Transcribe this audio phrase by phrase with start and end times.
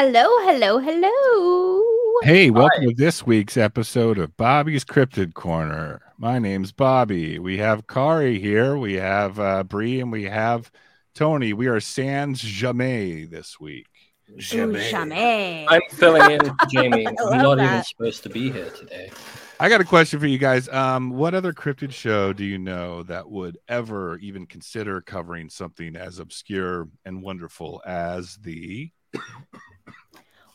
[0.00, 1.82] Hello, hello, hello.
[2.22, 6.00] Hey, welcome to this week's episode of Bobby's Cryptid Corner.
[6.16, 7.40] My name's Bobby.
[7.40, 10.70] We have Kari here, we have uh, Bree, and we have
[11.16, 11.52] Tony.
[11.52, 13.88] We are sans jamais this week.
[14.30, 15.66] Ooh, jamais.
[15.68, 17.04] I'm filling in for Jamie.
[17.04, 19.10] I I'm love not even supposed to be here today.
[19.58, 20.68] I got a question for you guys.
[20.68, 25.96] Um, what other cryptid show do you know that would ever even consider covering something
[25.96, 28.92] as obscure and wonderful as the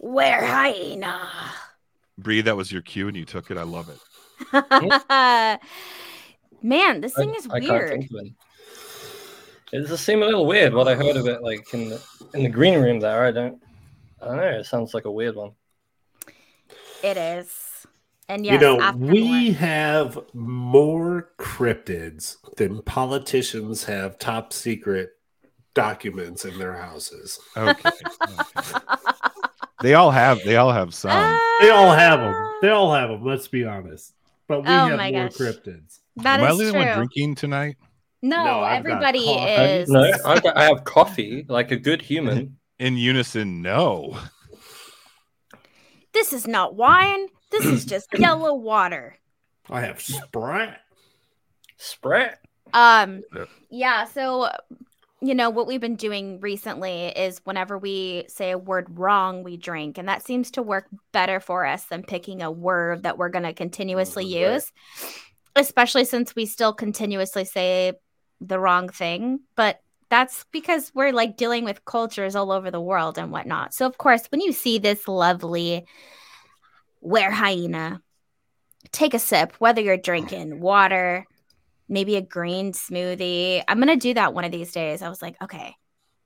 [0.03, 1.29] Where hyena?
[2.17, 2.41] Bree?
[2.41, 3.57] That was your cue, and you took it.
[3.57, 3.99] I love it.
[6.61, 7.89] Man, this thing is I can't weird.
[7.91, 8.35] think of any.
[9.71, 12.01] It does seem a little weird what I heard of it like in the
[12.33, 13.23] in the green room there.
[13.23, 13.63] I don't
[14.21, 15.51] I don't know, it sounds like a weird one.
[17.01, 17.87] It is.
[18.27, 25.11] And yes, you know, we have more cryptids than politicians have top secret
[25.73, 27.39] documents in their houses.
[27.55, 27.89] Okay.
[28.57, 28.79] okay.
[29.83, 30.43] they all have.
[30.43, 31.11] They all have some.
[31.61, 32.35] They all have them.
[32.63, 33.23] They all have them.
[33.23, 34.13] Let's be honest.
[34.47, 35.33] But we Oh have my more gosh.
[35.37, 35.99] cryptids.
[36.17, 37.77] That Am I is the only one drinking tonight?
[38.21, 39.51] No, No, I've got everybody coffee.
[39.51, 39.89] Is.
[39.89, 42.57] no, I, got- I have coffee like a good human.
[42.79, 44.17] In unison, no.
[46.13, 47.27] This is not wine.
[47.51, 49.17] This is just yellow water.
[49.69, 50.75] I have Sprite.
[51.77, 52.37] Spread.
[52.73, 53.49] Um, Yep.
[53.69, 54.05] yeah.
[54.05, 54.49] So,
[55.23, 59.55] you know, what we've been doing recently is whenever we say a word wrong, we
[59.55, 63.29] drink, and that seems to work better for us than picking a word that we're
[63.29, 64.53] going to continuously mm-hmm, Right.
[64.53, 64.71] use,
[65.55, 67.93] especially since we still continuously say
[68.41, 69.39] the wrong thing.
[69.55, 69.79] But
[70.09, 73.73] that's because we're like dealing with cultures all over the world and whatnot.
[73.73, 75.85] So, of course, when you see this lovely
[77.01, 78.01] were hyena,
[78.91, 81.25] take a sip, whether you're drinking water,
[81.87, 83.63] maybe a green smoothie.
[83.67, 85.01] I'm gonna do that one of these days.
[85.01, 85.75] I was like, okay,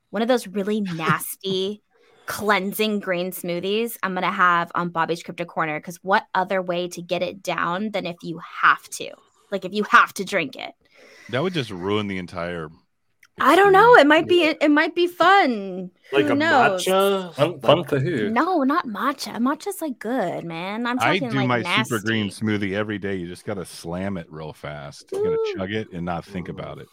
[0.09, 1.81] one of those really nasty
[2.25, 7.02] cleansing green smoothies I'm gonna have on Bobby's Cryptid Corner because what other way to
[7.02, 9.11] get it down than if you have to?
[9.52, 10.73] Like if you have to drink it.
[11.29, 12.70] That would just ruin the entire.
[13.39, 13.95] I don't know.
[13.95, 15.91] It might be it might be fun.
[16.11, 16.85] Like Who a knows?
[16.85, 17.34] matcha.
[17.35, 18.29] Fun, fun for who?
[18.29, 19.37] No, not matcha.
[19.37, 20.87] Matcha's like good, man.
[20.87, 21.84] I'm I talking do like my nasty.
[21.95, 23.16] super green smoothie every day.
[23.16, 25.09] You just gotta slam it real fast.
[25.11, 26.87] You gotta chug it and not think about it.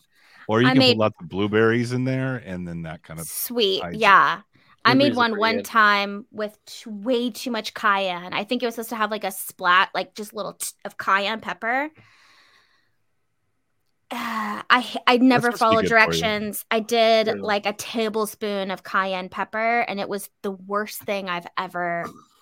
[0.49, 3.19] Or you I can made- put lots of blueberries in there, and then that kind
[3.19, 3.27] of.
[3.27, 3.83] Sweet.
[3.93, 4.41] Yeah.
[4.85, 5.65] I made one one good.
[5.65, 8.35] time with t- way too much cayenne.
[8.35, 10.99] I think it was supposed to have like a splat, like just little t- of
[10.99, 11.89] cayenne pepper.
[14.11, 16.35] Uh, I I never supposed to be followed good for you.
[16.35, 16.65] directions.
[16.71, 17.41] I did Yeah.
[17.41, 22.15] like a tablespoon of cayenne pepper, and it was the worst thing I've ever.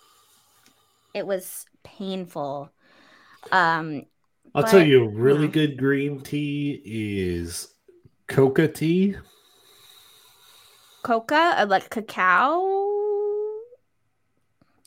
[1.15, 2.73] It was painful.
[3.53, 4.05] Um,
[4.55, 5.49] I'll tell you, a really yeah.
[5.49, 7.75] good green tea is
[8.29, 9.17] coca tea.
[11.03, 12.82] coca, uh, like cacao.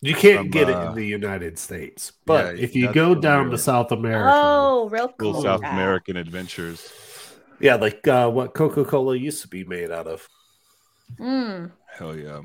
[0.01, 3.15] You can't From, get it uh, in the United States, but yeah, if you go
[3.15, 5.33] down to South America, Oh, real cool.
[5.33, 6.91] Little South American adventures.
[7.59, 10.27] yeah, like uh, what Coca Cola used to be made out of.
[11.19, 12.41] Mm, Hell yeah.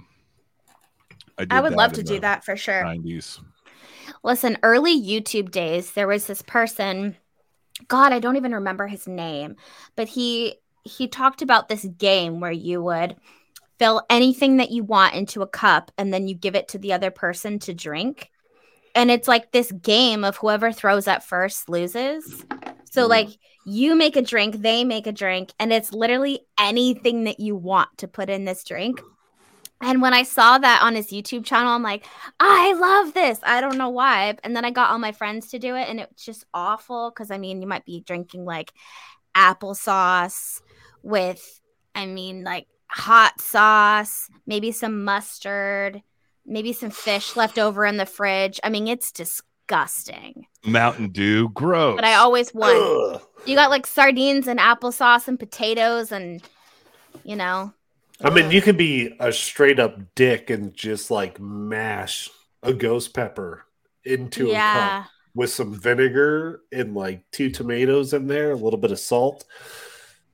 [1.39, 2.83] I did would love to do that for sure.
[2.85, 3.41] 90s.
[4.23, 7.17] Listen, early YouTube days, there was this person.
[7.89, 9.57] God, I don't even remember his name,
[9.97, 13.17] but he he talked about this game where you would
[13.81, 16.93] fill anything that you want into a cup and then you give it to the
[16.93, 18.31] other person to drink.
[18.95, 22.45] And it's like this game of whoever throws up first loses.
[22.91, 23.09] So Mm.
[23.09, 23.29] like
[23.65, 27.89] you make a drink, they make a drink, and it's literally anything that you want
[27.99, 29.01] to put in this drink.
[29.81, 32.05] And when I saw that on his YouTube channel, I'm like,
[32.39, 33.41] I love this.
[33.43, 34.37] I don't know why.
[34.45, 37.31] And then I got all my friends to do it, and it's just awful because
[37.31, 38.75] I mean, you might be drinking like
[39.35, 40.61] applesauce
[41.03, 41.63] with,
[41.95, 46.03] I mean, like hot sauce, maybe some mustard,
[46.47, 48.61] maybe some fish left over in the fridge.
[48.65, 50.47] I mean, it's disgusting.
[50.65, 51.97] Mountain Dew, gross.
[51.97, 52.75] But I always won.
[52.77, 53.23] Ugh.
[53.47, 56.43] You got like sardines and applesauce and potatoes, and
[57.25, 57.73] you know,
[58.23, 62.29] I mean, you could be a straight up dick and just like mash
[62.63, 63.65] a ghost pepper
[64.05, 68.91] into a cup with some vinegar and like two tomatoes in there, a little bit
[68.91, 69.45] of salt.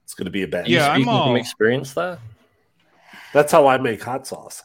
[0.02, 0.66] It's going to be a bad.
[0.68, 2.18] Yeah, I'm Speaking all- from experience there.
[3.36, 4.64] That's how I make hot sauce.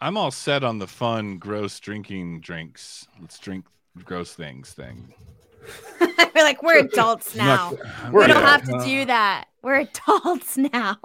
[0.00, 3.06] I'm all set on the fun, gross drinking drinks.
[3.20, 3.66] Let's drink
[4.04, 5.12] gross things thing.
[6.00, 7.78] We're like, we're adults I'm not- now.
[8.02, 9.46] I'm We don't not- have to do that.
[9.62, 10.98] We're adults now.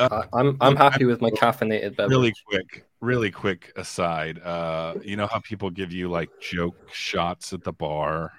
[0.00, 2.10] I, I'm I'm happy with my caffeinated beverage.
[2.10, 7.52] really quick really quick aside uh you know how people give you like joke shots
[7.52, 8.32] at the bar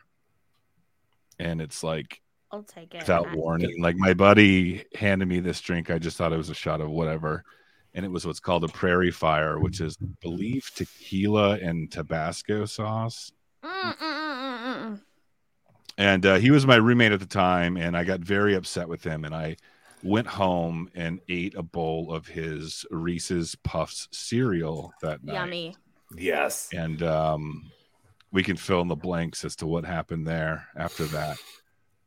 [1.39, 2.21] and it's like
[2.51, 2.99] I'll take it.
[3.01, 6.55] without warning like my buddy handed me this drink i just thought it was a
[6.55, 7.43] shot of whatever
[7.93, 13.31] and it was what's called a prairie fire, which is believe tequila and Tabasco sauce.
[13.63, 15.01] Mm, mm, mm.
[15.97, 19.03] And uh, he was my roommate at the time, and I got very upset with
[19.03, 19.57] him, and I
[20.03, 25.33] went home and ate a bowl of his Reese's Puffs cereal that night.
[25.33, 25.75] Yummy.
[26.17, 26.69] Yes.
[26.73, 27.71] and um,
[28.31, 31.37] we can fill in the blanks as to what happened there after that.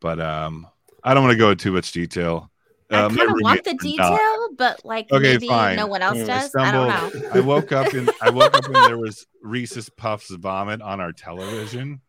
[0.00, 0.66] But um,
[1.02, 2.50] I don't want to go into too much detail.
[2.90, 4.10] I kind of want the did not.
[4.18, 5.76] detail, but like Okay, maybe fine.
[5.76, 6.54] no one else Mm, I I does.
[6.54, 7.28] I don't know.
[7.32, 11.12] I woke up and I woke up and there was Reese's Puffs vomit on our
[11.12, 12.00] television.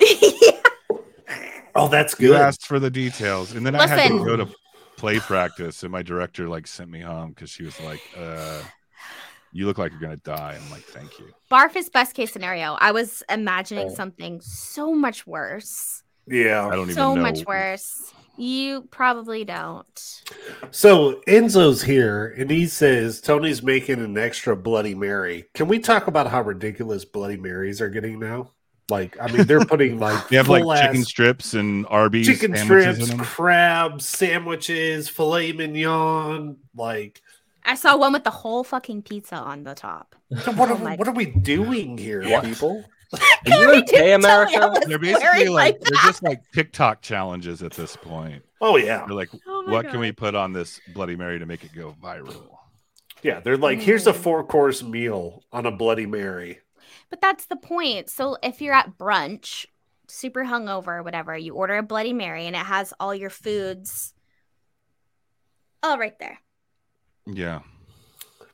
[0.00, 0.30] yeah.
[1.76, 2.22] Oh, that's good.
[2.22, 2.40] You good.
[2.40, 4.46] asked for the details, and then I had to go to
[4.96, 8.62] play practice, and my director like sent me home because she was like, uh,
[9.52, 12.74] "You look like you're gonna die." I'm like, "Thank you." Barf is best case scenario.
[12.80, 13.94] I was imagining Oh.
[13.94, 16.04] something so much worse.
[16.28, 16.70] Yeah, I Yeah.
[16.76, 18.12] don't even So much worse.
[18.36, 20.22] You probably don't.
[20.70, 25.44] So Enzo's here and he says Tony's making an extra Bloody Mary.
[25.54, 28.50] Can we talk about how ridiculous Bloody Marys are getting now?
[28.90, 33.08] Like, I mean, they're putting like They have like chicken strips and Arby's chicken strips,
[33.08, 36.58] in crabs, sandwiches, filet mignon.
[36.74, 37.22] Like,
[37.64, 40.14] I saw one with the whole fucking pizza on the top.
[40.28, 42.44] what are, Oh what are we doing here, What?
[42.44, 42.84] people?
[43.20, 43.86] Are you okay, didn't
[44.22, 44.80] tell me I America?
[44.86, 48.42] They're basically my like they're just like TikTok challenges at this point.
[48.60, 49.90] Oh yeah, They're like, Oh what God.
[49.92, 52.56] can we put on this Bloody Mary to make it go viral?
[53.22, 53.40] yeah.
[53.40, 54.16] They're like, here's a Mm.
[54.16, 56.60] four course meal on a Bloody Mary.
[57.10, 58.08] But that's the point.
[58.10, 59.66] So if you're at brunch,
[60.08, 64.14] super hungover, whatever, you order a Bloody Mary and it has all your foods
[65.82, 66.38] all right there.
[67.26, 67.60] Yeah.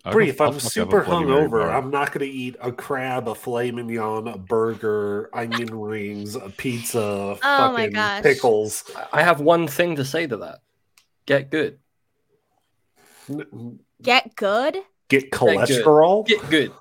[0.05, 1.75] I'll Bree, if I'll I'm fuck up a super Bloody Mary hungover.
[1.75, 6.49] I'm not going to eat a crab, a filet mignon, a burger, onion rings, a
[6.51, 8.91] pizza, Oh my fucking pickles.
[9.13, 10.61] I have one thing to say to that.
[11.27, 11.79] Get good.
[14.03, 14.79] Get good.
[15.09, 16.27] Get cholesterol?
[16.27, 16.73] Get good.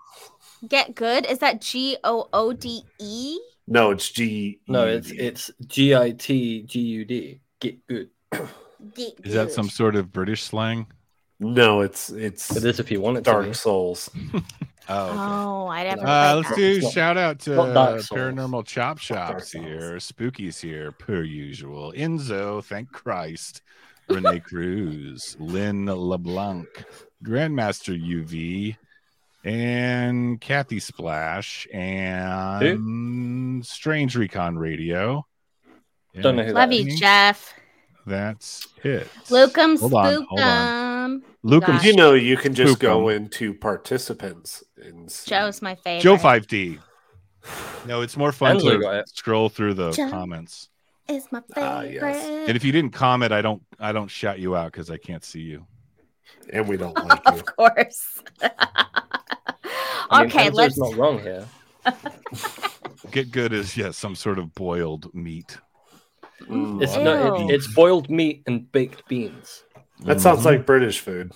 [0.68, 1.26] Get good.
[1.26, 3.40] Is that G O O D E?
[3.68, 4.60] No, it's G.
[4.68, 7.42] No, it's it's G I T G U D.
[7.60, 8.10] Get good.
[8.96, 10.88] Get Is that some sort of British slang?
[11.40, 13.54] No, it's it's It is if you want it Dark be.
[13.54, 14.10] Souls.
[14.92, 15.18] Oh, okay.
[15.20, 16.02] Oh, I never.
[16.02, 16.56] Uh, played let's that.
[16.56, 21.94] do shout out to uh, Paranormal Chop Dark Shops here, Spooky's here, per usual.
[21.96, 23.62] Enzo, thank Christ.
[24.08, 26.68] Renee Cruz, Lynn LeBlanc,
[27.24, 28.78] Grandmaster UV,
[29.44, 35.24] and Kathy Splash, and Strange Recon Radio.
[36.20, 37.00] Don't know who Love that you, is.
[37.00, 37.54] Jeff.
[38.08, 39.08] That's it.
[39.30, 40.89] Locum Hold on, hold spookum.
[41.44, 41.84] Lucum Gosh.
[41.86, 45.30] You know, you can just go into participants and see.
[45.30, 46.04] Joe's my favorite.
[46.04, 46.80] Joe 5D.
[47.88, 50.10] No, it's more fun to scroll through the Joe.
[50.10, 50.70] comments.
[51.08, 51.94] is my Ah, favorite.
[51.94, 52.48] yes.
[52.50, 55.24] And if you didn't comment, I don't I don't shout you out because I can't
[55.24, 55.66] see you.
[56.52, 57.32] and we don't like you.
[57.34, 58.22] of course.
[58.42, 60.78] I mean, okay, Enzo's let's.
[60.80, 61.46] not wrong here.
[63.12, 65.58] Get good is yes, some sort of boiled meat.
[66.44, 66.82] Mm.
[66.82, 67.50] It's no, Ew.
[67.50, 69.64] it, it's boiled meat and baked beans.
[70.02, 70.46] That sounds Mhm.
[70.46, 71.34] like British food.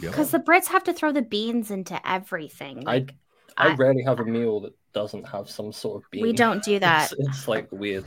[0.00, 0.12] Yep.
[0.12, 2.84] Because the Brits have to throw the beans into everything.
[2.86, 3.14] I Like,
[3.56, 6.22] I I- rarely have a meal that doesn't have some sort of bean.
[6.22, 7.12] we don't do that.
[7.12, 8.04] It's, it's like weird.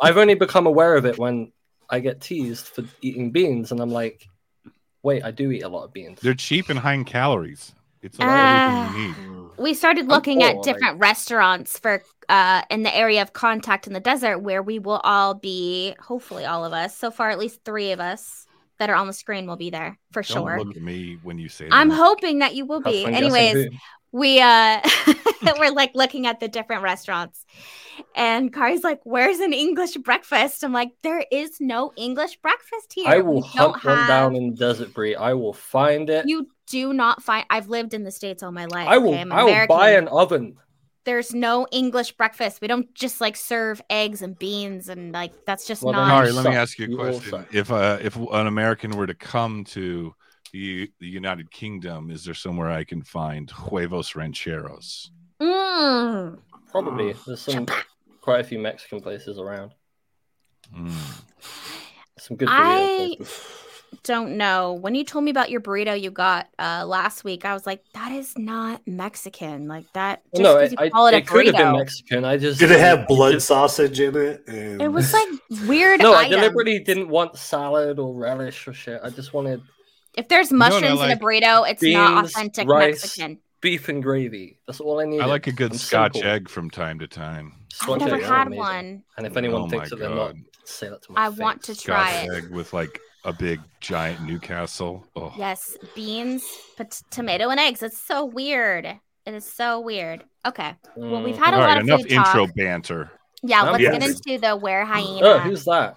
[0.00, 1.52] I've only become aware of it when
[1.90, 4.26] I get teased for eating beans, and I'm like,
[5.02, 6.20] wait, I do eat a lot of beans.
[6.20, 7.74] They're cheap and high in calories.
[8.02, 8.88] It's all Ah.
[8.88, 9.50] everything you need.
[9.58, 13.86] We started looking full, at like- different restaurants for uh in the area of contact
[13.86, 17.38] in the desert where we will all be hopefully all of us so far at
[17.38, 18.46] least three of us
[18.78, 21.38] that are on the screen will be there for Don't sure look at me when
[21.38, 21.94] you say i'm that.
[21.96, 23.68] hoping that you will Have be anyways
[24.12, 24.80] we uh
[25.58, 27.44] we're like looking at the different restaurants
[28.16, 33.08] and Kari's like where's an english breakfast i'm like there is no english breakfast here
[33.08, 35.14] I will We don't hunt one down have- in Desert Bree.
[35.16, 36.28] I will find it.
[36.28, 39.10] you do not find i've lived in the states all my life I will.
[39.10, 39.20] okay?
[39.20, 40.56] I'm I will buy an oven.
[41.04, 42.60] There's no English breakfast.
[42.60, 46.22] We don't just like serve eggs and beans and like that's just Well, then not.
[46.22, 47.30] Kari, let me ask you a question.
[47.30, 47.54] suck.
[47.54, 50.14] If uh, if an American were to come to
[50.52, 55.10] the, the United Kingdom, is there somewhere I can find huevos rancheros?
[55.40, 56.38] Mm.
[56.70, 57.14] Probably.
[57.26, 57.66] There's some
[58.20, 59.72] quite a few Mexican places around.
[60.74, 60.92] Mm.
[62.18, 63.44] Some good I- places.
[64.02, 64.72] Don't know.
[64.72, 67.82] When you told me about your burrito you got uh, last week, I was like,
[67.94, 69.68] that is not Mexican.
[69.68, 70.22] Like that.
[70.34, 71.72] Just no, because it, you I, call it a it could have been.
[71.76, 72.24] Mexican.
[72.24, 74.42] I just Did it have blood sausage in it?
[74.48, 75.28] And It was like
[75.68, 76.00] weird.
[76.00, 79.00] No, I deliberately didn't want salad or relish or shit.
[79.02, 79.60] I just wanted
[80.16, 83.02] If there's know what I mushrooms in a burrito, it's not authentic rice.
[83.02, 83.38] Mexican.
[83.60, 84.58] beef and gravy.
[84.66, 85.20] That's all I need.
[85.20, 86.30] I like a good I'm Scotch simple.
[86.30, 87.52] egg from time to time.
[87.82, 88.58] I've never had amazing.
[88.58, 89.02] one.
[89.16, 90.34] And if anyone Oh thinks my that they're not,
[90.64, 92.44] say that to my I want to try Scotch it.
[92.44, 95.06] egg with like a big giant Newcastle.
[95.16, 96.44] Oh, Yes, beans,
[96.76, 97.82] pot- tomato, and eggs.
[97.82, 98.86] It's so weird.
[99.26, 100.24] It is so weird.
[100.46, 100.74] Okay.
[100.96, 102.54] Well, we've had a All lot right, of enough food intro talk.
[102.54, 103.10] banter.
[103.42, 104.20] Yeah, I'm let's get yes.
[104.26, 105.96] into the were Oh, who's that?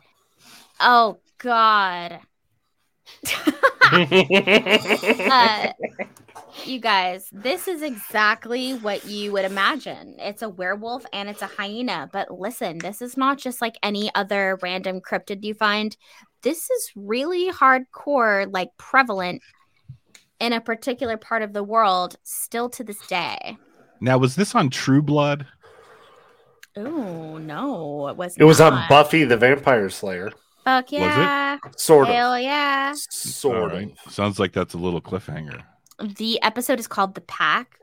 [0.79, 2.19] Oh God.
[4.12, 5.72] uh,
[6.65, 10.15] you guys, this is exactly what you would imagine.
[10.19, 12.10] It's a werewolf and it's a hyena.
[12.12, 15.96] But listen, this is not just like any other random cryptid you find.
[16.48, 19.42] This is really hardcore, like prevalent
[20.39, 23.58] in a particular part of the world still to this day.
[24.00, 25.46] Now, was this on True Blood?
[26.77, 28.82] Oh no, it was It was on.
[28.88, 30.32] Buffy the Vampire Slayer.
[30.63, 31.01] Fuck it?
[31.01, 31.58] yeah.
[31.75, 32.16] Sort of.
[32.16, 32.94] Hell yeah.
[32.96, 33.72] Sort All of.
[33.74, 33.94] right.
[34.10, 35.62] Sounds like that's a little cliffhanger.
[36.00, 37.77] the episode is called the pack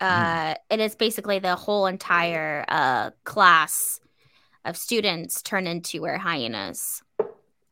[0.00, 4.00] uh it is basically the whole entire uh class
[4.64, 7.02] of students turn into were hyenas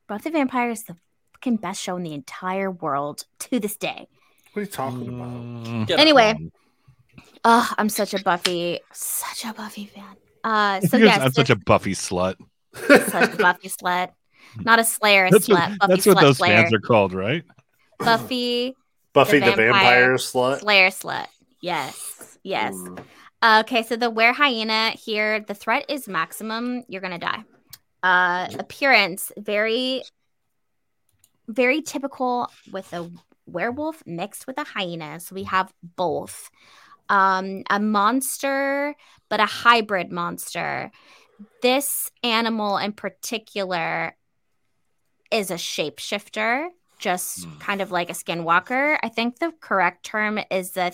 [0.06, 0.96] buffy the vampire is the
[1.34, 4.06] fucking best show in the entire world to this day
[4.52, 5.32] What are you talking about?
[5.32, 6.34] Mm, Get Anyway.
[7.44, 11.50] oh i'm such a buffy such a buffy fan uh so because yes I'm such
[11.50, 12.37] a Buffy slut.
[12.75, 14.11] such a buffy slut
[14.64, 17.12] not a slayer a That's slut what, buffy that's what those slayer fans are called,
[17.14, 17.42] right?
[17.99, 18.75] buffy
[19.12, 20.61] Buffy The the, vampire, vampire slut.
[20.61, 21.26] slayer slut
[21.61, 23.04] yes yes Mm.
[23.61, 26.82] Okay, so the were hyena here, the threat is maximum.
[26.88, 27.44] You're gonna die.
[28.04, 30.02] Uh, appearance very,
[31.49, 33.11] very typical with a
[33.46, 35.18] werewolf mixed with a hyena.
[35.20, 36.50] So we have both.
[37.08, 38.94] Um, a monster,
[39.30, 40.90] but a hybrid monster.
[41.62, 44.16] This animal in particular
[45.30, 46.68] is a shapeshifter,
[46.99, 47.58] just Hmm.
[47.58, 48.99] kind of like a skinwalker.
[49.02, 50.92] I think the correct term is a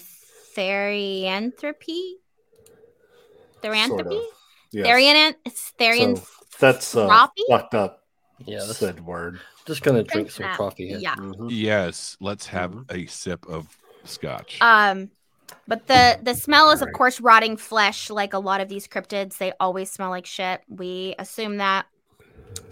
[0.57, 2.19] therianthropy.
[3.63, 4.19] Sort Therianthropy?
[4.19, 4.25] of.
[4.73, 4.87] Yes.
[4.87, 7.43] Therian it's Therian So that's a Throppy?
[7.49, 8.05] fucked up
[8.45, 9.41] Yeah, that's said word.
[9.67, 10.57] just gonna drink some Crap.
[10.59, 10.99] coffee here.
[10.99, 11.15] Yeah.
[11.17, 11.49] Mhm.
[11.51, 12.17] Yes.
[12.21, 12.97] Let's have Mm-hmm.
[12.97, 13.67] a sip of
[14.05, 14.59] scotch.
[14.61, 15.11] Um
[15.67, 19.37] but the the smell is of course rotting flesh like a lot of these cryptids.
[19.39, 20.61] They always smell like shit.
[20.69, 21.87] We assume that.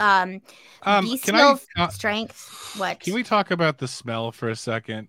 [0.00, 0.40] Um
[0.82, 2.74] Um, can bestial I uh, strength.
[2.78, 3.00] What?
[3.00, 5.08] can we talk about the smell for a second?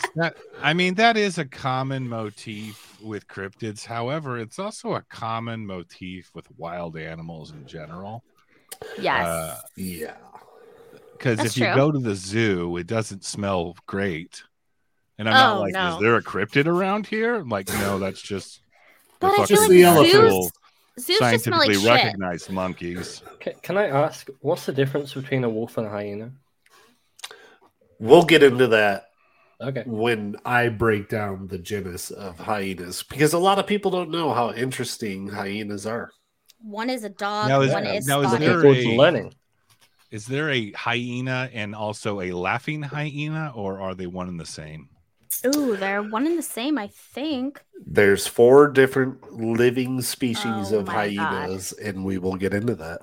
[0.00, 3.84] 'Cause that, I mean, that is a common motif with cryptids.
[3.84, 8.22] However, it's also a common motif with wild animals in general.
[8.98, 9.26] yes.
[9.26, 10.14] uh, Yeah.
[11.12, 11.74] Because if you true.
[11.76, 14.42] go to the zoo, it doesn't smell great.
[15.18, 15.94] And I'm not Oh, like, no.
[15.94, 17.36] is there a cryptid around here?
[17.36, 18.60] I'm like, no, that's just
[19.20, 20.50] the But I fucking feel like the actual zoos
[20.96, 21.88] just smell like scientifically shit.
[21.90, 23.22] recognized monkeys.
[23.40, 26.32] Ca- Can I ask, what's the difference between a wolf and a hyena?
[28.00, 29.10] We'll get into that
[29.62, 29.84] Okay.
[29.86, 34.32] when I break down the genus of hyenas because a lot of people don't know
[34.34, 36.10] how interesting hyenas are.
[36.60, 38.96] One is a dog, Now, is- one is now, is there Looking forward to a-
[38.96, 39.34] learning.
[40.10, 44.44] Is there a hyena and also a laughing hyena, or are they one and the
[44.44, 44.88] same?
[45.56, 47.62] Ooh, they're one and the same, I think.
[47.86, 51.24] There's four different living species Oh of my God.
[51.24, 53.00] hyenas, and we will get into that.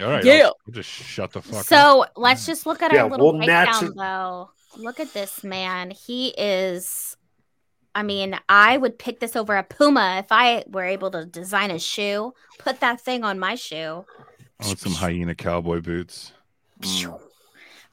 [0.00, 0.44] All right, Yeah.
[0.46, 1.64] I'll, I'll just shut the fuck up.
[1.64, 4.50] So let's just look at Yeah, our little we'll breakdown, natu- though.
[4.76, 5.90] Look at this man.
[5.90, 7.16] He is.
[7.94, 11.70] I mean, I would pick this over a puma if I were able to design
[11.70, 12.32] a shoe.
[12.58, 14.06] Put that thing on my shoe.
[14.60, 16.32] I want some hyena cowboy boots.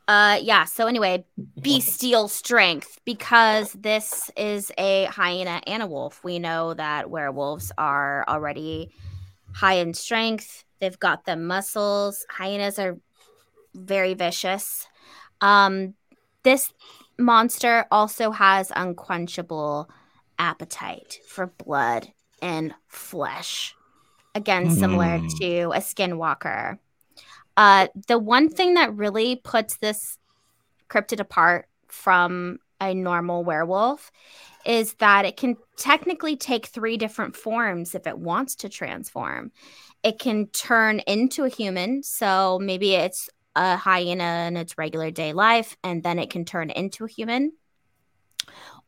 [0.07, 0.65] Uh, yeah.
[0.65, 1.25] So anyway,
[1.61, 6.23] bestial strength because this is a hyena and a wolf.
[6.23, 8.89] We know that werewolves are already
[9.53, 10.63] high in strength.
[10.79, 12.25] They've got the muscles.
[12.29, 12.97] Hyenas are
[13.75, 14.87] very vicious.
[15.41, 15.93] Um,
[16.43, 16.73] this
[17.17, 19.89] monster also has unquenchable
[20.37, 23.75] appetite for blood and flesh.
[24.35, 25.27] Again, similar Hmm.
[25.41, 26.79] to a skinwalker.
[27.57, 30.17] Uh, the one thing that really puts this
[30.89, 34.11] cryptid apart from a normal werewolf
[34.65, 39.51] is that it can technically take three different forms if it wants to transform.
[40.03, 45.33] It can turn into a human, so maybe it's a hyena in its regular day
[45.33, 47.53] life, and then it can turn into a human.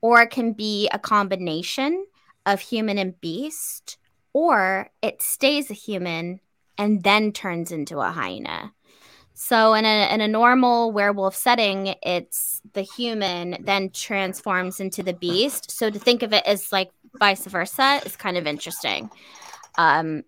[0.01, 2.05] Or it can be a combination
[2.45, 3.97] of human and beast,
[4.33, 6.39] or it stays a human
[6.77, 8.73] and then turns into a hyena.
[9.33, 15.13] So in a in a normal werewolf setting, it's the human then transforms into the
[15.13, 15.71] beast.
[15.71, 19.09] So to think of it as like vice versa is kind of interesting.
[19.77, 20.23] Um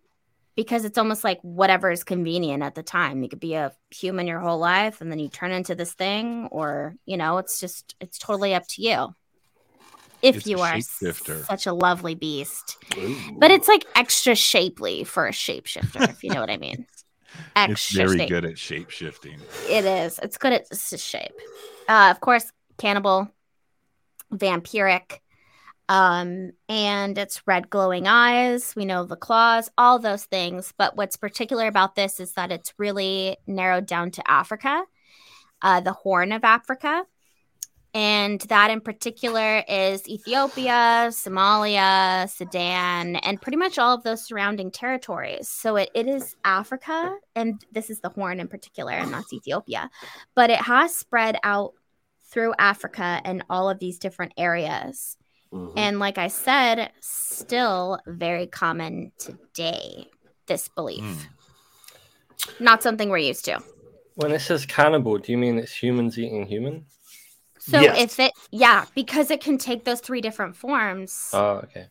[0.56, 3.24] because it's almost like whatever is convenient at the time.
[3.24, 6.48] You could be a human your whole life and then you turn into this thing
[6.52, 9.16] or, you know, it's just it's totally up to you.
[10.22, 12.78] If It's you are such a lovely beast.
[12.98, 13.18] Ooh.
[13.38, 16.86] But it's like extra shapely for a shapeshifter, if you know what I mean.
[17.56, 18.30] It's very shape.
[18.30, 19.40] good at shape shifting.
[19.68, 20.20] It is.
[20.22, 21.32] It's good at shape.
[21.90, 23.28] Uh, of course, cannibal,
[24.32, 25.20] vampiric,
[25.94, 28.76] um, and it's red glowing eyes.
[28.76, 30.74] We know the claws, all those things.
[30.76, 34.86] But what's particular about this is that it's really narrowed down to Africa,
[35.62, 37.06] uh, the Horn of Africa.
[37.94, 44.72] And that in particular is Ethiopia, Somalia, Sudan, and pretty much all of those surrounding
[44.72, 45.48] territories.
[45.48, 49.92] So it, it is Africa, and this is the Horn in particular, and that's Ethiopia.
[50.34, 51.74] But it has spread out
[52.32, 55.18] through Africa and all of these different areas.
[55.54, 55.74] Mhm.
[55.78, 60.10] And like I said, still very common today,
[60.48, 61.04] this belief.
[61.04, 61.28] Mm.
[62.60, 63.62] Not something we're used to.
[64.16, 66.86] When it says cannibal, do you mean it's humans eating human?
[67.60, 68.02] So Yes.
[68.02, 71.88] if it, yeah, because it can take those three different forms Oh, okay.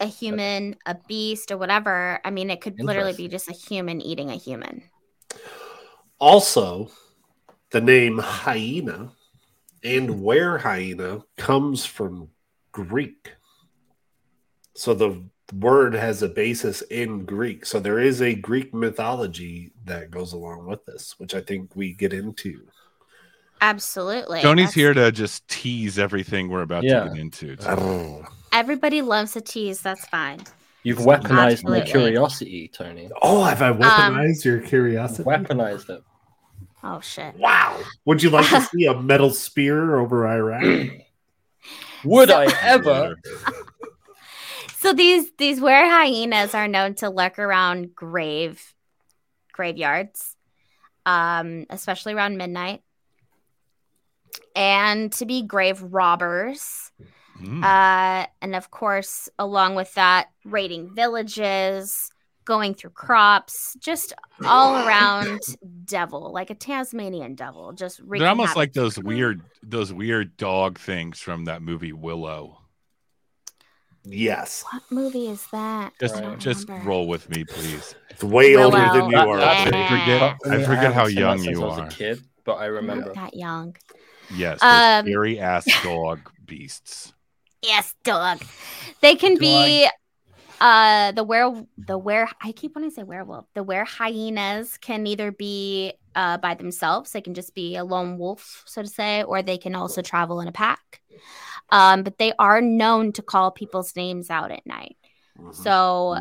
[0.00, 2.20] a human, a beast, or whatever.
[2.24, 4.82] I mean, it could literally be just a human eating a human.
[6.18, 6.90] Also,
[7.70, 9.12] the name hyena
[9.82, 12.28] and where hyena comes from
[12.72, 13.32] Greek.
[14.74, 17.66] So the word has a basis in Greek.
[17.66, 21.92] So there is a Greek mythology that goes along with this, which I think we
[21.92, 22.66] get into.
[23.60, 24.40] Absolutely.
[24.40, 27.04] Tony's That's- here to just tease everything we're about Yeah.
[27.04, 27.56] to get into.
[27.68, 29.80] Oh, Everybody loves a tease.
[29.80, 30.40] That's fine.
[30.82, 33.10] You've weaponized my curiosity, Tony.
[33.20, 35.24] Oh, have I weaponized um, your curiosity?
[35.24, 36.02] Weaponized it.
[36.82, 37.36] Oh shit.
[37.36, 37.78] Wow.
[38.06, 40.90] Would you like to see a metal spear over Iraq?
[42.04, 43.16] Would So- I ever?
[44.78, 48.74] So these these were hyenas are known to lurk around grave
[49.52, 50.34] graveyards,
[51.04, 52.80] um, especially around midnight,
[54.56, 56.92] and to be grave robbers.
[57.42, 57.62] Mm.
[57.62, 62.09] Uh, and of course, along with that, raiding villages,
[62.44, 64.12] going through crops, just
[64.44, 65.40] all around
[65.84, 67.72] devil, like a Tasmanian devil.
[67.72, 68.56] Just They're almost havoc.
[68.56, 72.58] like those weird, those weird dog things from that movie Willow.
[74.04, 74.64] Yes.
[74.72, 75.92] What movie is that?
[76.00, 77.94] Just, I don't just roll with me, please.
[78.08, 78.64] It's way Willow.
[78.76, 79.36] older than you are.
[79.38, 79.88] that's I a- Yeah.
[79.88, 80.22] forget.
[80.22, 81.86] I haven't forget how young since you I was are.
[81.86, 83.06] a kid, but I remember.
[83.06, 83.76] not that young.
[84.34, 87.12] Yes, those Um, scary ass dog beasts.
[87.62, 88.40] Yes, dog.
[89.02, 89.86] They can be
[90.60, 93.46] uh the where the were I keep wanting to say werewolf.
[93.54, 98.18] The were hyenas can either be uh by themselves, they can just be a lone
[98.18, 101.00] wolf, so to say, or they can also travel in a pack.
[101.70, 104.96] Um, but they are known to call people's names out at night.
[105.38, 105.54] Mhm.
[105.54, 106.18] So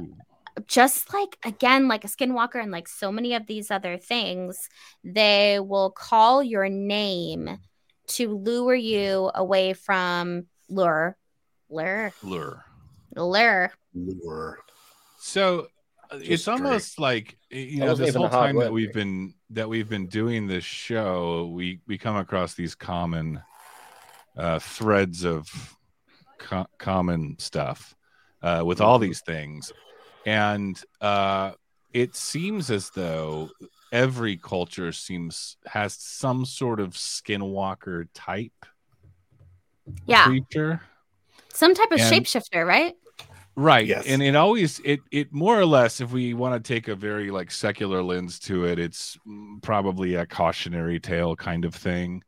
[0.67, 4.69] just like again like a skinwalker and like so many of these other things
[5.03, 7.57] they will call your name
[8.07, 11.17] to lure you away from lure
[11.69, 12.63] lure Lure.
[13.15, 14.59] lure Lure.
[15.19, 15.67] So
[16.11, 16.61] uh, it's Just drink.
[16.61, 20.63] almost like you know this whole time that we've been that we've been doing this
[20.63, 23.41] show, we we come across these common
[24.37, 25.47] uh, threads of
[26.37, 27.95] co- common stuff
[28.41, 29.01] uh, with all Mhm.
[29.01, 29.71] these things,
[30.25, 31.51] and uh,
[31.93, 33.49] it seems as though
[33.91, 38.53] every culture seems has some sort of skinwalker type
[40.05, 40.79] yeah creature.
[41.51, 42.95] some type of And- shapeshifter right
[43.59, 44.05] right Yes.
[44.05, 47.29] and it always it it more or less if we want to take a very
[47.29, 52.23] like secular lens to it it's mm, probably a cautionary tale kind of thing.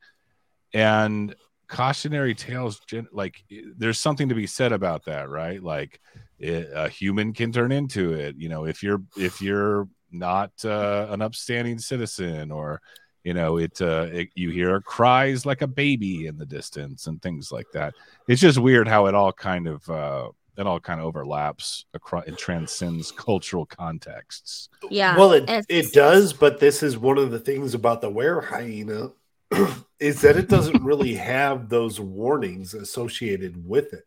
[0.74, 1.36] And
[1.68, 2.82] cautionary tales
[3.14, 3.44] like
[3.78, 5.64] there's something to be said about that right?
[5.64, 6.02] Like
[6.40, 11.08] it, a human can turn into it you know if you're if you're not uh,
[11.10, 12.82] an upstanding citizen or
[13.24, 17.22] you know it, uh, it you hear cries like a baby in the distance and
[17.22, 17.94] things like that.
[18.28, 22.28] It's just weird how it all kind of uh it all kind of overlaps across
[22.28, 27.32] it transcends cultural contexts yeah Well, it, It's- it does, but this is one of
[27.32, 29.12] the things about the were hyena
[30.00, 34.06] is that it doesn't really have those warnings associated with it.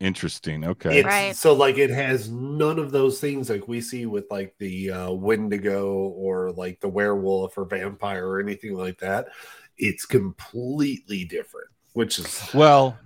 [0.00, 1.34] interesting okay Right.
[1.36, 5.10] So, like, it has none of those things like we see with like the uh,
[5.12, 9.28] Wendigo or like the werewolf or vampire or anything like that.
[9.76, 12.96] It's completely different, which is well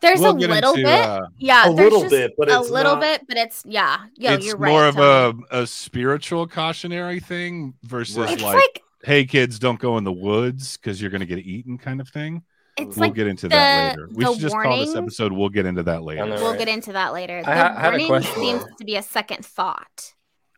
[0.00, 2.60] there's we'll a little into, bit uh, yeah a there's little just bit, but a
[2.60, 4.68] little not- bit but it's yeah yo it's you're right.
[4.88, 5.46] It's more right of Tony.
[5.50, 8.40] a, a spiritual cautionary thing versus Right.
[8.40, 11.78] like, like hey kids don't go in the woods because you're going to get eaten
[11.78, 12.42] kind of thing
[12.76, 15.66] it's we'll like get into that later we should just call this episode we'll get
[15.66, 16.34] into that later know.
[16.36, 16.58] We'll Right.
[16.58, 17.42] get into that later.
[17.42, 20.14] The I ha- had a warning seems to be a second thought,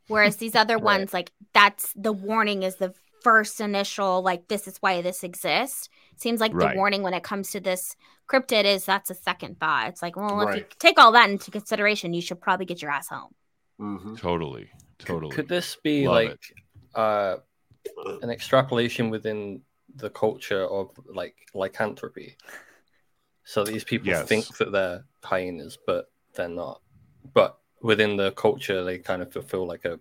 [0.08, 0.84] whereas these other Right.
[0.84, 5.88] ones, like that's the warning is the first initial, like this is why this exists.
[6.22, 6.70] Seems like Right.
[6.70, 7.96] the warning when it comes to this
[8.28, 9.88] cryptid is that's a second thought.
[9.88, 12.92] It's like, well, if you take all that into consideration, you should probably get your
[12.92, 13.34] ass home.
[13.80, 14.16] Mhm.
[14.20, 15.34] totally Totally.
[15.34, 16.54] Could this be Love like
[16.94, 17.36] uh,
[18.22, 19.62] an extrapolation within
[19.96, 22.36] the culture of like lycanthropy?
[23.42, 24.28] So these people Yes.
[24.28, 26.82] think that they're hyenas, but they're not.
[27.34, 29.98] But within the culture, they kind of fulfill like a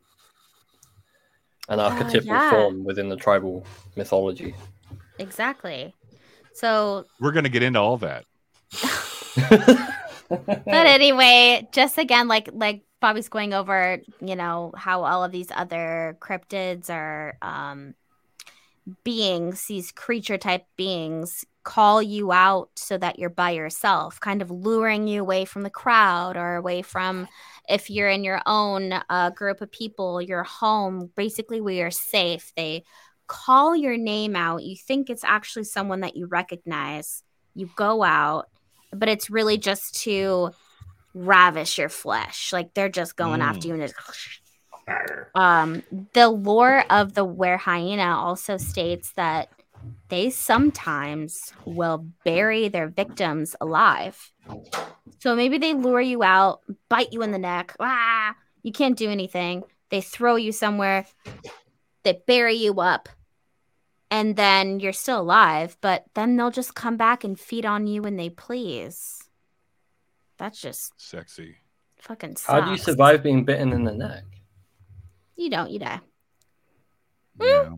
[1.69, 2.51] an archetypal yeah.
[2.51, 4.53] form within the tribal mythology.
[5.17, 5.95] Exactly.
[6.53, 8.25] So, We're gonna get into all that.
[10.29, 15.49] but anyway, just again, like like Bobby's going over, you know, how all of these
[15.53, 17.95] other cryptids are um,
[19.03, 24.51] beings, these creature type beings, call you out so that you're by yourself, kind of
[24.51, 27.27] luring you away from the crowd or away from
[27.69, 32.51] if you're in your own uh, group of people, your home, basically where you're safe.
[32.55, 32.83] They
[33.31, 34.61] call your name out.
[34.61, 37.23] You think it's actually someone that you recognize.
[37.55, 38.49] You go out,
[38.91, 40.51] but it's really just to
[41.13, 42.51] ravish your flesh.
[42.51, 43.43] Like they're just going Mm.
[43.45, 43.93] after you and it's
[45.33, 45.81] um,
[46.13, 49.47] the lore of the were hyena also states that
[50.09, 54.33] they sometimes will bury their victims alive.
[55.19, 57.77] So maybe they lure you out, bite you in the neck.
[57.79, 59.63] Ah, you can't do anything.
[59.89, 61.05] They throw you somewhere.
[62.03, 63.07] They bury you up.
[64.11, 68.01] And then you're still alive, but then they'll just come back and feed on you
[68.01, 69.23] when they please.
[70.37, 71.55] That's just Sexy.
[71.97, 72.45] fucking sucks.
[72.45, 74.23] How do you survive being bitten in the neck?
[75.37, 76.01] You don't, you die.
[77.39, 77.69] Yeah.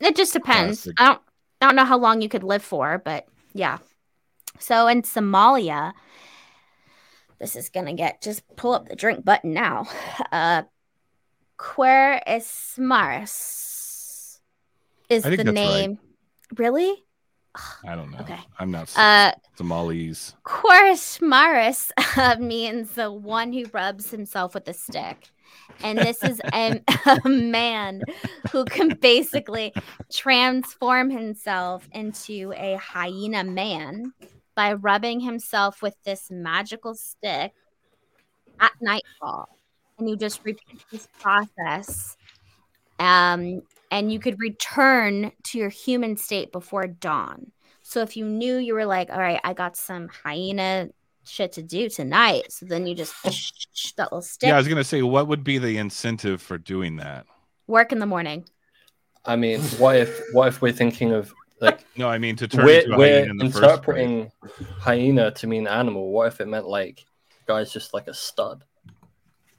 [0.00, 0.82] It just depends.
[0.82, 1.00] Classic.
[1.00, 1.22] I don't
[1.60, 3.78] I don't know how long you could live for, but yeah.
[4.58, 5.94] So in Somalia,
[7.38, 9.86] this is gonna get just pull up the drink button now.
[10.30, 10.64] Uh
[11.58, 13.73] Qori ismaris
[15.14, 15.54] is the that's right.
[15.54, 15.98] name.
[16.56, 17.04] Really?
[17.86, 18.18] I don't know.
[18.18, 18.38] Okay.
[18.58, 20.34] I'm not Uh Somalis.
[20.44, 25.30] Qori ismaris uh, means the one who rubs himself with a stick.
[25.82, 26.82] And this is a,
[27.24, 28.02] a man
[28.50, 29.72] who can basically
[30.12, 34.12] transform himself into a hyena man
[34.54, 37.52] by rubbing himself with this magical stick
[38.60, 39.48] at nightfall.
[39.98, 42.16] And you just repeat this process.
[42.98, 43.62] Um,
[43.94, 47.52] and you could return to your human state before dawn.
[47.82, 50.88] So if you knew you were like, all right, I got some hyena
[51.22, 53.30] shit to do tonight, so then you just oh.
[53.96, 56.96] that little stick Yeah, I was gonna say, what would be the incentive for doing
[56.96, 57.26] that?
[57.68, 58.44] work in the morning.
[59.24, 62.64] I mean, what if what if we're thinking of like No, I mean to turn
[62.64, 64.32] we're, into a we're hyena in the first interpreting
[64.80, 66.10] hyena to mean animal?
[66.10, 67.04] What if it meant like
[67.46, 68.64] guy's just like a stud?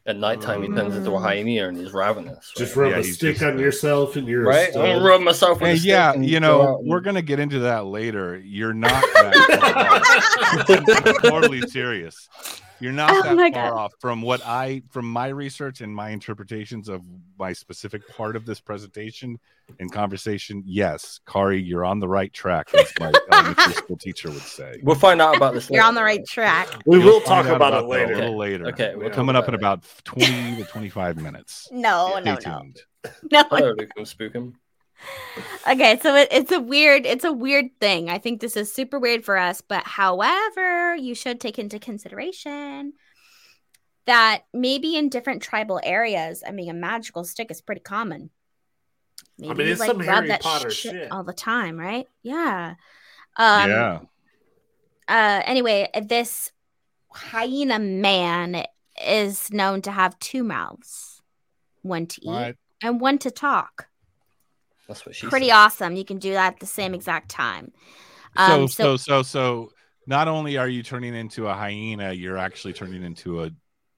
[0.07, 1.21] At nighttime, he turns into a Mm.
[1.23, 2.51] hyena and he's ravenous.
[2.55, 4.69] Just rub Yeah, a stick just on yourself and you're a right?
[4.69, 4.85] stud.
[4.87, 7.39] I'll rub myself with Hey, a stick yeah, and you know, out we're gonna get
[7.39, 8.39] into that later.
[8.45, 10.75] You're not that far.
[11.07, 12.29] I'm totally serious.
[12.79, 13.73] You're not Oh that far God.
[13.73, 17.01] off from what I from my research and my interpretations of
[17.39, 19.39] my specific part of this presentation
[19.79, 20.61] and conversation.
[20.65, 24.79] Yes, Kari, you're on the right track, as my elementary school teacher would say.
[24.83, 25.69] We'll find out about this.
[25.69, 26.67] You're on the right track.
[26.85, 28.15] We You'll will talk out about, it that a later.
[28.15, 28.67] little later.
[28.67, 29.09] Okay, we're Yeah.
[29.09, 29.57] talk coming up in it.
[29.57, 31.67] about 20 to 25 minutes.
[31.71, 32.81] No, Stay no, no, tuned.
[33.31, 33.43] no.
[33.49, 34.53] Hello, Luke and Spookum.
[35.67, 38.09] Okay, so it, it's a weird, it's a weird thing.
[38.09, 42.93] I think this is super weird for us, but however, you should take into consideration
[44.05, 48.29] that maybe in different tribal areas, I mean, a magical stick is pretty common.
[49.37, 51.11] Maybe mean, you, it's some Harry Potter shit shit.
[51.11, 52.07] all the time, right?
[52.23, 52.75] Yeah.
[53.37, 53.99] Um, yeah.
[55.09, 56.51] uh anyway this
[57.09, 58.63] hyena man
[59.05, 61.21] is known to have two mouths
[61.81, 62.55] one to eat What?
[62.81, 63.87] and one to talk
[64.87, 65.55] That's what she pretty said.
[65.55, 67.71] awesome you can do that at the same exact time
[68.37, 69.71] So, Um, so, so- so, so,
[70.07, 73.49] not only are you turning into a hyena, you're actually turning into a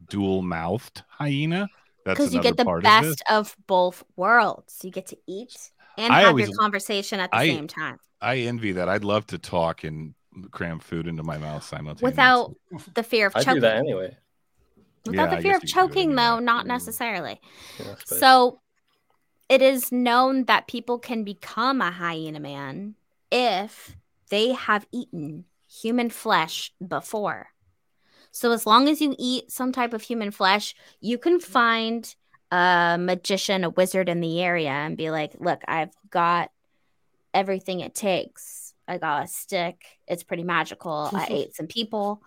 [0.09, 1.67] dual mouthed hyena.
[2.05, 5.71] That's because you get the part of best of, both worlds you get to eat
[5.97, 8.87] and I have always- your conversation at the I- same time I envy that.
[8.89, 10.13] I'd love to talk and
[10.51, 12.05] cram food into my mouth simultaneously.
[12.05, 12.55] without
[12.93, 13.49] the fear of choking.
[13.49, 14.17] I do choking that anyway.
[15.05, 16.15] without Yeah, the fear of you could do it choking anyway.
[16.23, 16.67] though not Mm.
[16.69, 17.41] necessarily
[17.79, 18.59] Yeah, So
[19.49, 22.95] it is known that people can become a hyena man
[23.31, 23.95] if
[24.29, 27.49] they have eaten human flesh before.
[28.31, 32.13] So as long as you eat some type of human flesh, you can find
[32.51, 36.51] a magician, a wizard in the area and be like, "Look, I've got
[37.33, 38.73] everything it takes.
[38.87, 39.83] I got a stick.
[40.07, 41.09] It's pretty magical.
[41.13, 42.21] I ate some people.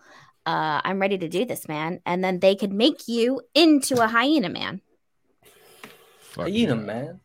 [0.45, 4.09] Uh, I'm ready to do this, man." And then they could make you into a
[4.09, 4.83] hyena man.
[6.31, 6.81] Fuck hyena yeah.
[6.83, 7.21] man.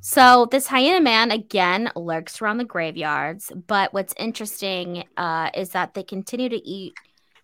[0.00, 5.94] So this hyena man again lurks around the graveyards, but what's interesting uh, is that
[5.94, 6.94] they continue to eat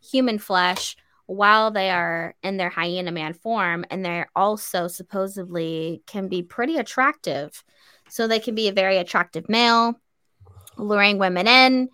[0.00, 6.28] human flesh while they are in their hyena man form and they're also supposedly can
[6.28, 7.62] be pretty attractive
[8.08, 10.00] so they can be a very attractive male
[10.78, 11.88] luring women in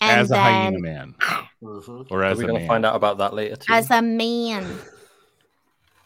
[0.00, 1.14] and as a then hyena man
[1.62, 2.06] Mhm.
[2.12, 2.68] or as we a going to man.
[2.68, 3.72] find out about that later too?
[3.72, 4.78] as a man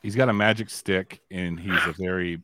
[0.02, 2.40] He's got a magic stick and he's a very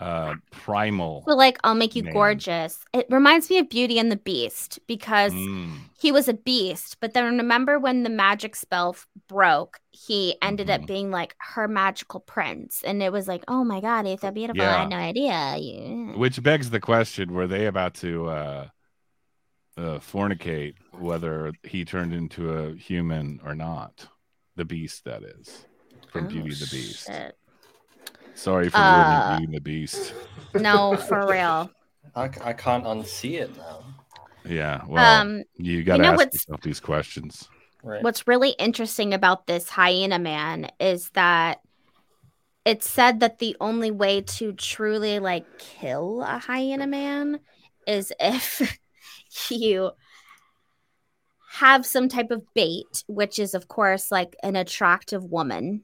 [0.00, 1.22] uh primal.
[1.26, 5.32] so like i'll make you gorgeous it reminds me of beauty and the beast because
[5.32, 8.96] Mm, he was a beast but then remember when the magic spell
[9.28, 10.74] broke he ended Mhm.
[10.74, 14.30] up being like her magical prince and it was like oh my god he's so
[14.30, 18.68] beautiful i had no idea which begs the question: Were they about to uh,
[19.76, 24.06] uh, fornicate whether he turned into a human or not?
[24.56, 25.66] The beast, that is,
[26.12, 27.06] from Oh, Beauty and the Beast.
[27.06, 27.36] shit.
[28.34, 30.14] Sorry for Uh, ruining Beauty and the Beast.
[30.54, 31.70] no for real
[32.16, 33.82] I, I can't unsee it now.
[34.44, 37.48] Yeah, well, um you got to know ask yourself these questions.
[37.82, 38.02] Right.
[38.02, 41.60] what's really interesting about this hyena man is that
[42.64, 47.40] it's said that the only way to truly like kill a hyena man
[47.86, 48.78] is if
[49.50, 49.90] you
[51.50, 55.82] have some type of bait which is of course like an attractive woman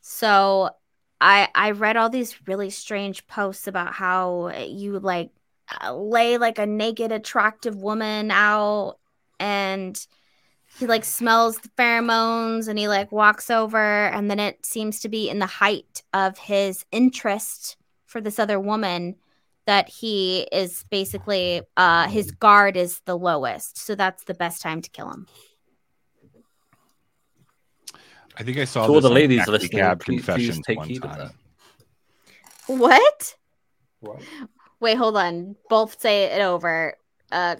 [0.00, 0.70] so
[1.20, 5.30] i i read all these really strange posts about how you like
[5.82, 8.96] uh, lay like a naked attractive woman out
[9.40, 10.06] and
[10.78, 15.08] he like smells the pheromones and he like walks over and then it seems to
[15.08, 19.14] be in the height of his interest for this other woman
[19.66, 23.78] that he is basically uh his guard is the lowest.
[23.78, 25.26] So that's the best time to kill him
[28.36, 30.78] I think I saw To all this the ladies Taxi listening, Cab please- please take
[30.78, 31.32] one heed of that.
[32.66, 33.34] what
[34.00, 34.22] What?
[34.80, 36.94] wait hold on both say it over
[37.32, 37.56] uh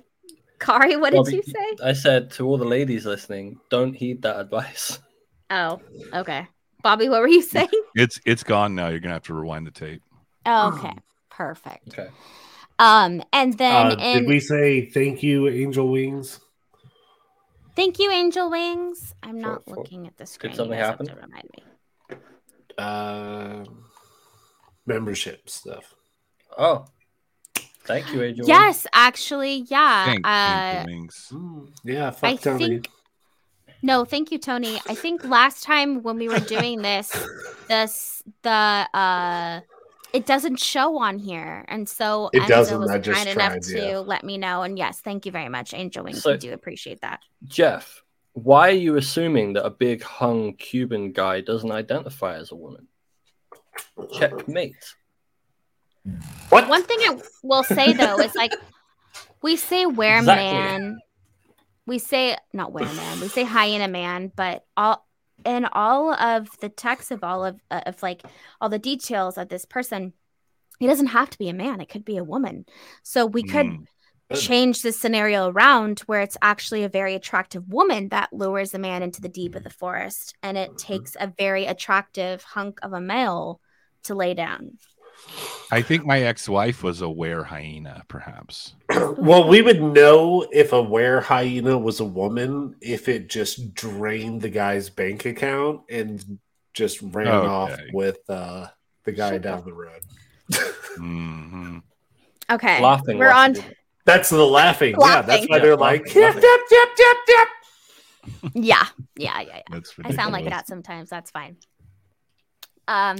[0.58, 4.22] kari what did Bobby, you say I said to all the ladies listening, don't heed
[4.22, 4.98] that advice.
[5.50, 5.80] oh
[6.12, 6.46] okay
[6.82, 8.88] bobby what were you saying It's it's gone now.
[8.88, 10.02] You're gonna have to rewind the tape.
[10.46, 10.94] okay
[11.30, 12.08] perfect Okay.
[12.78, 16.40] um and then Uh, in did we say thank you, Angel Wings?
[17.76, 19.14] Thank you, Angel Wings.
[19.22, 20.52] I'm not for- looking at the screen.
[20.52, 21.06] You something guys happen?
[21.06, 22.16] to remind me.
[22.78, 23.64] Uh,
[24.86, 25.94] membership stuff.
[26.56, 26.86] Oh,
[27.84, 28.46] thank you, Angel.
[28.46, 30.04] Yes, actually, yeah.
[30.06, 31.28] Thank Uh, Angel Wings.
[31.32, 32.68] Mm, yeah, fuck I Tony.
[32.68, 32.88] think.
[33.82, 34.80] No, thank you, Tony.
[34.88, 37.10] I think last time when we were doing this,
[37.68, 38.50] this the
[38.94, 39.60] uh,
[40.14, 43.52] it doesn't show on here, and so It Enzo doesn't, was I just kind enough
[43.54, 43.98] tried, to yeah.
[43.98, 44.62] let me know.
[44.62, 46.22] And yes, thank you very much, Angel Wings.
[46.22, 47.20] So- we do appreciate that.
[47.44, 52.54] Jeff, why are you assuming that a big hung Cuban guy doesn't identify as a
[52.54, 52.86] woman?
[54.16, 54.76] Checkmate.
[56.50, 56.68] What?
[56.68, 58.54] One thing I will say though is like
[59.42, 60.44] we say were Exactly.
[60.44, 60.98] man,
[61.86, 65.03] we say not were man, we say hyena man, but all
[65.44, 68.22] in all of the text of all of uh, of like
[68.60, 70.12] all the details of this person,
[70.78, 72.64] he doesn't have to be a man; it could be a woman.
[73.02, 73.86] So we could Mm.
[74.40, 79.02] change the scenario around where it's actually a very attractive woman that lures a man
[79.02, 83.00] into the deep of the forest, and it takes a very attractive hunk of a
[83.00, 83.60] male
[84.04, 84.78] to lay down.
[85.70, 88.74] I think my ex-wife was a were hyena, perhaps.
[89.16, 94.40] well, we would know if a were hyena was a woman if it just drained
[94.42, 96.38] the guy's bank account and
[96.74, 98.66] just ran off with uh,
[99.04, 100.00] the guy Shut down the road.
[100.96, 101.78] hmm
[102.50, 103.18] Okay, Laughing.
[103.18, 103.54] we're while on.
[103.54, 103.62] she.
[104.04, 104.96] That's the laughing.
[105.00, 106.42] Yeah, that's why Yeah, they're laughing, like, yep, laughing.
[106.42, 107.48] yep, yep, yep, yep.
[108.54, 109.60] Yeah, yeah, yeah, yeah.
[109.70, 110.50] That's I sound like ridiculous.
[110.50, 111.08] that sometimes.
[111.10, 111.56] That's fine.
[112.86, 113.18] Um,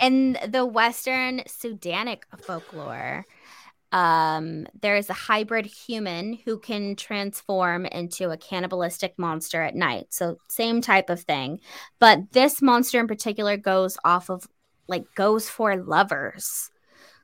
[0.00, 3.24] in the Western Sudanic folklore,
[3.92, 10.06] um, there is a hybrid human who can transform into a cannibalistic monster at night.
[10.10, 11.60] So same type of thing,
[11.98, 14.48] but this monster in particular goes off of
[14.88, 16.70] like goes for lovers.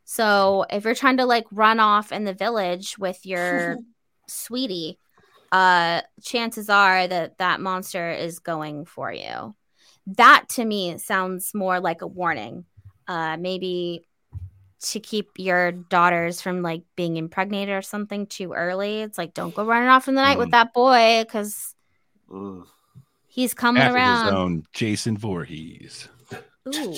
[0.05, 3.77] So if you're trying to like run off in the village with your
[4.29, 4.99] sweetie,
[5.51, 9.55] uh, chances are that that monster is going for you
[10.17, 12.65] that to me sounds more like a warning
[13.07, 14.03] uh maybe
[14.81, 19.55] to keep your daughters from like being impregnated or something too early it's like don't
[19.55, 20.53] go running off in the night with Mm.
[20.53, 21.75] that boy because
[23.27, 26.09] he's coming After his around own Jason Voorhees.
[26.75, 26.95] Ooh.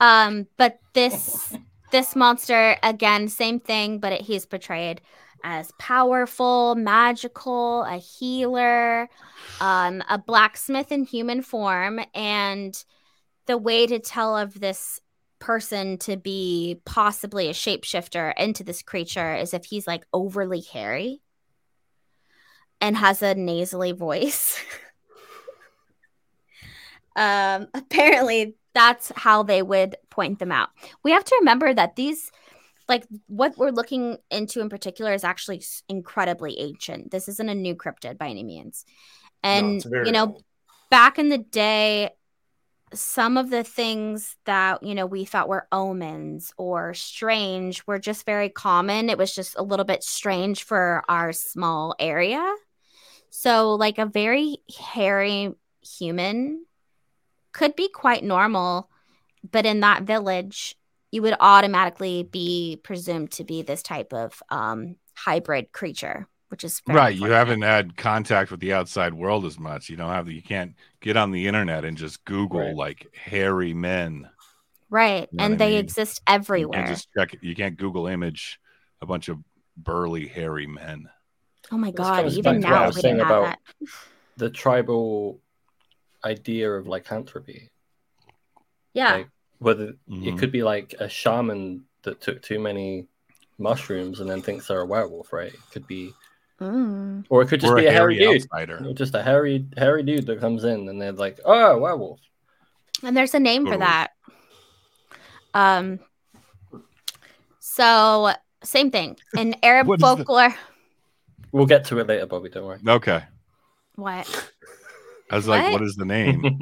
[0.00, 1.54] um but this
[1.92, 5.00] this monster again same thing but it, he's portrayed
[5.42, 9.08] as powerful magical a healer
[9.60, 12.84] um a blacksmith in human form and
[13.46, 15.00] the way to tell of this
[15.38, 21.20] person to be possibly a shapeshifter into this creature is if he's like overly hairy
[22.80, 24.62] and has a nasally voice.
[27.16, 30.70] um, apparently, that's how they would point them out.
[31.02, 32.30] We have to remember that these,
[32.90, 37.12] like what we're looking into in particular, is actually incredibly ancient.
[37.12, 38.84] This isn't a new cryptid by any means.
[39.44, 40.44] And, very you know, old.
[40.90, 42.10] back in the day,
[42.92, 48.26] some of the things that you know we thought were omens or strange were just
[48.26, 52.52] very common it was just a little bit strange for our small area
[53.30, 56.66] so like a very hairy human
[57.52, 58.90] could be quite normal
[59.48, 60.74] but in that village
[61.12, 66.82] you would automatically be presumed to be this type of um, hybrid creature which is
[66.88, 69.88] right you haven't had contact with the outside world as much.
[69.88, 72.74] You don't have you can't get on the internet and just google Right.
[72.74, 74.28] like hairy men.
[74.88, 75.78] Right You know and they mean?
[75.78, 76.78] exist you everywhere.
[76.80, 78.58] can't just check it you can't google image
[79.00, 79.38] a bunch of
[79.76, 81.08] burly hairy men.
[81.70, 83.58] Oh my god even back to what I now was we didn't saying have about-
[83.80, 83.88] that.
[84.38, 85.40] The tribal
[86.24, 87.70] idea of lycanthropy.
[88.92, 89.14] yeah.
[89.14, 89.28] Like
[89.60, 90.26] whether Mhm.
[90.26, 93.06] it could be like a shaman that took too many
[93.58, 95.52] mushrooms and then thinks they're a werewolf, right?
[95.54, 96.12] It could be,
[96.60, 97.24] Mm.
[97.28, 98.42] or it could just or be a hairy, dude.
[98.42, 102.20] outsider Just a hairy, hairy dude that comes in and they're like, "Oh, werewolf."
[103.02, 104.08] And there's a name for that.
[105.54, 106.00] Um
[107.58, 109.16] so same thing.
[109.36, 110.54] In Arab What is the- folklore
[111.52, 112.48] We'll get to it later, Bobby.
[112.48, 112.78] Don't worry.
[112.86, 113.24] okay
[113.96, 114.52] what?
[115.30, 115.72] i was like What?
[115.72, 116.42] what is the name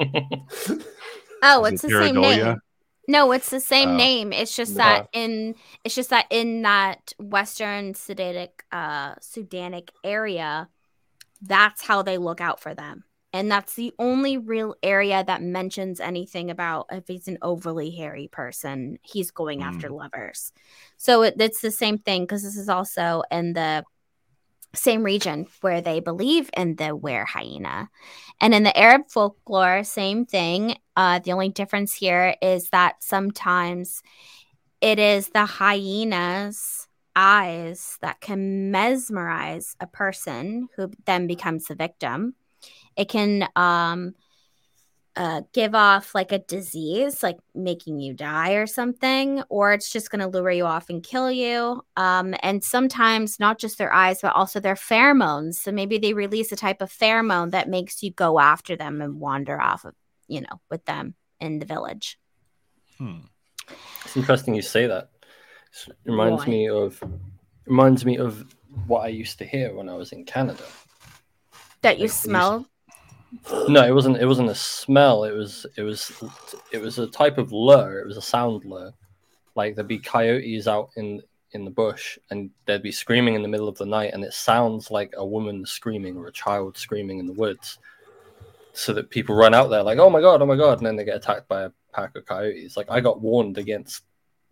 [1.42, 2.60] Oh, Is it's it the same name.
[3.08, 3.96] No, it's the same Oh.
[3.96, 4.32] name.
[4.32, 10.68] It's just that in it's just that in that Western Sudanic uh Sudanic area,
[11.42, 13.04] that's how they look out for them.
[13.32, 18.28] And that's the only real area that mentions anything about if he's an overly hairy
[18.28, 20.52] person, he's going after lovers.
[20.96, 23.84] So it, it's the same thing because this is also in the
[24.78, 27.88] same region where they believe in the were hyena.
[28.40, 30.78] And in the Arab folklore, same thing.
[30.96, 34.02] Uh, the only difference here is that sometimes
[34.80, 36.86] it is the hyena's
[37.16, 42.34] eyes that can mesmerize a person who then becomes the victim.
[42.96, 44.14] It can um,
[45.18, 50.12] uh, give off like a disease, like making you die or something, or it's just
[50.12, 51.82] going to lure you off and kill you.
[51.96, 55.54] Um, and sometimes not just their eyes, but also their pheromones.
[55.54, 59.18] So maybe they release a type of pheromone that makes you go after them and
[59.18, 59.94] wander off of,
[60.28, 62.16] you know, with them in the village.
[62.96, 63.18] Hmm.
[64.04, 65.10] It's interesting you say that.
[65.88, 66.50] It reminds Why?
[66.52, 67.02] me of
[67.66, 68.46] reminds me of
[68.86, 70.62] what I used to hear when I was in Canada.
[71.82, 72.66] That you Like, smell.
[73.68, 74.18] No, it wasn't.
[74.18, 75.24] It wasn't a smell.
[75.24, 75.66] It was.
[75.76, 76.12] It was.
[76.72, 78.00] It was a type of lure.
[78.00, 78.92] It was a sound lure.
[79.54, 81.22] Like there'd be coyotes out in
[81.52, 84.32] in the bush, and they'd be screaming in the middle of the night, and it
[84.32, 87.78] sounds like a woman screaming or a child screaming in the woods.
[88.72, 90.96] So that people run out there like, "Oh my god, oh my god!" and then
[90.96, 92.76] they get attacked by a pack of coyotes.
[92.76, 94.04] Like I got warned against.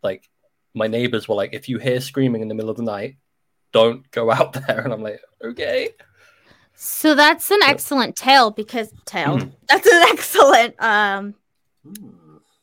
[0.02, 0.28] Like
[0.74, 3.16] my neighbors were like, "If you hear screaming in the middle of the night,
[3.72, 5.90] don't go out there." And I'm like, "Okay."
[6.76, 7.68] So that's an Yeah.
[7.70, 9.38] excellent tale because tale.
[9.38, 9.52] Mm.
[9.68, 11.34] That's an excellent um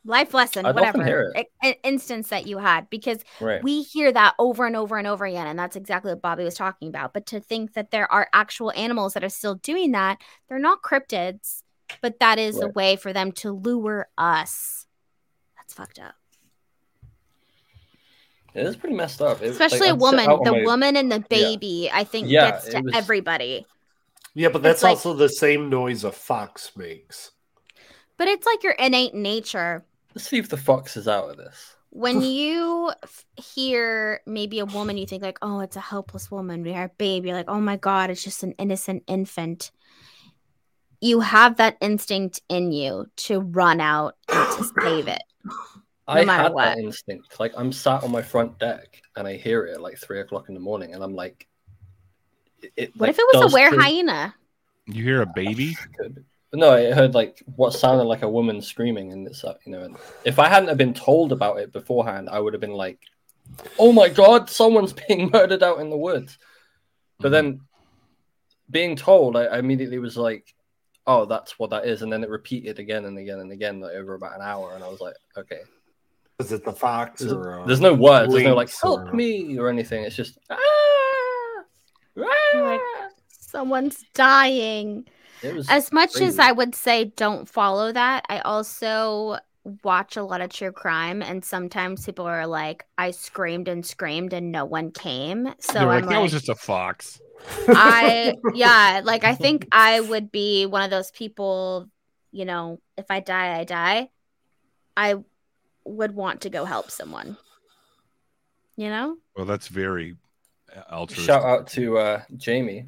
[0.06, 1.48] life lesson, I'd whatever hear it.
[1.64, 3.64] i- i- instance that you had because Right.
[3.64, 6.56] we hear that over and over and over again and that's exactly what bobby was
[6.56, 10.18] talking about but to think that there are actual animals that are still doing that
[10.50, 11.64] they're not cryptids
[12.02, 14.88] but that is a way for them to lure us
[15.56, 16.16] that's fucked up
[18.54, 19.42] It is pretty messed up.
[19.42, 22.52] It- especially a I'd sit woman the my- woman and the baby i think Yeah,
[22.52, 23.66] gets to was- everybody
[24.36, 27.32] Yeah, but that's like- also the same noise a fox makes.
[28.18, 31.76] but it's like your innate nature Let's see if the fox is out of this.
[31.90, 32.92] when you
[33.38, 36.90] hear maybe a woman you think like oh it's a helpless woman we are a
[36.98, 39.72] baby you're like oh my god it's just an innocent infant
[41.02, 45.22] you have that instinct in you to run out and to save it
[46.08, 46.66] I had what.
[46.66, 47.40] that instinct.
[47.40, 50.50] Like I'm sat on my front deck and I hear it at like three o'clock
[50.50, 51.48] in the morning, and I'm like,
[52.64, 54.36] it- it, what like, if it was a were trigger- hyena
[54.88, 55.78] you hear a baby
[56.56, 59.82] No, I heard like what sounded like a woman screaming, and it's uh, you know,
[59.82, 63.00] and if I hadn't have been told about it beforehand, I would have been like,
[63.80, 66.38] "Oh my god, someone's being murdered out in the woods."
[67.20, 67.32] But Mhm.
[67.32, 67.62] then,
[68.70, 70.54] being told, I, I immediately was like,
[71.08, 73.94] "Oh, that's what that is," and then it repeated again and again and again, like
[73.96, 75.62] over about an hour, and I was like, "Okay."
[76.38, 78.32] Is it the fox There's, or uh, there's no words.
[78.32, 80.04] There's no like "help or- me" or anything.
[80.04, 80.58] It's just ah,
[82.16, 83.10] Like- ah.
[83.28, 85.06] someone's dying
[85.44, 89.38] was as much as i would say don't follow that i also
[89.84, 94.34] watch a lot of true crime, and sometimes people are like, "I screamed and screamed,
[94.34, 97.22] and no one came." So They're I'm like, like, that was just a fox.
[97.68, 101.90] I yeah, like I think I would be one of those people,
[102.32, 104.10] you know, if I die, I die.
[104.96, 105.16] I
[105.86, 107.38] would want to go help someone.
[108.76, 109.18] You know?
[109.36, 110.16] Well, that's very
[110.92, 111.26] altruistic.
[111.26, 112.86] Shout out to uh, Jamie.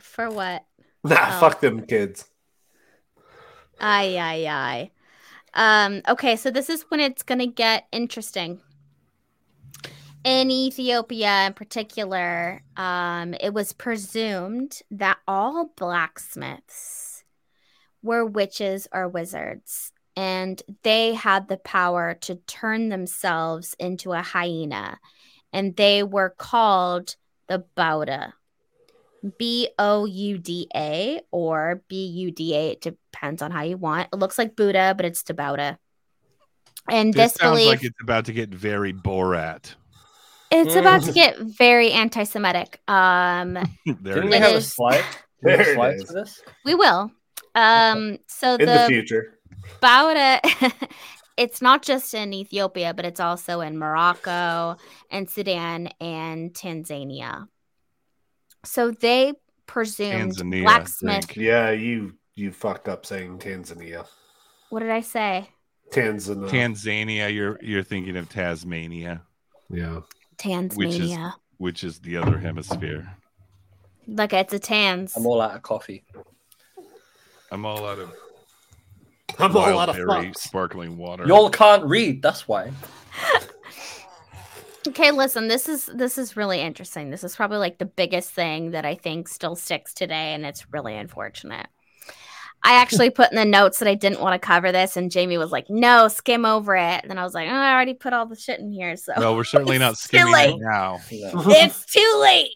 [0.00, 0.64] For what?
[1.04, 1.40] Nah, Oh.
[1.40, 2.26] fuck them kids.
[3.80, 4.90] Aye, aye, aye.
[5.54, 8.60] Um, okay, so this is when it's gonna get interesting.
[10.24, 17.24] In Ethiopia, in particular, um, it was presumed that all blacksmiths
[18.04, 25.00] were witches or wizards, and they had the power to turn themselves into a hyena,
[25.52, 27.16] and they were called
[27.48, 28.32] the Bauda.
[29.38, 32.70] B O U D A or B U D A.
[32.72, 34.08] It depends on how you want.
[34.12, 35.76] It looks like Buddha, but it's Tabauda.
[36.88, 39.74] And This this, sounds belief, like it's about to get very Borat.
[40.50, 42.80] it's about to get very anti-Semitic.
[42.88, 43.54] Um,
[43.86, 45.04] there Didn't we It have a slide?
[45.44, 46.40] We There it slides for this?
[46.64, 47.10] we will.
[47.54, 49.38] Um, so In the, the future.
[49.80, 50.40] Bauda,
[51.42, 54.76] it's not just in Ethiopia, but it's also in Morocco
[55.10, 57.48] and Sudan and Tanzania.
[58.64, 59.34] So they
[59.66, 61.36] presumed Tanzania, blacksmith.
[61.36, 64.06] Yeah, you you fucked up saying Tanzania.
[64.70, 65.50] What did I say?
[65.90, 66.48] Tanzania.
[66.48, 69.22] Tanzania, you're you're thinking of Tasmania,
[69.68, 70.00] yeah.
[70.38, 71.32] Tanzania.
[71.58, 73.16] which is the other hemisphere.
[74.06, 75.16] Look, it's a Tans.
[75.16, 76.04] I'm all out of coffee.
[77.50, 78.12] I'm all out of
[79.38, 80.36] I'm all wild out of berry fucks.
[80.38, 81.26] sparkling water.
[81.26, 82.72] Y'all can't read, that's why.
[84.88, 87.10] Okay, listen, this is this is really interesting.
[87.10, 90.66] This is probably like the biggest thing that I think still sticks today, and it's
[90.72, 91.68] really unfortunate.
[92.64, 95.38] I actually put in the notes that I didn't want to cover this, and Jamie
[95.38, 98.12] was like, "No, skim over it." And then I was like, "Oh, I already put
[98.12, 100.56] all the shit in here, so well, we're certainly not It's skimming it late.
[100.58, 100.98] now.
[101.10, 102.50] It's too late.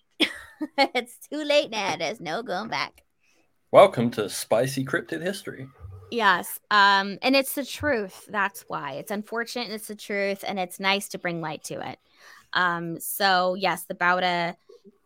[0.78, 1.94] it's too late now.
[1.96, 3.04] There's no going back."
[3.70, 5.68] Welcome to Spicy Cryptid History.
[6.10, 6.60] Yes.
[6.70, 8.26] Um, and it's the truth.
[8.28, 8.92] That's why.
[8.92, 11.98] It's unfortunate and it's the truth, and it's nice to bring light to it.
[12.52, 14.56] Um, so yes, the Bauda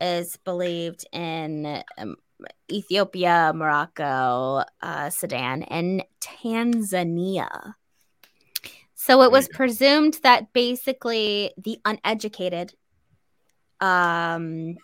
[0.00, 2.16] is believed in um,
[2.70, 7.74] Ethiopia, Morocco, uh, Sudan, and Tanzania.
[8.94, 12.74] So it was presumed that basically the uneducated,
[13.80, 14.76] um,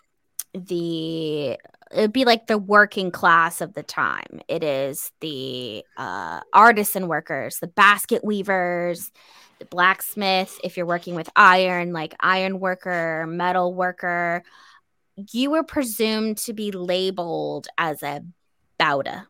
[0.53, 1.57] the
[1.91, 4.41] it'd be like the working class of the time.
[4.47, 9.11] It is the uh, artisan workers, the basket weavers,
[9.59, 10.59] the blacksmith.
[10.63, 14.43] If you're working with iron, like iron worker, metal worker,
[15.31, 18.23] you were presumed to be labeled as a
[18.79, 19.25] bauda.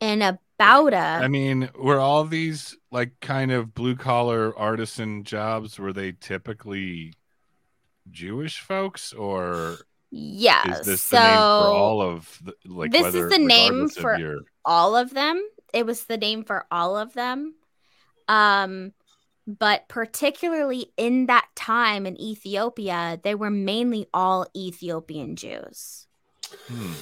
[0.00, 5.78] And a bauda, I mean, were all these like kind of blue collar artisan jobs
[5.78, 7.14] were they typically
[8.10, 9.78] Jewish folks or
[10.84, 14.38] this so the name for all of the, like This is the name for- your
[14.64, 15.42] all of them.
[15.72, 17.54] It was the name for all of them.
[18.28, 18.92] Um,
[19.46, 26.06] but particularly in that time in Ethiopia, they were mainly all Ethiopian Jews.
[26.68, 26.92] hmm,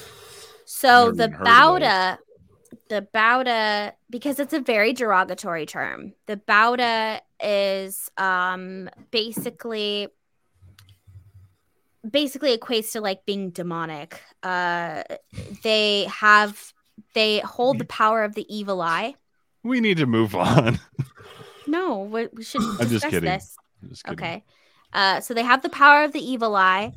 [0.65, 2.19] So the Bauda,
[2.89, 6.13] the Bauda, because it's a very derogatory term.
[6.27, 10.09] The Bauda is um basically
[12.11, 14.21] basically equates to like being demonic.
[14.43, 15.03] Uh
[15.63, 16.73] they have
[17.15, 19.15] they hold the power of the evil eye.
[19.63, 20.79] we need to move on.
[21.67, 23.25] No, we, we should I'm just kidding.
[23.25, 23.55] this.
[23.89, 24.19] Just kidding.
[24.19, 24.45] Okay.
[24.95, 26.95] Uh, so they have the power of the evil eye.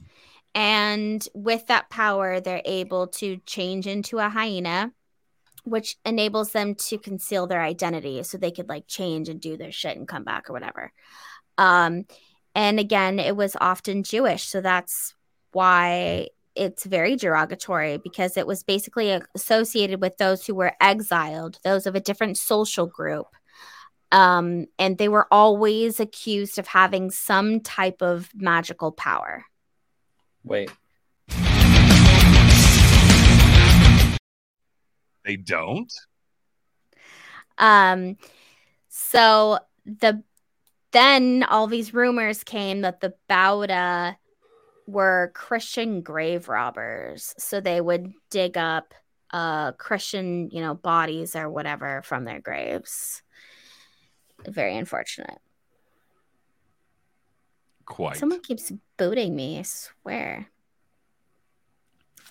[0.56, 4.94] And with that power, they're able to change into a hyena,
[5.66, 8.24] which enables them to conceal their identity.
[8.24, 10.94] So they could like change and do their shit and come back or whatever.
[11.58, 12.06] Um,
[12.56, 14.44] and again, it was often Jewish.
[14.44, 15.16] So that's
[15.52, 21.88] why it's very derogatory because it was basically associated with those who were exiled, those
[21.88, 23.28] of a different social group
[24.12, 29.46] um, and they were always accused of having some type of magical power.
[30.44, 30.72] Wait,
[35.24, 35.94] They don't?
[37.58, 38.18] Um,
[38.90, 40.24] so the
[40.92, 44.16] then all these rumors came that the Bauda
[44.88, 47.34] were Christian grave robbers.
[47.38, 48.94] So they would dig up
[49.32, 53.24] uh Christian, you know, bodies or whatever from their graves.
[54.46, 55.40] Very unfortunate.
[57.86, 58.18] Quite.
[58.18, 60.51] Someone keeps booting me, I swear.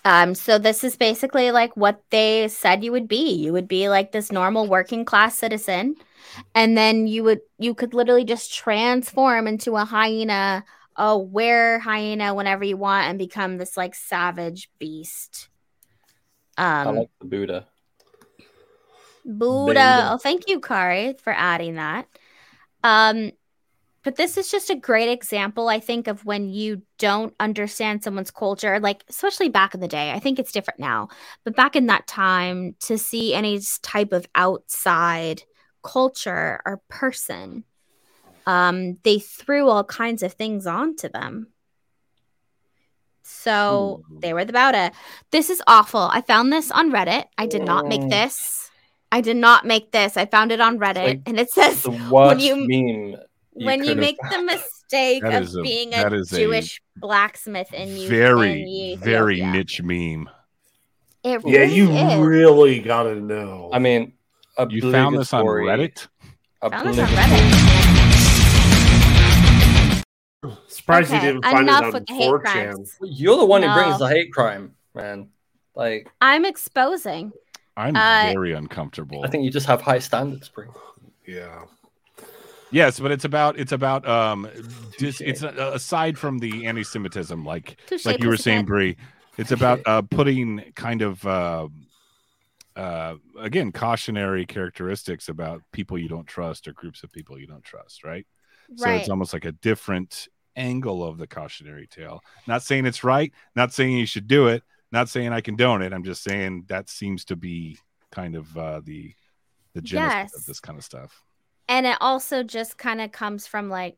[0.03, 3.33] Um, so this is basically like what they said you would be.
[3.33, 5.95] You would be like this normal working class citizen,
[6.55, 10.63] and then you would you could literally just transform into a hyena,
[10.95, 15.49] a were hyena whenever you want, and become this like savage beast.
[16.57, 17.67] Um, I like the Buddha.
[19.23, 19.65] Buddha.
[19.65, 20.09] Buddha.
[20.11, 22.07] Oh, thank you, Qori, for adding that.
[22.83, 23.31] Um,
[24.03, 28.31] but this is just a great example, I think, of when you don't understand someone's
[28.31, 30.11] culture, like especially back in the day.
[30.11, 31.09] I think it's different now,
[31.43, 35.43] but back in that time, to see any type of outside
[35.83, 37.63] culture or person,
[38.47, 41.47] um, they threw all kinds of things onto them.
[43.23, 44.19] So Hmm.
[44.19, 44.91] they were the Bauda.
[45.31, 46.01] This is awful.
[46.11, 47.25] I found this on Reddit.
[47.37, 48.09] I did not make Mm.
[48.09, 48.69] this.
[49.11, 50.17] I did not make this.
[50.17, 53.21] I found it on Reddit, like and it says The worst you- meme.
[53.55, 57.89] You when you make the mistake of a- being a is a Jewish blacksmith and
[57.97, 60.29] you very, very niche meme.
[61.23, 62.19] It Yeah, really you is.
[62.19, 63.69] really gotta know.
[63.73, 64.13] I mean,
[64.69, 66.07] You found this on Reddit?
[66.61, 68.41] Found this on Reddit.
[70.67, 72.41] Surprised Okay, you didn't find enough it on with the hate 4chan.
[72.41, 72.95] crimes.
[73.03, 75.29] You're the one who brings the hate crime, man.
[75.75, 77.31] Like, I'm exposing.
[77.77, 79.23] I'm Uh, very uncomfortable.
[79.23, 80.65] I think you just have high standards, Bree.
[81.27, 81.65] Yeah.
[82.71, 84.49] Yes, but it's about it's about um
[84.97, 88.65] dis, it's uh, aside from the anti-Semitism, like Touche, like you were saying.
[88.65, 88.97] Bree.
[89.37, 91.67] It's about uh putting kind of uh,
[92.75, 97.63] uh again cautionary characteristics about people you don't trust or groups of people you don't
[97.63, 98.25] trust, right?
[98.75, 102.21] So it's almost like a different angle of the cautionary tale.
[102.47, 104.63] Not saying it's right, not saying you should do it,
[104.93, 105.91] not saying I condone it.
[105.91, 107.77] I'm just saying that seems to be
[108.11, 109.13] kind of uh the
[109.73, 110.35] the genesis Yes.
[110.35, 111.21] of this kind of stuff.
[111.71, 113.95] And it also just kind of comes from like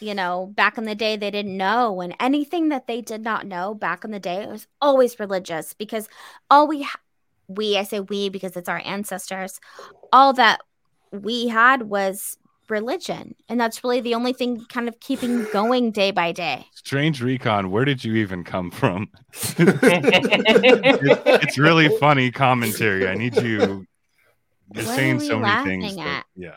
[0.00, 3.46] you know back in the day they didn't know and anything that they did not
[3.46, 6.08] know back in the day it was always religious because
[6.50, 7.00] all we ha-
[7.48, 9.60] we i say we because it's our ancestors
[10.12, 10.60] all that
[11.10, 12.36] we had was
[12.68, 17.22] religion and that's really the only thing kind of keeping going day by day Strange
[17.22, 19.08] Recon, where did you even come from?
[19.58, 19.78] It-
[21.42, 23.08] it's really funny commentary.
[23.08, 23.58] I need you.
[23.58, 23.86] You're
[24.68, 25.82] What are saying we so many things.
[25.84, 26.26] laughing that- at?
[26.36, 26.56] yeah.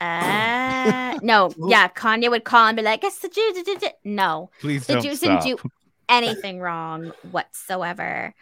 [0.00, 3.92] Uh, no yeah kanye would call and be like it's the jews did- did- did."
[4.04, 5.42] no Please the don't jews stop.
[5.42, 5.70] didn't do
[6.08, 8.34] anything wrong whatsoever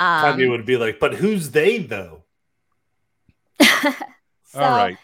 [0.00, 2.22] um Kanye would be like, but who's they though?
[3.60, 3.90] so,
[4.54, 4.96] All right.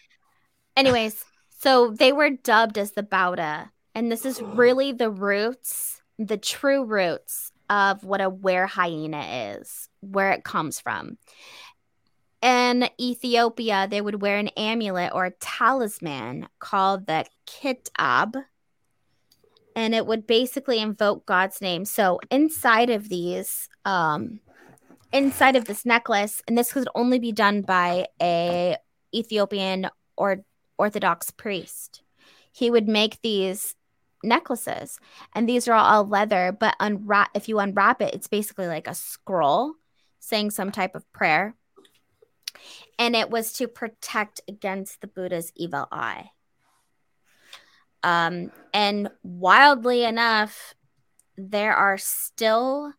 [0.77, 1.25] anyways,
[1.59, 6.85] so they were dubbed as the Bauda, and this is really the roots, the true
[6.85, 11.19] roots of what a were hyena is, where it comes from.
[12.45, 18.37] In Ethiopia, they would wear an amulet or a talisman called the kitab,
[19.75, 21.87] and it would basically invoke God's name.
[21.87, 24.41] So inside of these, um,
[25.11, 28.77] inside of this necklace, and this could only be done by a
[29.15, 30.45] Ethiopian or
[30.77, 32.03] Orthodox priest.
[32.53, 33.75] He would make these
[34.23, 35.01] necklaces,
[35.33, 36.55] and these are all leather.
[36.61, 39.77] But unwrap if you unwrap it, it's basically like a scroll
[40.21, 41.55] saying some type of prayer,
[42.99, 46.31] and it was to protect against the Buddha's evil eye.
[48.03, 50.75] Um, and wildly enough,
[51.37, 52.93] there are still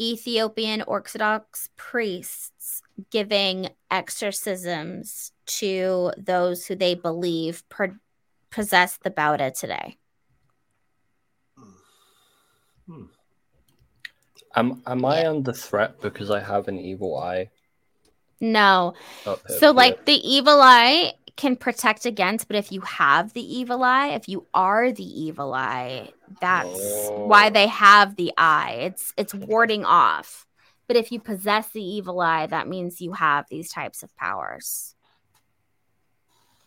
[0.00, 7.98] Ethiopian Orthodox priests giving exorcisms to those who they believe per-
[8.50, 9.96] possess the Bauda today.
[14.54, 17.50] Am am I under threat because I have an evil eye?
[18.40, 18.94] No.
[19.26, 19.72] up So, Peter?
[19.72, 24.28] like, the evil eye can protect against, but if you have the evil eye, if
[24.28, 26.10] you are the evil eye,
[26.40, 26.78] that's
[27.10, 27.50] why Oh.
[27.50, 28.78] they have the eye.
[28.80, 30.46] It's it's warding off.
[30.88, 34.94] But if you possess the evil eye, that means you have these types of powers.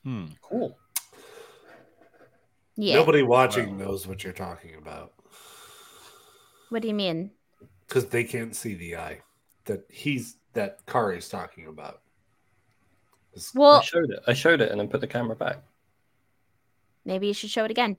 [0.03, 0.25] Hmm.
[0.41, 0.77] cool.
[2.75, 2.95] Yeah.
[2.95, 5.13] Nobody watching knows what you're talking about
[6.69, 7.31] What do you mean?
[7.87, 9.21] because they can't see the eye
[9.65, 12.01] that he's that Qori's talking about.
[13.33, 14.19] It's- I showed it.
[14.27, 15.57] I showed it and then put the camera back.
[17.05, 17.95] maybe you should show it again.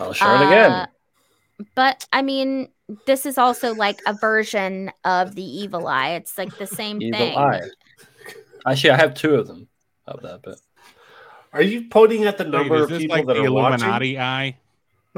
[0.00, 0.70] I'll show it again.
[0.72, 0.86] Uh,
[1.76, 2.68] But I mean,
[3.06, 6.10] this is also like a version of the evil eye.
[6.14, 7.36] It's like the same Evil thing.
[7.38, 7.60] eye.
[8.66, 9.68] Actually, I have two of them
[10.08, 10.58] up there, but
[11.52, 13.86] Are you pointing at the number is of people like that the are watching?
[13.86, 14.56] Illuminati eye?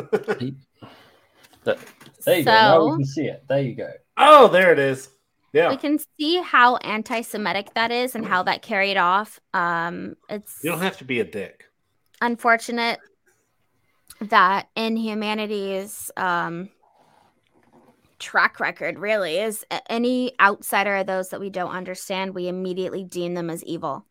[1.64, 1.78] that,
[2.24, 2.50] there you go.
[2.50, 3.44] Now So- we can see it.
[3.48, 3.90] There you go.
[4.16, 5.08] Oh, there it is.
[5.54, 9.38] Yeah, We can see how anti-Semitic that is and how that carried off.
[9.54, 11.66] Um, it's you don't have to be a dick.
[12.20, 12.98] unfortunate
[14.20, 16.70] that in humanities um,
[18.18, 23.34] track record really is any outsider of those that we don't understand, we immediately deem
[23.34, 24.04] them as evil.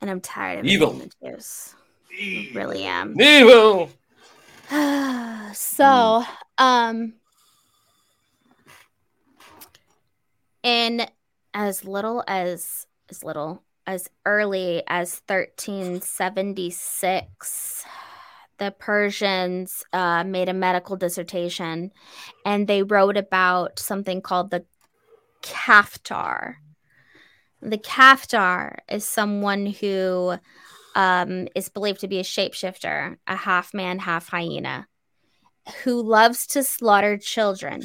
[0.00, 0.94] And I'm tired of Evil.
[0.94, 1.10] evil.
[1.22, 1.74] images.
[2.18, 3.20] I really am.
[3.20, 3.90] Evil.
[5.52, 6.24] so,
[6.56, 7.12] um,
[10.66, 11.06] in
[11.54, 17.84] as little as as little as early as 1376,
[18.58, 21.92] the Persians uh, made a medical dissertation,
[22.44, 24.64] and they wrote about something called the
[25.40, 26.56] kaftar.
[27.62, 30.34] The kaftar is someone who
[30.96, 34.88] um, is believed to be a shapeshifter, a half man, half hyena,
[35.84, 37.84] who loves to slaughter children.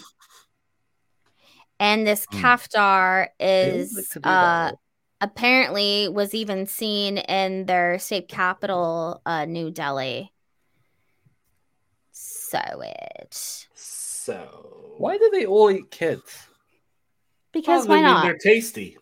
[1.82, 2.38] And this Hmm.
[2.38, 4.72] kaftar is like to do uh,
[5.20, 10.32] apparently was even seen in their state capital, uh, New Delhi.
[12.12, 16.48] So it So Why do they all eat kids?
[17.52, 18.24] because Well, why not?
[18.24, 18.98] They're tasty.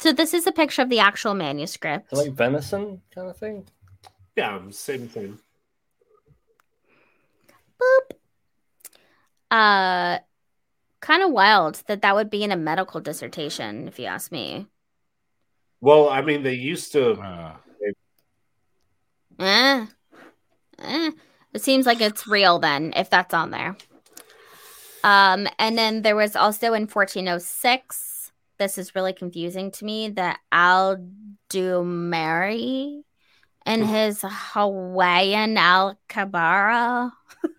[0.00, 2.14] So this is a picture of the actual manuscript.
[2.14, 3.66] Like venison kind of thing.
[4.36, 5.38] Yeah, same thing.
[7.78, 8.16] Boop.
[9.50, 10.18] Uh,
[11.00, 14.66] kind of wild that that would be in a medical dissertation, if you ask me.
[15.80, 17.12] Well, I mean, they used to.
[17.12, 17.56] Uh,
[19.38, 19.86] Eh.
[20.80, 21.10] Eh.
[21.54, 23.76] It seems like it's real then, if that's on there.
[25.04, 30.40] Um, and then there was also in 1406, this is really confusing to me, that
[30.50, 30.56] the
[31.50, 33.02] Aldumari
[33.64, 37.12] and his Hawaiian Al Kabara.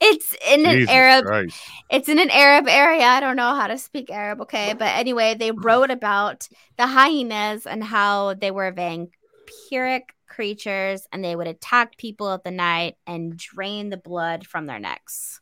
[0.00, 1.60] it's in an Jesus Arab Christ.
[1.90, 3.04] it's in an Arab area.
[3.04, 4.74] I don't know how to speak Arab, okay?
[4.74, 11.36] But anyway, they wrote about the hyenas and how they were vampiric creatures and they
[11.36, 15.40] would attack people at the night and drain the blood from their necks.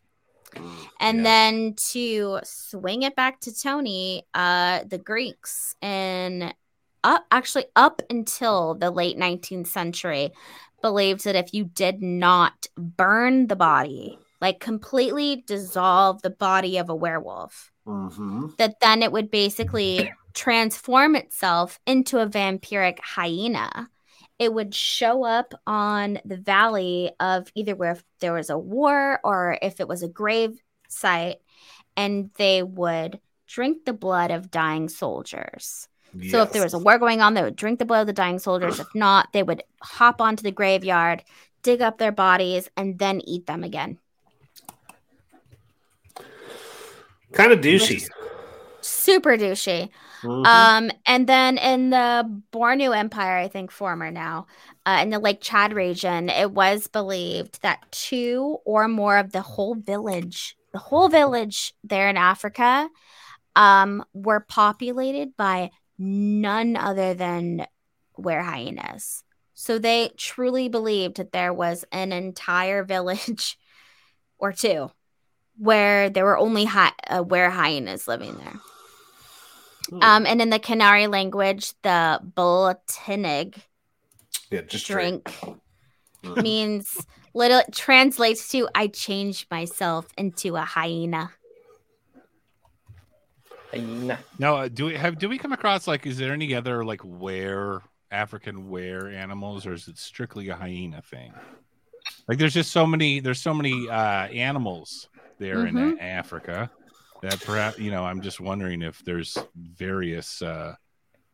[0.99, 1.23] And Yeah.
[1.23, 6.53] then to swing it back to Tony, uh, the Greeks and
[7.05, 10.33] up actually up until the late 19th century
[10.83, 16.89] believed that if you did not burn the body, like completely dissolve the body of
[16.89, 18.49] a werewolf, Mm-hmm.
[18.59, 23.89] that then it would basically transform itself into a vampiric hyena.
[24.39, 29.21] It would show up on the valley of either where if there was a war
[29.25, 31.39] or if it was a grave site,
[31.97, 35.89] and they would drink the blood of dying soldiers.
[36.31, 38.13] So if there was a war going on, they would drink the blood of the
[38.13, 38.81] dying soldiers.
[38.81, 41.23] If not, they would hop onto the graveyard,
[41.63, 43.99] dig up their bodies, and then eat them again.
[47.33, 48.09] kind of douchey.
[48.81, 49.91] Super douchey.
[50.23, 50.47] Mhm.
[50.47, 54.47] Um, and then in the Bornu Empire, I think former now,
[54.85, 59.43] uh, in the Lake Chad region, it was believed that two or more of the
[59.43, 62.89] whole village, the whole village there in Africa,
[63.57, 65.71] um, were populated by
[66.01, 67.67] none other than
[68.17, 69.23] were hyenas.
[69.55, 73.59] So they truly believed that there was an entire village
[74.39, 74.91] or two
[75.59, 78.55] where there were only hy- uh, were hyenas living there.
[79.91, 80.03] Hmm.
[80.03, 83.55] Um, and in the Kanuri language, the bultungin
[84.51, 85.25] yeah, just drink.
[85.25, 85.61] drink
[86.23, 86.43] Mhm.
[86.43, 91.31] means little translates to I changed myself into a hyena.
[93.73, 94.19] Hyena.
[94.39, 97.05] Now, uh, do we have do we come across like is there any other like
[97.05, 101.33] were African were animals, or is it strictly a hyena thing?
[102.27, 103.21] Like, there's just so many.
[103.21, 105.09] There's so many uh, animals
[105.39, 105.99] there in Mhm.
[105.99, 106.71] A- Africa
[107.23, 108.05] that perhaps you know.
[108.05, 110.75] I'm just wondering if there's various uh,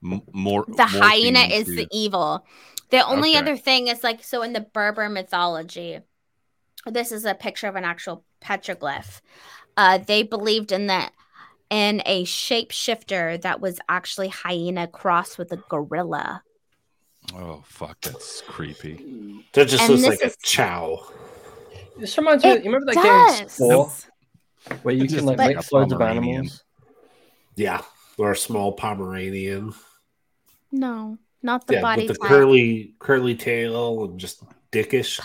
[0.04, 0.64] m- more.
[0.68, 2.44] The hyena is to- the evil.
[2.90, 3.38] The only Okay.
[3.38, 6.00] other thing is like so in the Berber mythology,
[6.86, 9.20] this is a picture of an actual petroglyph.
[9.76, 11.12] Uh, they believed in that
[11.70, 16.42] in a shapeshifter that was actually hyena crossed with a gorilla.
[17.34, 19.42] Oh fuck, that's creepy.
[19.52, 21.06] That just And looks like is- a chow.
[21.98, 22.50] This reminds me.
[22.50, 23.52] It You remember that game does.
[23.52, 23.90] Spore,
[24.82, 26.62] where you It's can just like like mix loads of animals.
[27.56, 27.80] Yeah,
[28.18, 29.72] or a small Pomeranian.
[30.70, 32.28] No, not the yeah, body with the type.
[32.28, 35.20] curly curly tail and just dickish.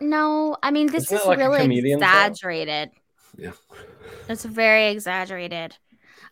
[0.00, 2.90] No, I mean this Isn't it is like really exaggerated.
[2.92, 3.01] tail?
[3.38, 3.58] Exaggerated.
[3.68, 4.28] Yeah.
[4.28, 5.76] It's very exaggerated.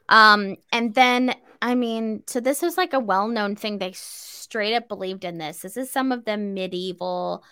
[0.09, 3.79] Um, and then I mean, so this was like a well-known thing.
[3.79, 5.61] They straight up believed in this.
[5.61, 7.45] This is some of the medieval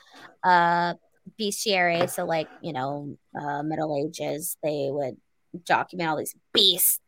[0.43, 0.95] uh
[1.39, 2.09] bestiary.
[2.09, 5.17] So like, you know, uh middle ages, they would
[5.65, 7.01] document all these beasts.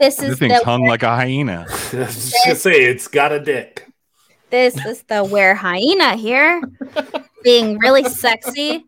[0.00, 1.66] This This is thing's the hung like a hyena.
[1.92, 3.86] I was just say it's got a dick.
[4.50, 6.62] this is the where hyena here
[7.42, 8.87] being really sexy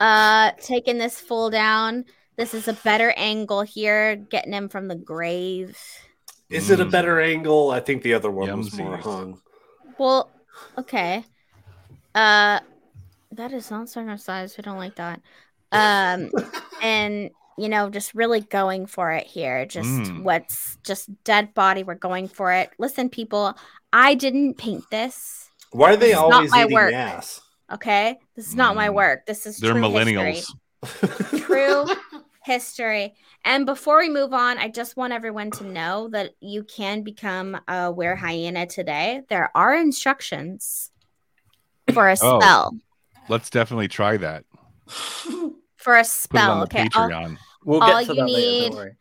[0.00, 2.04] Uh, taking this full down.
[2.36, 5.78] This is a better angle here, getting him from the grave.
[6.50, 6.90] Is it a Mm.
[6.90, 7.70] better angle?
[7.70, 9.40] I think the other one was more hung.
[9.98, 10.30] Well,
[10.78, 11.24] okay.
[12.14, 12.60] Uh,
[13.32, 14.56] that is not circumcised.
[14.58, 15.20] We don't like that.
[15.72, 16.30] Um,
[16.82, 19.64] and you know, just really going for it here.
[19.64, 20.22] Just Mm.
[20.24, 21.84] what's just dead body.
[21.84, 22.70] We're going for it.
[22.78, 23.56] Listen, people,
[23.94, 25.50] I didn't paint this.
[25.70, 26.92] Why are they It's not always my eating work.
[26.92, 27.40] ass?
[27.72, 28.94] Okay, this is not my Mm.
[28.94, 29.26] work.
[29.26, 30.52] This is They're true millennials.
[30.82, 31.38] history.
[31.40, 31.86] True
[32.44, 33.14] history.
[33.44, 37.58] And before we move on, I just want everyone to know that you can become
[37.66, 39.22] a were hyena today.
[39.28, 40.92] There are instructions
[41.92, 42.38] for a Oh.
[42.40, 42.78] spell.
[43.28, 44.44] Let's definitely try that.
[45.76, 46.50] For a Put it spell.
[46.52, 46.88] on the Okay.
[46.94, 47.38] I'll- Patreon.
[47.64, 48.36] We'll All get to you that later.
[48.40, 48.96] need- Don't worry.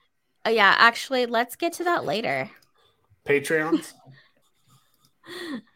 [0.45, 2.49] oh, yeah, actually, let's get to that later.
[3.27, 3.93] Patreons?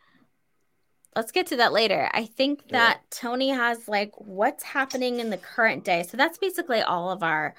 [1.20, 2.10] Let's get to that later.
[2.14, 2.78] I think Yeah.
[2.78, 6.04] that Tony has like what's happening in the current day.
[6.04, 7.56] So that's basically all of our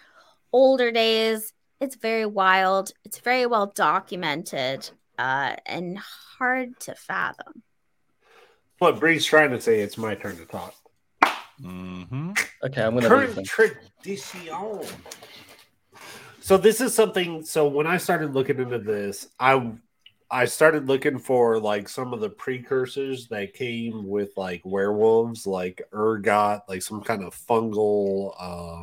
[0.51, 1.53] older days.
[1.79, 2.93] It's very wild.
[3.05, 4.89] It's very well documented
[5.19, 7.63] uh, and hard to fathom.
[8.79, 10.75] What Bree's trying to say, it's my turn to talk.
[11.63, 12.31] Mm-hmm.
[12.65, 14.41] Okay, I'm gonna Current tradition.
[16.41, 17.45] So this is something.
[17.45, 19.73] So when I started looking into this, I
[20.31, 25.83] I started looking for like some of the precursors that came with like werewolves, like
[25.93, 28.83] ergot, like some kind of fungal, uh,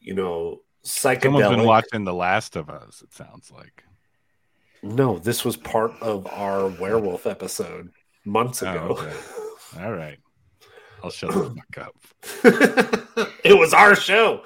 [0.00, 3.02] you know, Someone's been watching The Last of Us.
[3.02, 3.84] It sounds like.
[4.82, 7.90] No, this was part of our werewolf episode
[8.24, 8.80] months Oh, ago.
[8.90, 9.16] okay.
[9.82, 10.18] All right.
[11.02, 13.28] I'll shut the fuck up.
[13.44, 14.44] it was our show.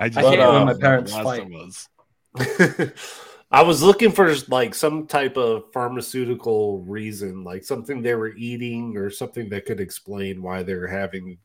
[0.00, 1.88] I just I hate it when love my The parents Last
[2.36, 2.92] fight.
[3.50, 3.64] of Us.
[3.64, 8.96] I was looking for like some type of pharmaceutical reason, like something they were eating
[8.96, 11.38] or something that could explain why they're having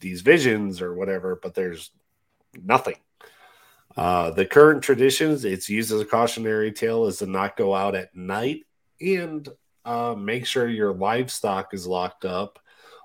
[0.00, 1.90] these visions or whatever, but there's
[2.62, 2.96] nothing.
[3.96, 7.94] Uh, the current traditions, it's used as a cautionary tale, is to not go out
[7.94, 8.64] at night
[9.00, 9.48] and
[9.84, 12.58] uh, make sure your livestock is locked up,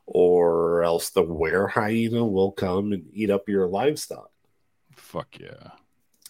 [0.05, 4.31] or else the were hyena will come and eat up your livestock.
[4.95, 5.71] Fuck yeah.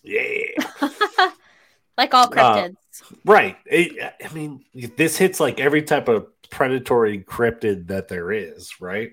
[0.04, 1.30] Yeah.
[1.98, 2.76] like all Uh, cryptids.
[3.26, 3.58] Right.
[3.66, 4.64] It, I mean,
[4.96, 9.12] this hits like every type of predatory cryptid that there is, right?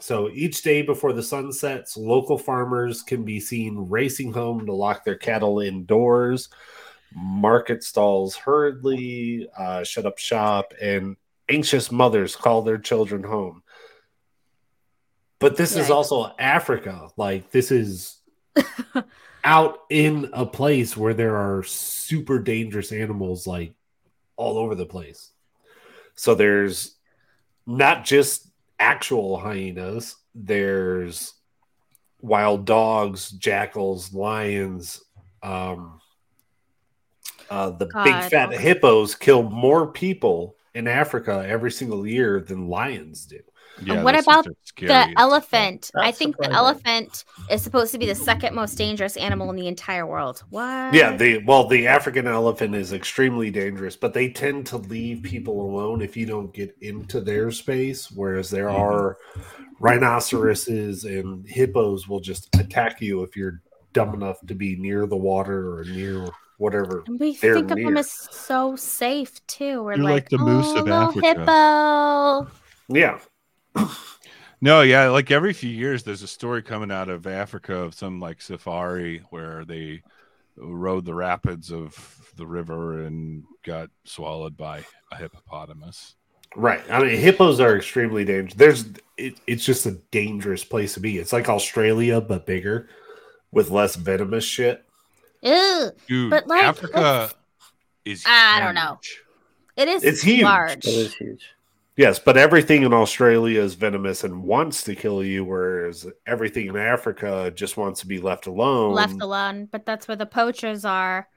[0.00, 4.72] So each day before the sun sets, local farmers can be seen racing home to
[4.72, 6.48] lock their cattle indoors.
[7.14, 11.16] Market stalls hurriedly uh, shut up shop, and
[11.48, 13.62] anxious mothers call their children home.
[15.38, 17.08] But this is also Africa.
[17.16, 18.20] Like, this is
[19.44, 23.74] out in a place where there are super dangerous animals like
[24.36, 25.30] all over the place.
[26.16, 26.96] So there's
[27.66, 31.34] not just actual hyenas, there's
[32.20, 35.02] wild dogs, jackals, lions.
[35.42, 36.00] Um,
[37.50, 43.26] uh, the big fat hippos kill more people in Africa every single year than lions
[43.26, 43.40] do.
[43.82, 44.02] Yeah.
[44.02, 45.14] what about things are the as fuck.
[45.18, 45.90] elephant.
[45.96, 49.56] I That's think the elephant is supposed to be the second most dangerous animal in
[49.56, 50.44] the entire world.
[50.50, 50.94] What?
[50.94, 55.60] Yeah, the well, the African elephant is extremely dangerous, but they tend to leave people
[55.60, 58.10] alone if you don't get into their space.
[58.10, 58.78] Whereas there Mhm.
[58.78, 59.18] are
[59.80, 63.60] rhinoceroses and hippos will just attack you if you're
[63.92, 67.02] dumb enough to be near the water or near whatever.
[67.06, 69.82] And we They're think of them as so safe too.
[69.82, 72.46] We're like like, the moose oh, of Africa." hippo.
[72.88, 73.18] Yeah,
[74.60, 78.18] No, yeah, like every few years, there's a story coming out of Africa of some
[78.20, 80.02] like safari where they
[80.56, 86.14] rode the rapids of the river and got swallowed by a hippopotamus.
[86.56, 86.80] right.
[86.90, 88.54] I mean, hippos are extremely dangerous.
[88.54, 88.84] There's
[89.18, 91.18] it, it's just a dangerous place to be.
[91.18, 92.88] It's like Australia but bigger
[93.52, 94.82] with less venomous shit.
[95.42, 95.90] Ew.
[96.08, 97.30] Dude, But, like, Africa
[98.06, 98.98] is I don't know.
[99.76, 100.42] It is It's huge.
[100.42, 100.86] large.
[100.86, 101.44] It is huge.
[101.96, 106.76] Yes, but everything in Australia is venomous and wants to kill you, whereas everything in
[106.76, 108.94] Africa just wants to be left alone.
[108.94, 111.28] Left alone, but that's where the poachers are.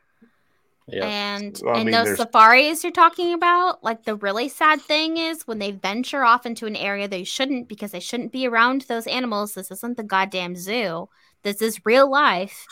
[0.88, 1.05] Yeah.
[1.05, 4.82] And Well, I in mean, those there's- safaris you're talking about, like the really sad
[4.82, 8.47] thing is when they venture off into an area they shouldn't because they shouldn't be
[8.47, 9.53] around those animals.
[9.53, 11.10] This isn't the goddamn zoo.
[11.43, 12.66] This is real life.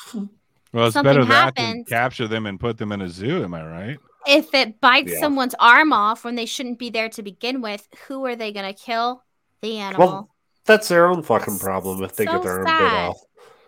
[0.74, 3.44] Well, it's Something better that than capture them and put them in a zoo.
[3.44, 4.00] Am I right?
[4.28, 5.20] If it bites Yeah.
[5.20, 8.74] someone's arm off when they shouldn't be there to begin with, who are they going
[8.74, 9.24] to kill?
[9.62, 10.08] The animal.
[10.08, 10.30] Well,
[10.66, 13.22] that's their own fucking problem if they So get their own bit off.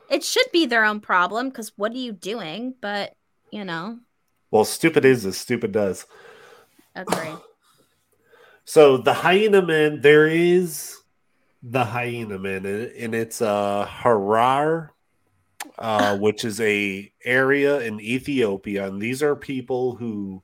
[0.10, 2.76] it should be their own problem because what are you doing?
[2.82, 3.14] But,
[3.52, 4.00] you know,
[4.52, 6.06] Well, stupid is as stupid does.
[6.96, 7.34] agree.
[8.66, 10.98] So the hyena man, there is
[11.64, 14.92] the hyena man, and it's uh, Harar,
[15.78, 20.44] uh, which is a area in Ethiopia, and these are people who,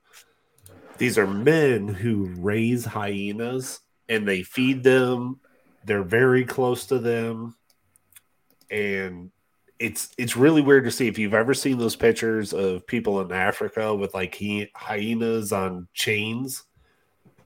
[0.97, 3.79] these are men who raise hyenas,
[4.09, 5.39] and they feed them.
[5.85, 7.55] They're very close to them,
[8.69, 9.31] and
[9.79, 13.31] it's it's really weird to see if you've ever seen those pictures of people in
[13.31, 16.63] Africa with like hy- hyenas on chains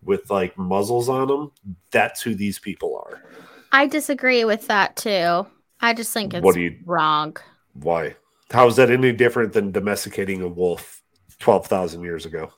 [0.03, 1.51] with like muzzles on them.
[1.91, 3.23] That's who these people are.
[3.71, 5.47] I disagree with that too.
[5.81, 7.35] I just think it's What do you- wrong.
[7.73, 8.15] Why?
[8.51, 11.01] How is that any different than domesticating a wolf
[11.39, 12.51] twelve thousand years ago?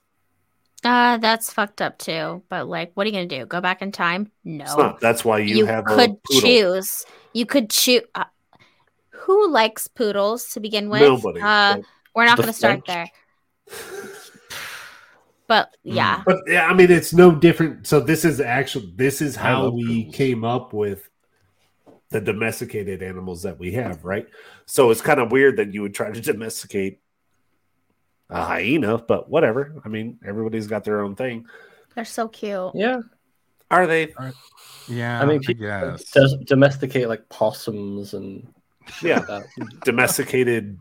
[0.84, 2.41] Uh, that's fucked up too.
[2.49, 3.45] But like, what are you gonna do?
[3.45, 4.32] Go back in time?
[4.43, 4.63] No.
[4.63, 4.99] It's not.
[4.99, 6.41] That's why you, you, have could a poodle.
[6.41, 7.05] choose.
[7.34, 8.03] You could choose.
[8.15, 8.25] Uh,
[9.11, 11.01] who likes poodles to begin with?
[11.01, 11.41] Nobody.
[11.41, 13.11] Uh, but, we're not going to start French.
[13.67, 13.75] there.
[15.47, 17.88] But yeah, but, yeah, I mean, it's no different.
[17.88, 20.15] So this is actually this is how we poodles.
[20.15, 21.09] came up with
[22.09, 24.27] the domesticated animals that we have, right?
[24.67, 26.99] So it's kind of weird that you would try to domesticate
[28.30, 29.73] a hyena, but whatever.
[29.84, 31.45] I mean, everybody's got their own thing.
[31.95, 32.71] they're so cute.
[32.75, 33.01] Yeah,
[33.71, 34.13] Are they?
[34.88, 36.03] Yeah, I mean, I people guess.
[36.11, 38.47] does domesticate like possums and
[39.03, 39.19] Yeah.
[39.27, 39.45] like.
[39.86, 40.77] Domesticated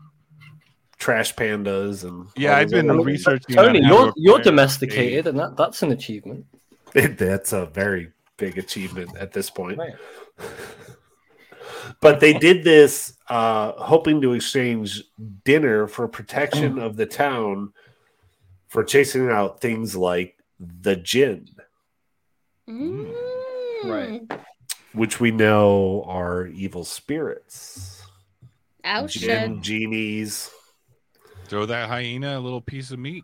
[0.97, 3.55] trash pandas and Yeah, I've been other- researching.
[3.55, 6.45] Tony, you're you're acquire domesticated, and that that's an achievement.
[6.93, 9.77] That's a very big achievement at this point.
[9.77, 9.93] Right.
[12.01, 15.03] but they did this uh, hoping to exchange
[15.45, 17.73] dinner for protection of the town
[18.67, 21.47] for chasing out things like the jinn,
[22.69, 23.13] Mm.
[23.85, 24.21] Right.
[24.93, 28.03] which we know are evil spirits.
[28.85, 29.61] Oh Jinn, shit.
[29.61, 30.49] genies.
[31.45, 33.23] Throw that hyena a little piece of meat.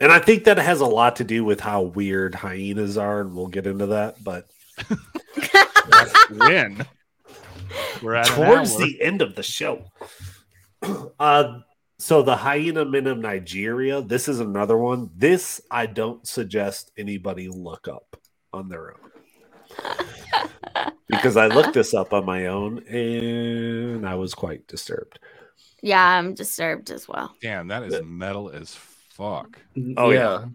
[0.00, 3.34] And I think that has a lot to do with how weird hyenas are, and
[3.34, 4.22] we'll get into that.
[4.22, 4.48] But
[6.30, 6.86] When
[8.02, 9.84] we're at towards the end of the show.
[11.20, 11.60] Uh,
[11.98, 14.00] so the hyena men of Nigeria.
[14.00, 15.10] This is another one.
[15.14, 18.16] This I don't suggest anybody look up
[18.54, 24.66] on their own because I looked this up on my own and I was quite
[24.66, 25.18] disturbed.
[25.82, 27.34] Yeah, I'm disturbed as well.
[27.42, 29.58] Damn, that is metal as fuck.
[29.98, 30.46] Oh, yeah.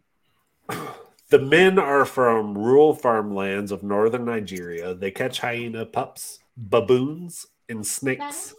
[1.36, 4.96] The men are from rural farmlands of northern Nigeria.
[4.96, 8.54] They catch hyena pups, baboons, and snakes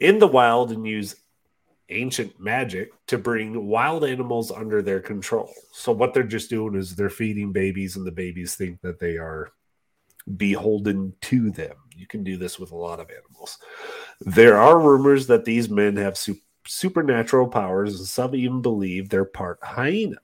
[0.00, 1.14] in the wild and use
[1.88, 5.54] ancient magic to bring wild animals under their control.
[5.72, 9.16] So, what they're just doing is they're feeding babies, and the babies think that they
[9.16, 9.52] are
[10.36, 11.76] beholden to them.
[11.94, 13.58] You can do this with a lot of animals.
[14.20, 19.24] There are rumors that these men have su- supernatural powers, and some even believe they're
[19.24, 20.16] part hyena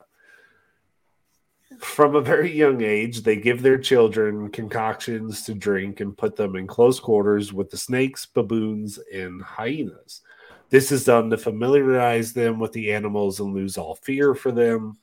[1.81, 6.57] from a very young age, they give their children concoctions to drink and put them
[6.57, 10.22] in close quarters with the snakes, baboons, and hyenas.
[10.70, 14.99] This is done to familiarize them with the animals and lose all fear for them.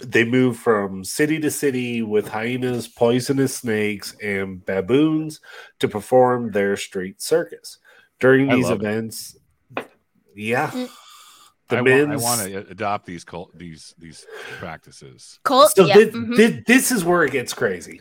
[0.00, 5.40] They move from city to city with hyenas, poisonous snakes, and baboons
[5.80, 7.78] to perform their street circus.
[8.20, 8.84] During these love it.
[8.84, 9.36] events,
[10.34, 10.88] yeah, Mm.
[11.68, 14.26] The I, men's want, I want to adopt these cult, these these
[14.58, 15.38] practices.
[15.44, 15.72] Colt.
[15.76, 15.94] So yeah.
[15.94, 16.36] thi- mhm.
[16.36, 18.00] thi- this is where it gets crazy.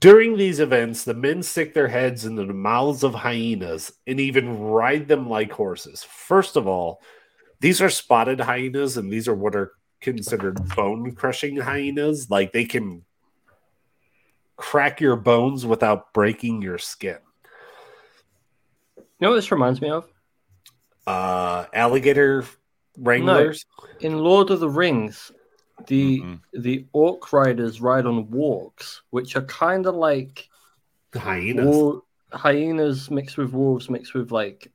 [0.00, 4.60] During these events, the men stick their heads into the mouths of hyenas and even
[4.60, 6.04] ride them like horses.
[6.04, 7.00] First of all,
[7.60, 12.30] these are spotted hyenas, and these are what are considered bone crushing hyenas.
[12.30, 13.04] Like they can
[14.56, 17.18] crack your bones without breaking your skin.
[18.96, 20.08] You know what this reminds me of?
[21.06, 22.44] Uh, alligator
[22.98, 23.64] wranglers.
[24.00, 25.32] In Lord of the Rings,
[25.86, 26.40] the Mhm.
[26.52, 30.48] the orc riders ride on wargs, which are kind of like
[31.14, 31.66] hyenas.
[31.66, 34.70] wol- hyenas mixed with wolves, mixed with like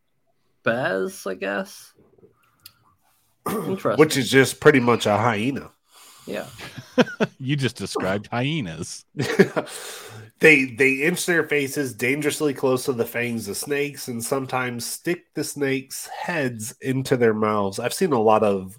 [0.63, 1.93] bears, I guess.
[3.49, 3.97] Interesting.
[3.99, 5.72] Which is just pretty much a hyena.
[6.26, 6.47] yeah,
[7.39, 9.05] You just described hyenas.
[10.40, 15.34] they they inch their faces dangerously close to the fangs of snakes and sometimes stick
[15.34, 17.80] the snakes' heads into their mouths.
[17.80, 18.78] I've seen a lot of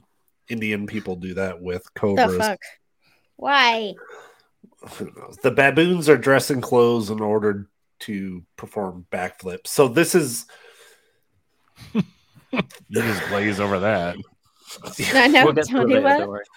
[0.49, 2.33] Indian people do that with cobras.
[2.33, 2.61] the fuck?
[3.37, 3.95] Why?
[5.43, 7.69] The baboons are dressed in clothes in order
[8.01, 9.67] to perform backflips.
[9.67, 10.47] So this is
[12.53, 12.63] You
[13.03, 14.17] just glaze over that.
[15.15, 15.45] I know.
[15.45, 16.49] we'll get to it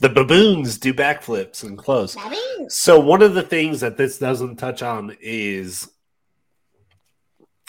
[0.00, 0.28] Tony, later, what?
[0.28, 0.54] don't worry.
[0.54, 2.14] the baboons do backflips in clothes.
[2.14, 2.74] Baboons.
[2.76, 5.88] So one of the things that this doesn't touch on is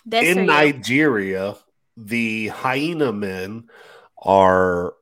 [0.05, 0.45] This in?
[0.45, 1.55] Nigeria,
[1.97, 3.67] the hyena men
[4.23, 4.93] are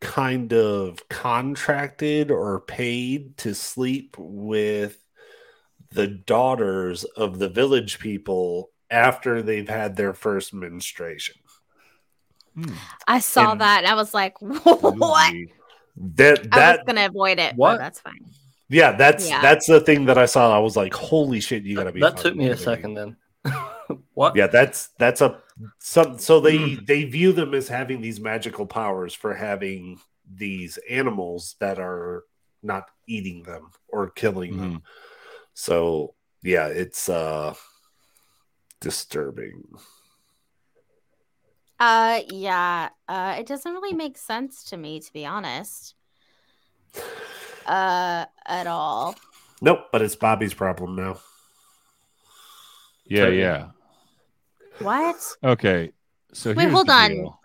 [0.00, 4.98] kind of contracted or paid to sleep with
[5.90, 11.36] the daughters of the village people after they've had their first menstruation.
[12.54, 12.74] Hmm.
[13.08, 15.34] I saw And- that and I was like, what?
[15.98, 16.10] Ooh.
[16.14, 17.54] That I was gonna avoid it.
[17.56, 17.72] What?
[17.74, 18.24] But that's fine.
[18.68, 19.40] yeah, that's Yeah.
[19.42, 20.54] that's the thing that I saw.
[20.54, 22.00] I was like, holy shit, you gotta be.
[22.00, 23.16] that took me a second then.
[24.14, 24.36] what?
[24.36, 25.40] Yeah, that's that's a
[25.78, 26.84] some so they Hmm.
[26.84, 29.98] they view them as having these magical powers for having
[30.34, 32.24] these animals that are
[32.62, 34.82] not eating them or killing them.
[35.54, 37.54] So yeah, it's uh
[38.80, 39.62] disturbing.
[41.78, 42.88] Uh yeah.
[43.08, 45.94] Uh it doesn't really make sense to me to be honest.
[47.66, 49.16] Uh at all.
[49.60, 51.18] Nope, but it's Bobby's problem now.
[53.06, 53.40] Yeah, Totally.
[53.40, 53.66] yeah.
[54.80, 55.16] What?
[55.42, 55.92] Okay.
[56.32, 57.10] So Wait, hold on.
[57.10, 57.40] deal.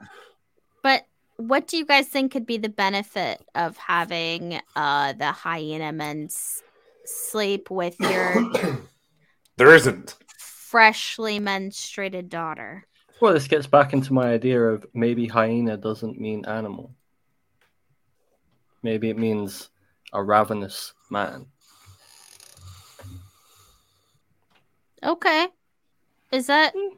[0.83, 1.05] But
[1.37, 6.25] what do you guys think could be the benefit of having uh the hyena men
[6.25, 6.61] s-
[7.05, 8.51] sleep with your
[9.57, 10.15] There isn't.
[10.37, 12.85] freshly menstruated daughter?
[13.21, 16.95] Well, this gets back into my idea of maybe hyena doesn't mean animal.
[18.81, 19.69] Maybe it means
[20.11, 21.45] a ravenous man.
[25.03, 25.47] Okay.
[26.31, 26.95] Is that hmm.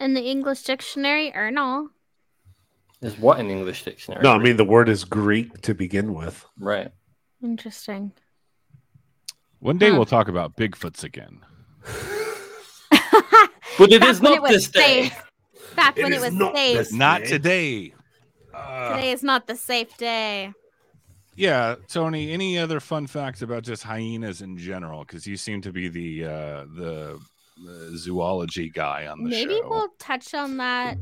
[0.00, 1.90] in the English dictionary or no?
[3.00, 4.22] Is what in English dictionary?
[4.24, 6.44] No, I mean the word is Greek to begin with.
[6.58, 6.90] right.
[7.42, 8.12] Interesting.
[9.60, 9.96] One day Huh.
[9.96, 11.40] we'll talk about Bigfoots again.
[13.80, 15.02] But it Back is not it was this day.
[15.08, 15.22] safe.
[15.74, 16.92] Back It when it was not safe.
[16.92, 17.94] Not today.
[18.52, 20.52] Uh, Today is not the safe day.
[21.34, 22.30] yeah, Tony.
[22.30, 25.00] Any other fun facts about just hyenas in general?
[25.00, 27.18] Because you seem to be the uh, the,
[27.64, 29.60] the zoology guy on the Maybe show.
[29.62, 30.98] Maybe we'll touch on that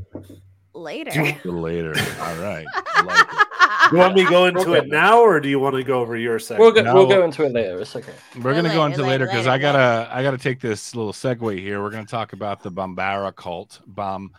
[0.73, 1.11] later.
[1.11, 1.93] A little later.
[2.21, 2.65] All right.
[2.75, 3.27] I like.
[3.91, 4.77] You want me to go into Okay.
[4.79, 6.59] it now, or do you want to go over your section?
[6.61, 6.93] We'll go, No.
[6.93, 7.79] we'll go into it later.
[7.81, 8.13] It's okay.
[8.39, 11.57] We're gonna go into later, later because I gotta I gotta take this little segue
[11.57, 11.81] here.
[11.81, 13.79] We're gonna talk about the Bambara cult.
[13.87, 14.31] Bam,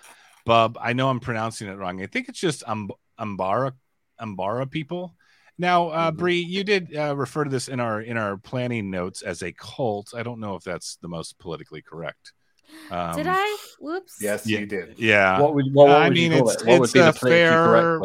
[0.45, 0.79] Bub.
[0.81, 2.01] I know I'm pronouncing it wrong.
[2.03, 3.73] I think it's just um, Ambara
[4.21, 5.17] Ambara people.
[5.59, 6.17] Now, uh, Mhm.
[6.17, 9.53] Bree, you did uh, refer to this in our in our planning notes as a
[9.53, 10.13] cult.
[10.17, 12.33] I don't know if that's the most politically correct.
[12.91, 13.57] Um, Did I?
[13.79, 14.19] Whoops.
[14.21, 14.59] Yes, Yeah.
[14.61, 14.99] you did.
[14.99, 16.67] Yeah, What would, what, what I would mean, you it's- it?
[16.67, 18.01] What it's a fair-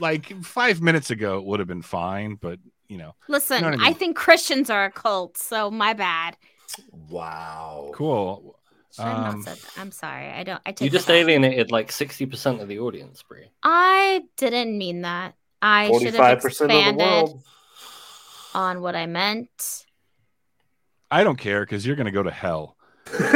[0.00, 2.58] like five minutes ago, it would have been fine, but
[2.88, 5.92] you know, Listen, You know what I I, think Christians are a cult, so my
[5.92, 6.36] bad.
[7.10, 7.90] Wow.
[7.94, 8.58] cool.
[8.98, 9.58] Um, not said.
[9.76, 10.28] I'm sorry.
[10.28, 10.60] I don't.
[10.66, 13.44] I take You just alienated like 60% of the audience, Bree.
[13.62, 15.34] I didn't mean that.
[15.60, 17.42] I should have Forty-five percent of the expanded
[18.54, 19.84] on what I meant.
[21.10, 22.76] I don't care because you're gonna go to hell.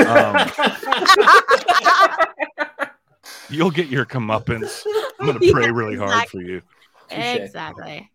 [0.06, 0.50] Um,
[3.48, 4.84] You'll get your comeuppance.
[5.20, 6.62] I'm gonna pray really hard for you.
[7.10, 8.10] Exactly.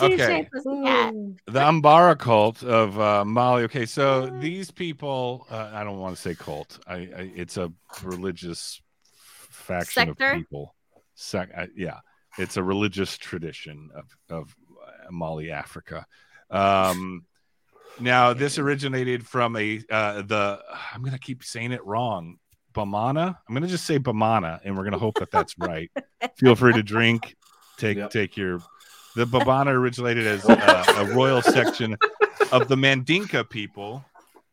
[0.00, 0.48] Okay.
[0.52, 3.64] The Ambara cult of uh, Mali.
[3.64, 6.78] Okay, so these people, uh, I don't want to say cult.
[6.86, 7.70] I, I it's a
[8.02, 8.80] religious
[9.50, 10.30] faction Sector?
[10.30, 10.74] of people.
[11.14, 11.98] Sec- I, yeah,
[12.38, 16.06] it's a religious tradition of of uh, Mali, Africa.
[16.50, 17.26] Um,
[17.98, 20.60] now this originated from a uh, the.
[20.94, 22.38] I'm gonna keep saying it wrong.
[22.74, 23.36] Bamana.
[23.48, 25.90] I'm gonna just say Bamana, and we're gonna hope that that's right.
[26.36, 27.36] Feel free to drink.
[27.78, 28.10] Take Yep.
[28.10, 28.60] take your.
[29.16, 31.96] The Babana originated as uh, a royal section
[32.52, 34.04] of the Mandinka people.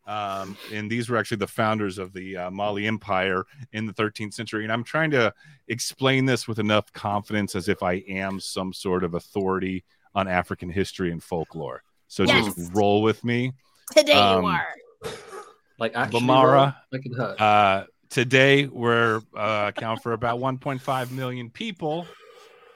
[0.08, 4.34] Um, and these were actually the founders of the uh, Mali Empire in the 13th
[4.34, 4.64] century.
[4.64, 5.34] And I'm trying to
[5.68, 9.84] explain this with enough confidence as if I am some sort of authority
[10.16, 11.84] on African history and folklore.
[12.08, 12.46] So Yes.
[12.46, 13.54] just roll with me.
[13.96, 14.76] Today Um, you are.
[15.78, 16.76] Like actually, Bamara.
[16.92, 17.04] Like.
[17.40, 22.08] Uh, today, we're uh, account for about 1.5 million people,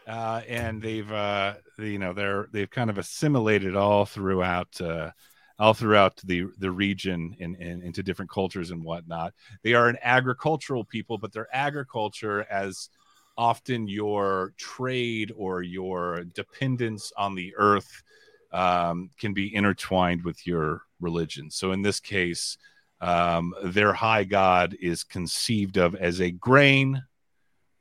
[0.08, 5.12] uh, and they've uh, you know they're they've kind of assimilated all throughout uh,
[5.58, 9.34] all throughout the the region and, and into different cultures and whatnot.
[9.64, 12.90] They are an agricultural people, but their agriculture as
[13.38, 18.04] often your trade or your dependence on the earth
[18.52, 21.50] um, can be intertwined with your religion.
[21.50, 22.58] So in this case,
[23.00, 27.04] um, their high god is conceived of as a grain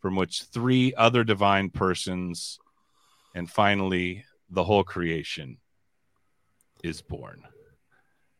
[0.00, 2.58] from which three other divine persons
[3.34, 5.58] and finally the whole creation
[6.82, 7.42] is born.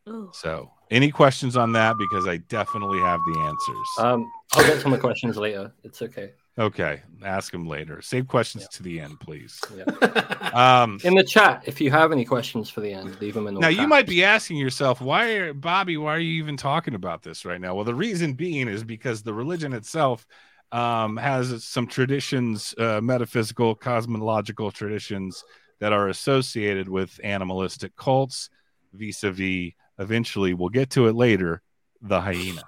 [0.09, 0.31] Ooh.
[0.33, 1.97] So, any questions on that?
[1.99, 3.89] Because I definitely have the answers.
[3.99, 5.72] Um, I'll get some of the questions later.
[5.85, 6.33] It's okay.
[6.59, 8.03] Okay, ask them later.
[8.03, 8.77] Save questions Yeah.
[8.77, 9.61] to the end, please.
[9.77, 9.85] Yeah.
[10.53, 13.55] Um, In the chat, if you have any questions for the end, leave them in
[13.55, 16.97] the now you might be asking yourself why are bobby why are you even talking
[16.97, 20.27] about this right now well the reason being is because the religion itself
[20.73, 25.45] um, has some traditions uh, metaphysical cosmological traditions
[25.79, 28.51] that are associated with animalistic cults
[28.93, 29.71] vis-a-vis
[30.01, 31.63] eventually we'll get to it later
[32.03, 32.63] the hyena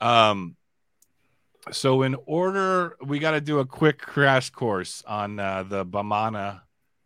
[0.00, 0.54] um
[1.72, 6.60] so in order we got to do a quick crash course on uh, the bamana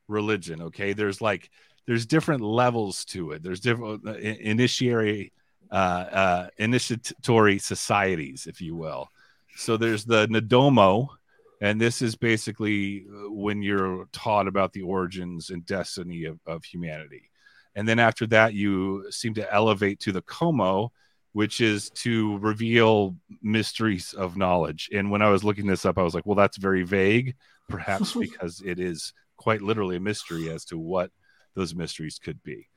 [0.08, 0.92] religion okay?
[0.92, 1.50] There's like
[1.86, 3.42] there's different levels to it.
[3.42, 5.32] There's different uh, initiatory
[5.70, 9.08] uh, uh, initiatory societies if you will.
[9.56, 11.08] So there's the nadomo
[11.62, 16.64] and this is basically uh, when you're taught about the origins and destiny of, of
[16.64, 17.30] humanity.
[17.74, 20.90] And then after that you seem to elevate to the Komo
[21.33, 26.03] which is to reveal mysteries of knowledge and when i was looking this up i
[26.03, 27.35] was like well that's very vague
[27.68, 31.11] perhaps because it is quite literally a mystery as to what
[31.55, 32.68] those mysteries could be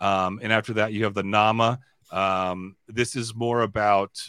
[0.00, 1.78] um, and after that you have the nama
[2.12, 4.20] um, this is more about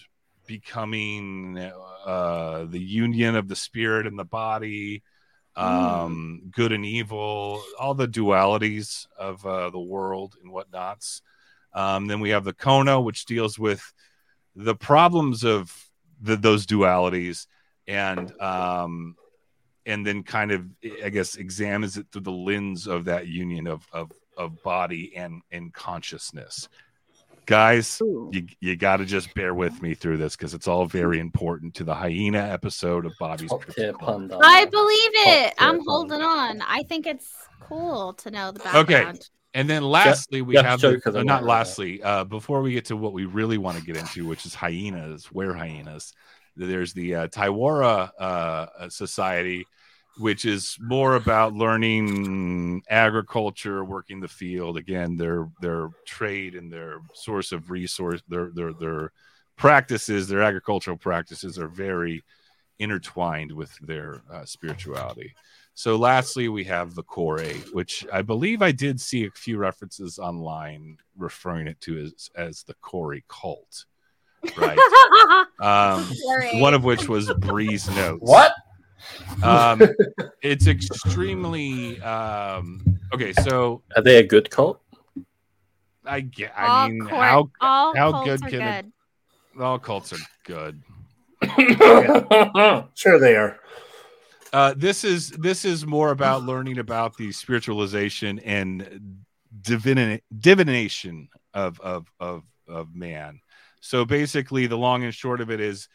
[0.47, 1.57] becoming
[2.05, 5.03] uh, the union of the spirit and the body,
[5.55, 6.51] um, mm.
[6.51, 11.21] good and evil, all the dualities of uh, the world and whatnots.
[11.73, 13.81] Um, then we have the Kono, which deals with
[14.55, 15.75] the problems of
[16.21, 17.47] the, those dualities
[17.87, 19.15] and um,
[19.85, 20.65] and then kind of
[21.03, 25.41] I guess examines it through the lens of that union of of, of body and
[25.51, 26.69] and consciousness.
[27.45, 28.29] Guys Ooh.
[28.31, 31.73] you, you got to just bear with me through this because it's all very important
[31.75, 33.51] to the hyena episode of bobby's
[34.41, 35.53] i believe it.
[35.57, 36.61] I'm holding on.
[36.61, 38.89] I think it's cool to know the background.
[38.89, 39.19] okay
[39.53, 43.13] and then lastly we have the, uh, not lastly uh, before we get to what
[43.13, 46.13] we really want to get into which is hyenas where hyenas
[46.55, 49.65] there's the uh, Taiwara uh, society
[50.17, 54.77] which is more about learning agriculture, working the field.
[54.77, 59.11] Again, their their trade and their source of resource, their their their
[59.55, 62.23] practices, their agricultural practices are very
[62.79, 65.33] intertwined with their uh, spirituality.
[65.75, 67.41] So, lastly, we have the Kore,
[67.71, 72.63] which I believe I did see a few references online referring it to as, as
[72.63, 73.85] the Corey cult.
[74.57, 74.77] Right.
[75.59, 76.05] um,
[76.59, 78.21] one of which was Bree's notes.
[78.21, 78.53] What?
[79.41, 79.81] Um,
[80.41, 83.33] it's extremely um, okay.
[83.33, 84.81] So are they a good cult?
[86.05, 86.53] I get.
[86.57, 87.49] I all mean, court, how
[87.95, 88.61] how good can good.
[88.61, 90.81] It, all cults are good.
[92.95, 93.59] Sure, they are.
[94.53, 99.23] Uh, this is this is more about learning about the spiritualization and
[99.61, 103.39] divina- divination of of of of man.
[103.81, 105.89] So basically, the long and short of it is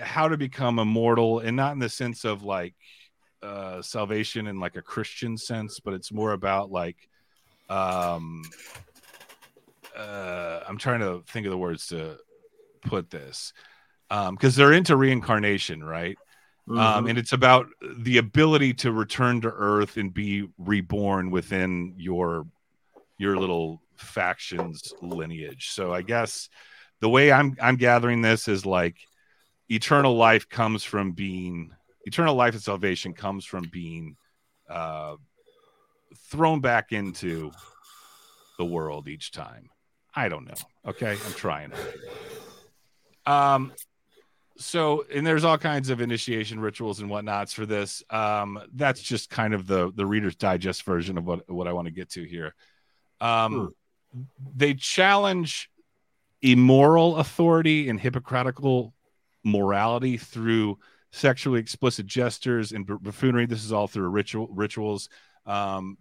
[0.00, 2.74] how to become immortal and not in the sense of like
[3.42, 6.96] uh salvation in like a christian sense but it's more about like
[7.70, 8.42] um
[9.96, 12.18] uh i'm trying to think of the words to
[12.82, 13.52] put this
[14.10, 16.29] um because they're into reincarnation right um,
[16.70, 16.78] mm-hmm.
[16.78, 17.66] um and it's about
[17.98, 22.46] the ability to return to earth and be reborn within your
[23.18, 26.48] your little factions lineage so i guess
[27.00, 28.96] the way i'm i'm gathering this is like
[29.68, 31.70] eternal life comes from being
[32.04, 34.16] eternal life and salvation comes from being
[34.68, 35.16] uh,
[36.28, 37.50] thrown back into
[38.58, 39.70] the world each time.
[40.14, 40.54] I don't know.
[40.86, 41.72] Okay, I'm trying.
[43.26, 43.72] Um,
[44.60, 48.02] so and there's all kinds of initiation rituals and whatnots for this.
[48.10, 51.86] Um, that's just kind of the the Reader's Digest version of what what I want
[51.86, 52.54] to get to here.
[53.20, 53.72] Um,
[54.14, 54.20] hmm.
[54.54, 55.70] they challenge
[56.42, 58.94] immoral authority and hypocritical
[59.44, 60.78] morality through
[61.10, 63.46] sexually explicit gestures and buffoonery.
[63.46, 65.08] This is all through ritual rituals.
[65.46, 65.96] Um,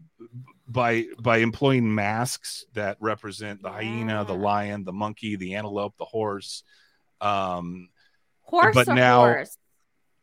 [0.68, 6.06] by by employing masks that represent the hyena, the lion, the monkey, the antelope, the
[6.06, 6.64] horse.
[7.22, 7.90] Um,
[8.50, 9.58] horse but now, horse?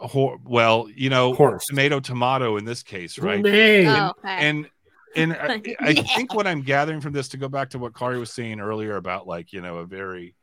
[0.01, 1.66] Ho- well, you know, horse.
[1.66, 3.44] tomato, tomato in this case, right?
[3.44, 4.28] Oh, and, okay.
[4.28, 4.70] and
[5.16, 8.19] and I, I think what I'm gathering from this to go back to what Qori
[8.19, 10.35] was saying earlier about like you know a very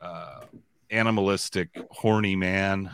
[0.00, 0.40] uh,
[0.90, 2.90] animalistic, horny man.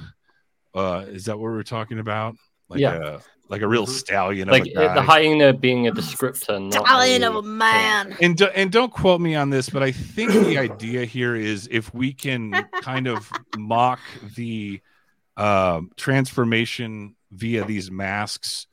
[0.75, 2.37] Uh, is that what we're talking about?
[2.69, 3.19] Like yeah.
[3.49, 3.93] A like a real mm-hmm.
[3.93, 8.17] stallion like the hyena being a descriptor stallion of a man.
[8.21, 11.69] And do, and don't quote me on this but i think the idea here is
[11.71, 14.01] if we can kind of mock
[14.35, 14.81] the
[15.37, 18.67] uh, transformation via these masks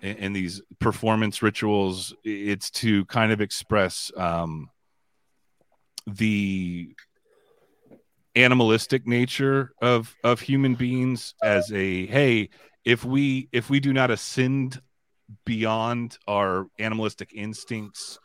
[0.00, 4.70] and, and, these performance rituals it's to kind of express um,
[6.06, 6.94] the
[8.36, 12.48] animalistic nature of of human beings as a hey
[12.84, 14.80] if we if we do not ascend
[15.44, 18.18] beyond our animalistic instincts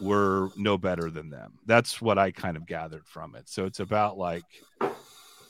[0.00, 1.54] we're no better than them.
[1.66, 3.48] That's what i kind of gathered from it.
[3.48, 4.44] So it's about like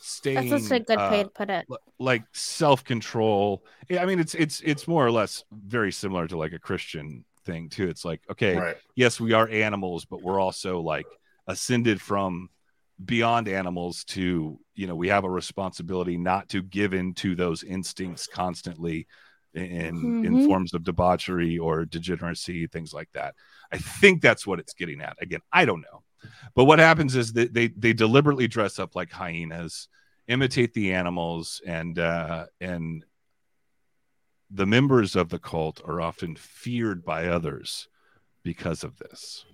[0.00, 1.66] staying that's a good uh, way to put it.
[1.98, 3.62] like self-control.
[3.98, 7.68] I mean it's it's it's more or less very similar to like a christian thing
[7.68, 7.88] too.
[7.88, 8.76] It's like okay right.
[8.94, 11.06] yes we are animals but we're also like
[11.46, 12.50] ascended from
[13.04, 17.62] beyond animals to you know we have a responsibility not to give in to those
[17.62, 19.06] instincts constantly
[19.54, 20.46] in in Mhm.
[20.46, 23.34] forms of debauchery or degeneracy things like that.
[23.72, 25.16] I think that's what it's getting at.
[25.20, 26.02] Again i don't know.
[26.54, 29.88] But what happens is that they they deliberately dress up like hyenas
[30.28, 33.04] imitate the animals and uh and
[34.50, 37.88] the members of the cult are often feared by others
[38.42, 39.44] because of this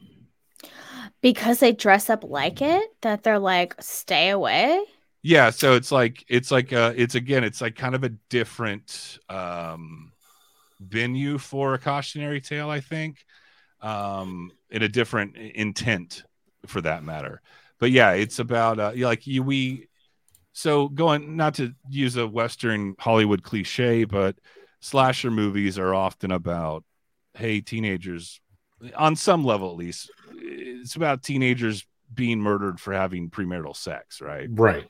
[1.21, 4.85] Because they dress up like it, that they're like, stay away.
[5.23, 9.19] yeah so it's like it's like uh it's again it's like kind of a different
[9.29, 10.13] um
[10.81, 13.25] venue for a cautionary tale i think
[13.81, 16.25] um in a different intent
[16.67, 17.41] for that matter
[17.81, 19.89] but yeah it's about uh like you we
[20.53, 24.37] so going not to use a western hollywood cliche but
[24.81, 26.85] slasher movies are often about
[27.35, 28.41] hey teenagers
[28.97, 31.85] on some level at least it's about teenagers
[32.15, 34.89] being murdered for having premarital sex right Right.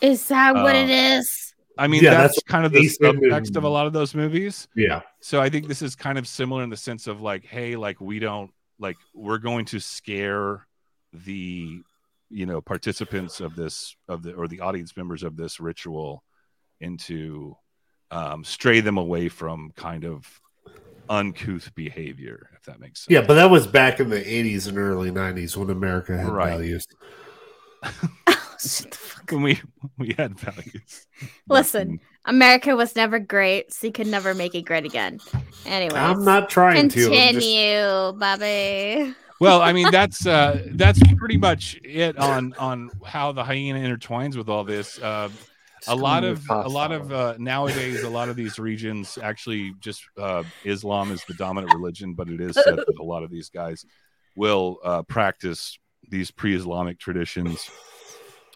[0.00, 1.54] Is that what Uh, it is?
[1.76, 4.14] I mean, Yeah, that's, that's kind of the Jason subtext of a lot of those
[4.14, 4.66] movies.
[4.74, 5.00] Yeah.
[5.20, 8.00] So I think this is kind of similar in the sense of like, hey, like
[8.00, 10.66] we don't like we're going to scare
[11.12, 11.80] the
[12.30, 16.22] you know participants of this of the or the audience members of this ritual
[16.80, 17.56] into
[18.10, 20.40] um stray them away from kind of
[21.10, 24.78] uncouth behavior if that makes sense Yeah, but that was back in the 80s and
[24.78, 26.50] early 90s when America had Right.
[26.50, 26.86] values.
[28.58, 29.60] Shut the fuck- when we
[29.98, 31.06] we had values
[31.48, 35.18] Listen, America was never great, so you could never make it great again.
[35.66, 36.80] Anyway, I'm not trying to.
[36.80, 39.14] I'm just- continue, Bobby.
[39.40, 44.36] well i mean that's uh that's pretty much it on on how the hyena intertwines
[44.36, 45.30] with all this uh
[45.88, 50.02] a lot of a lot of uh, nowadays a lot of these regions actually just
[50.18, 53.48] uh, islam is the dominant religion but it is said that a lot of these
[53.48, 53.84] guys
[54.36, 55.78] will uh, practice
[56.08, 57.70] these pre-islamic traditions.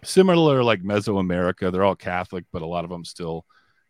[0.02, 3.46] Similar like mesoamerica they're all catholic but a lot of them still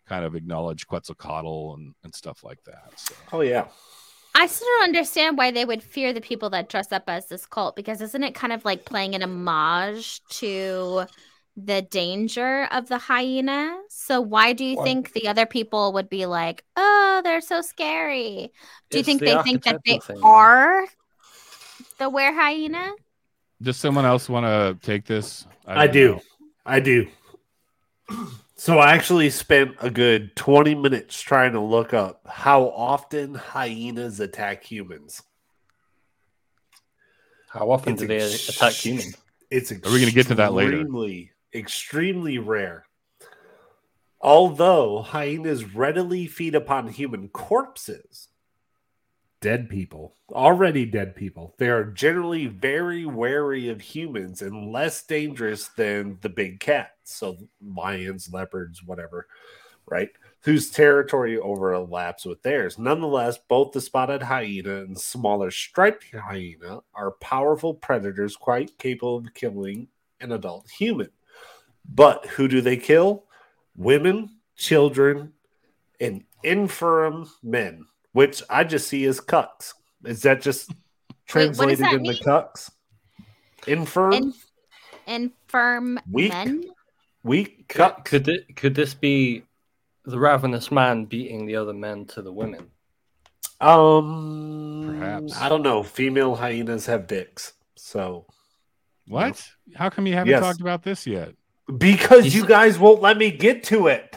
[0.07, 3.15] kind of acknowledge quetzalcoatl and, and stuff like that so.
[3.33, 3.67] Oh, yeah.
[4.37, 7.47] I still don't understand why they would fear the people that dress up as this
[7.47, 11.07] cult because isn't it kind of like playing an homage to
[11.57, 13.81] the danger of the hyena?
[13.89, 17.61] So why do you Well- think the other people would be like, "Oh, they're so
[17.61, 18.53] scary"?
[18.91, 20.87] Do you think the they think that they thing, are
[21.99, 22.93] the were hyena?
[23.63, 26.13] does someone else want to take this I don't do.
[26.15, 26.21] know.
[26.67, 27.09] I do.
[28.57, 34.21] So I actually spent a good 20 minutes trying to look up how often hyenas
[34.21, 35.23] attack humans.
[37.49, 39.17] How often It's do they ex- attack humans?
[39.51, 40.85] It's Are we gonna get to that later?
[41.55, 42.87] Extremely, rare.
[44.21, 48.29] Although hyenas readily feed upon human corpses,
[49.41, 55.69] dead people, already dead people, they are generally very wary of humans and less dangerous
[55.69, 56.91] than the big cats.
[57.05, 59.29] So lions, leopards, whatever,
[59.87, 60.09] right?
[60.41, 62.79] Whose territory overlaps with theirs.
[62.79, 69.35] Nonetheless, both the spotted hyena and smaller striped hyena are powerful predators quite capable of
[69.35, 69.89] killing
[70.21, 71.11] an adult human.
[71.89, 73.25] But who do they kill?
[73.77, 75.33] Women, children,
[76.01, 79.73] and infirm men, which I just see as cucks.
[80.05, 80.77] Is that just Wait,
[81.27, 82.23] translated that into mean?
[82.23, 82.71] cucks?
[83.67, 84.35] Infirm, In-
[85.07, 86.33] infirm Weak?
[86.33, 86.65] men?
[87.23, 88.05] weak Could, cucks.
[88.05, 89.43] could it, could this be
[90.05, 92.71] the ravenous man beating the other men to the women?
[93.61, 95.37] Um, Perhaps.
[95.41, 95.83] I don't know.
[95.83, 98.27] Female hyenas have dicks, so
[99.07, 100.43] what how come you haven't Yes.
[100.43, 101.35] talked about this yet
[101.79, 104.17] because you guys won't let me get to it.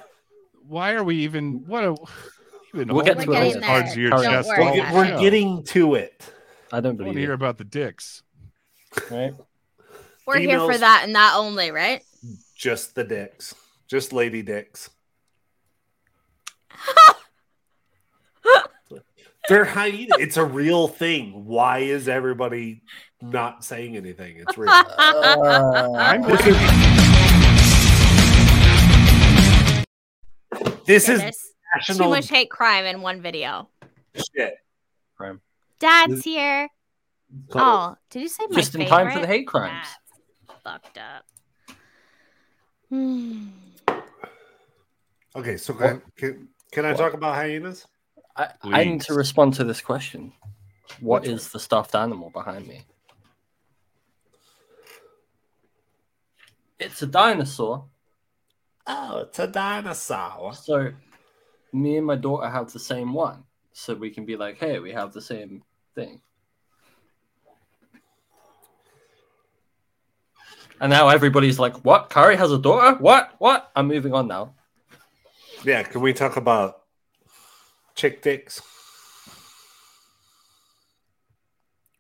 [0.68, 1.96] why are we even what a
[2.76, 3.66] even We'll get holding to it those later.
[3.66, 5.20] cards to your Don't chest worry all We're, we're show.
[5.20, 6.24] getting to it.
[6.72, 7.36] I don't I want believe to hear it.
[7.36, 8.24] about the dicks
[9.12, 9.34] Right?
[10.26, 12.02] We're here for that and that only, right?
[12.56, 13.56] Just the dicks,
[13.88, 14.90] just lady dicks.
[19.50, 20.16] They're hyena.
[20.20, 21.46] It's a real thing.
[21.46, 22.82] Why is everybody
[23.22, 24.38] not saying anything?
[24.46, 24.70] It's real.
[24.98, 26.44] i'm Uh, just
[30.86, 31.54] this Yeah, is
[31.88, 33.70] there's too much hate crime in one video.
[34.36, 34.56] shit.
[35.16, 35.42] crime.
[35.80, 36.70] Dad's here.
[37.54, 39.88] Oh, did you say my Just in time for the hate crimes.
[40.48, 41.26] That's fucked up.
[42.90, 43.48] Hmm.
[45.36, 47.86] Okay, so can, can, can I talk about hyenas?
[48.36, 50.32] I, I need to respond to this question.
[51.00, 52.86] What is the stuffed animal behind me?
[56.80, 57.86] It's a dinosaur.
[58.88, 60.54] Oh, it's a dinosaur.
[60.54, 60.92] So
[61.74, 63.44] me and my daughter have the same one.
[63.74, 66.22] So we can be like, hey, we have the same thing.
[70.80, 72.10] And now everybody's like, "What?
[72.10, 72.98] Qori has a daughter?
[73.00, 73.34] What?
[73.40, 74.54] What?" I'm moving on now.
[75.64, 76.84] Yeah, can we talk about
[77.96, 78.62] chick dicks?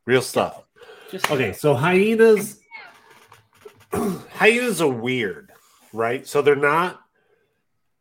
[0.05, 0.64] Real stuff.
[1.11, 2.59] Just Okay, so hyenas
[3.91, 5.46] hyenas are weird,
[5.97, 6.25] right?
[6.27, 7.01] So they're not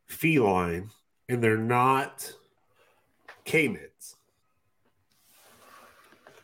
[0.06, 0.90] feline
[1.28, 2.32] and they're not
[3.44, 4.14] canids.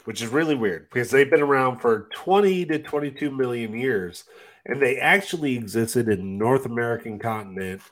[0.04, 4.24] Which is really weird because they've been around for 20 to 22 million years
[4.66, 7.82] and they actually existed in North American continent,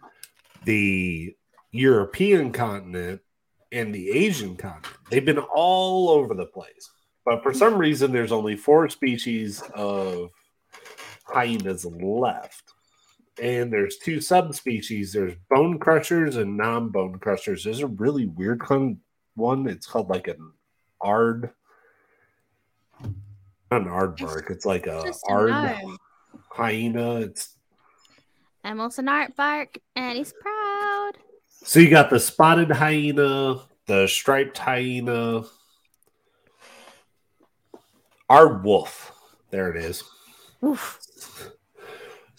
[0.64, 1.36] the
[1.70, 3.20] European continent,
[3.72, 4.96] and the Asian continent.
[5.08, 6.90] They've been all over the place.
[7.24, 10.30] But for some reason, there's only four species of
[11.24, 12.69] hyenas left.
[13.40, 15.12] And there's two subspecies.
[15.12, 17.64] There's bone crushers and non-bone crushers.
[17.64, 18.62] There's a really weird
[19.34, 19.66] one.
[19.66, 20.52] It's called like an
[21.00, 21.50] ard.
[23.70, 24.50] Not an aardvark.
[24.50, 25.76] It's like a ard
[26.50, 27.20] hyena.
[27.20, 27.56] It's
[28.64, 31.12] Emil's an art bark, and he's proud.
[31.48, 35.44] so you got the spotted hyena, the striped hyena,
[38.28, 39.12] aardwolf.
[39.50, 40.04] There it is.
[40.64, 40.98] Oof.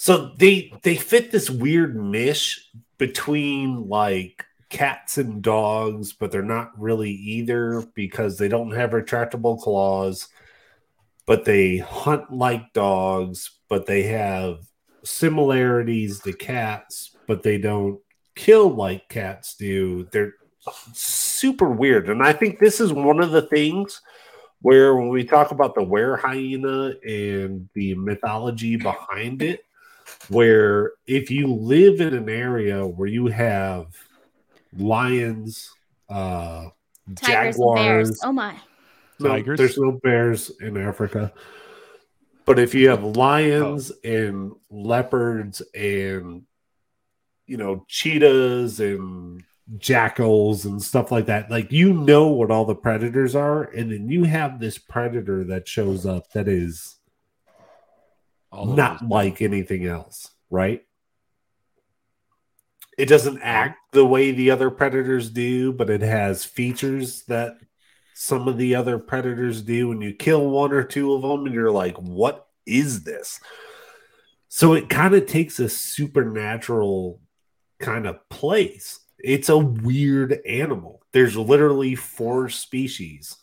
[0.02, 2.68] So they they fit this weird niche
[2.98, 9.62] between like cats and dogs, but they're not really either because they don't have retractable
[9.62, 10.28] claws,
[11.28, 14.66] but they hunt like dogs, but they have
[15.04, 18.00] similarities to cats, but they don't
[18.34, 20.08] kill like cats do.
[20.12, 20.34] They're
[20.96, 22.10] super weird.
[22.10, 24.02] And I think this is one of the things
[24.64, 29.64] where when we talk about the were hyena and the mythology behind it,
[30.32, 33.88] where if you live in an area where you have
[34.78, 35.70] lions,
[36.10, 36.68] uh,
[37.16, 38.10] Tigers and bears.
[38.10, 38.56] jaguars, Oh my.
[39.20, 39.58] no, Tigers?
[39.58, 41.34] there's no bears in Africa.
[42.46, 46.44] But if you have lions and leopards and
[47.46, 49.44] you know cheetahs and
[49.78, 54.10] jackals and stuff like that, like you know what all the predators are, and then
[54.10, 56.98] you have this predator that shows up that is
[58.52, 60.84] All not like anything else, right?
[62.98, 67.58] It doesn't act the way the other predators do, but it has features that
[68.14, 69.92] some of the other predators do.
[69.92, 73.40] And you kill one or two of them, and you're like, what is this?
[74.50, 77.22] So it kind of takes a supernatural
[77.80, 79.00] kind of place.
[79.18, 81.02] It's a weird animal.
[81.14, 83.38] There's literally four species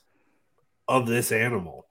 [0.87, 1.87] of this animal.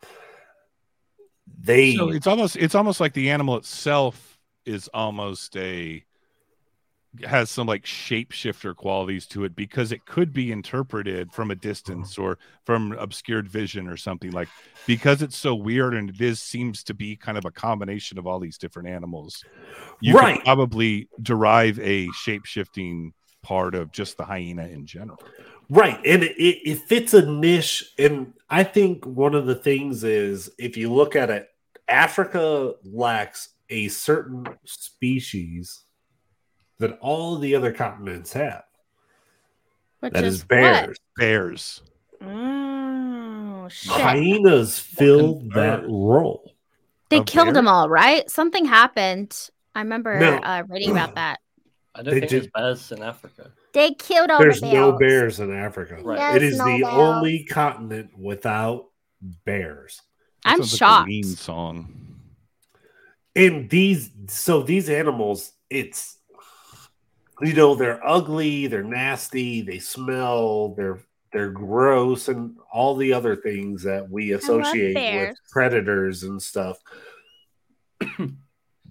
[1.59, 6.03] They So it's almost it's almost like the animal itself is almost a
[7.25, 12.17] has some like shapeshifter qualities to it because it could be interpreted from a distance
[12.17, 14.49] or from obscured vision or something like
[14.85, 18.27] because it's so weird and it is seems to be kind of a combination of
[18.27, 19.43] all these different animals
[20.01, 20.43] you Right.
[20.43, 25.19] probably derive a shape-shifting part of just the hyena in general
[25.69, 25.99] Right.
[26.05, 27.93] And it, it, it fits a niche.
[27.97, 31.49] And I think one of the things is if you look at it,
[31.87, 35.81] Africa lacks a certain species
[36.79, 38.63] that all the other continents have.
[39.99, 40.97] Which That is is bears.
[41.17, 41.81] bears
[42.19, 42.29] What?
[42.29, 43.91] Oh shit!
[43.91, 46.53] Hyenas fill that role.
[47.09, 47.53] They A killed bear?
[47.55, 48.29] them all, right?
[48.29, 49.49] Something happened.
[49.75, 50.37] I remember No.
[50.37, 51.39] uh, reading about that.
[51.95, 53.51] I don't They think did- there's bears in Africa.
[53.77, 55.37] They killed all There's the no bears.
[55.37, 55.99] bears in Africa.
[56.03, 56.35] Right.
[56.35, 56.93] It Yes, is no the bears.
[56.95, 58.85] only continent without
[59.45, 60.01] bears.
[60.43, 61.07] I'm sounds like a shocked.
[61.07, 61.93] Ween song
[63.35, 66.17] and these so these animals it's
[67.41, 70.99] you know they're ugly they're nasty they smell they're
[71.31, 74.95] they're gross and all the other things that we associate
[75.29, 76.79] with predators and stuff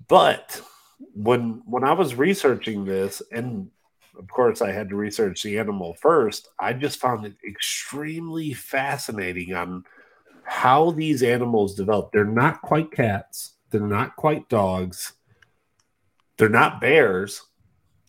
[0.08, 0.60] but
[1.14, 3.68] when when i was researching this and
[4.18, 6.48] of course i had to research the animal first.
[6.58, 9.84] I just found it extremely fascinating on
[10.44, 12.12] how these animals develop.
[12.12, 13.54] They're not quite cats.
[13.70, 15.12] They're not quite dogs.
[16.38, 17.42] They're not bears.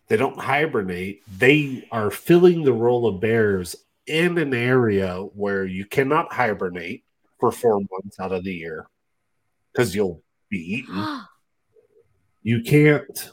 [0.08, 1.24] They don't hibernate.
[1.38, 3.76] They are filling the role of bears
[4.06, 7.04] in an area where you cannot hibernate
[7.40, 8.88] for four months out of the year
[9.72, 11.22] because you'll be eaten.
[12.44, 13.30] You can't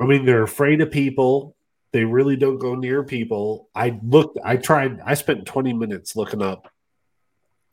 [0.00, 1.54] i mean they're afraid of people
[1.92, 6.42] they really don't go near people i looked i tried i spent 20 minutes looking
[6.42, 6.70] up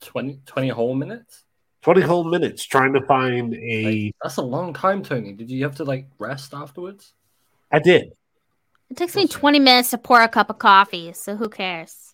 [0.02, 1.44] 20, 20 whole minutes?
[1.82, 5.34] 20 whole minutes trying to find a Like, that's a long time, Tony.
[5.34, 7.14] Did you have to like rest afterwards?
[7.72, 8.14] i did
[8.90, 12.14] It takes me 20 minutes to pour a cup of coffee, so who cares?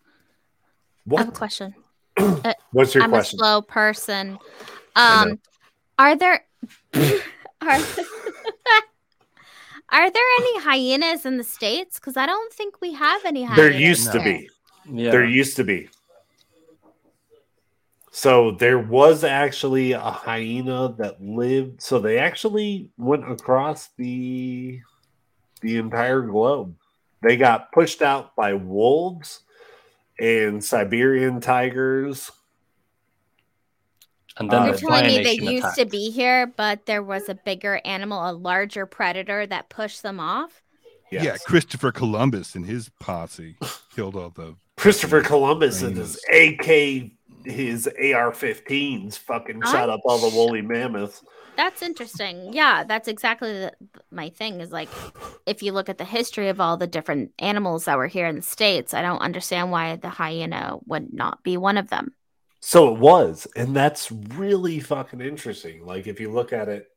[1.11, 1.75] I have a what question.
[2.71, 4.37] what's your I'm question a slow person.
[4.95, 5.39] Um,
[5.97, 6.45] Are there
[7.61, 7.79] are,
[9.93, 11.99] are there any hyenas in the states?
[11.99, 13.57] Because I don't think we have any hyenas.
[13.57, 14.49] There used to be.
[14.91, 15.11] Yeah.
[15.11, 15.87] There used to be.
[18.11, 21.81] So there was actually a hyena that lived.
[21.81, 24.81] So they actually went across the
[25.61, 26.75] the entire globe.
[27.21, 29.41] They got pushed out by wolves
[30.19, 32.31] and Siberian tigers.
[34.37, 35.79] And then Uh, You're the telling me they Nation used attacked.
[35.79, 40.19] to be here, but there was a bigger animal, a larger predator that pushed them
[40.19, 40.61] off?
[41.11, 41.23] Yes.
[41.23, 43.55] Yeah, Christopher Columbus and his posse
[43.95, 44.55] killed all the.
[44.77, 47.11] Christopher Columbus and his AK,
[47.45, 51.23] his AR-15s, fucking shot up all the woolly mammoths.
[51.55, 52.51] That's interesting.
[52.51, 53.73] Yeah, that's exactly the,
[54.09, 54.89] my thing is like
[55.45, 58.37] if you look at the history of all the different animals that were here in
[58.37, 62.13] the states, I don't understand why the hyena would not be one of them.
[62.65, 65.85] So it was, and that's really fucking interesting.
[65.85, 66.87] Like if you look at it,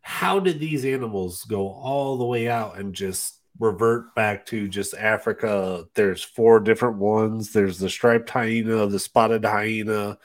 [0.00, 4.94] how did these animals go all the way out and just revert back to just
[4.94, 5.84] Africa?
[5.92, 7.52] There's four different ones.
[7.52, 10.16] There's the striped hyena, the spotted hyena,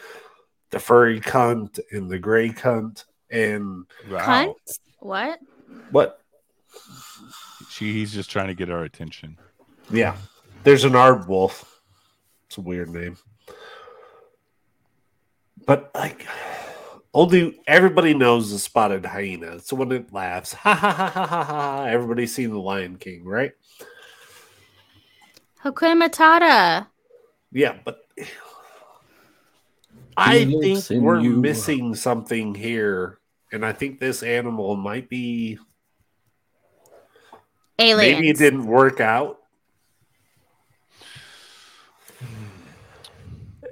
[0.70, 3.04] the furry cunt, and the gray cunt.
[3.30, 4.56] And Wow.
[4.66, 4.80] Cunt?
[5.00, 5.40] What?
[5.92, 6.22] what?
[7.70, 9.38] She, he's just trying to get our attention.
[9.92, 10.16] Yeah,
[10.64, 11.66] there's an aardwolf.
[12.48, 13.18] It's a weird name,
[15.66, 16.26] but like
[17.14, 19.56] only everybody knows the spotted hyena.
[19.56, 20.54] It's the one that laughs.
[20.54, 21.86] Ha ha ha ha ha ha.
[21.86, 23.52] Everybody's seen the Lion King, right?
[25.64, 26.88] Hakuna Matata.
[27.52, 28.06] Yeah, but
[30.16, 31.38] I think we're you.
[31.38, 33.20] missing something here,
[33.52, 35.60] and I think this animal might be.
[37.78, 38.16] Aliens.
[38.16, 39.41] Maybe it didn't work out.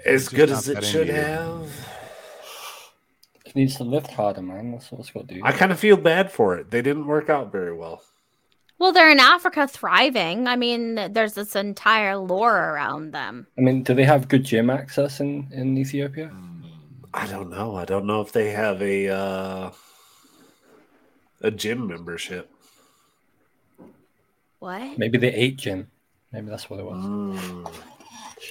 [0.05, 1.69] As good as it should have.
[3.45, 4.71] It needs to lift harder, man.
[4.71, 5.41] That's what it's got to do.
[5.43, 6.69] I kind of feel bad for it.
[6.69, 8.03] They didn't work out very well.
[8.77, 10.47] Well, they're in Africa thriving.
[10.47, 13.47] I mean, there's this entire lore around them.
[13.57, 16.31] I mean, do they have good gym access in, in Ethiopia?
[17.13, 17.75] I don't know.
[17.75, 19.71] I don't know if they have a uh,
[21.41, 22.49] a gym membership.
[24.59, 24.97] What?
[24.97, 25.89] Maybe they ate gym.
[26.31, 27.03] Maybe that's what it was.
[27.03, 27.73] Mm.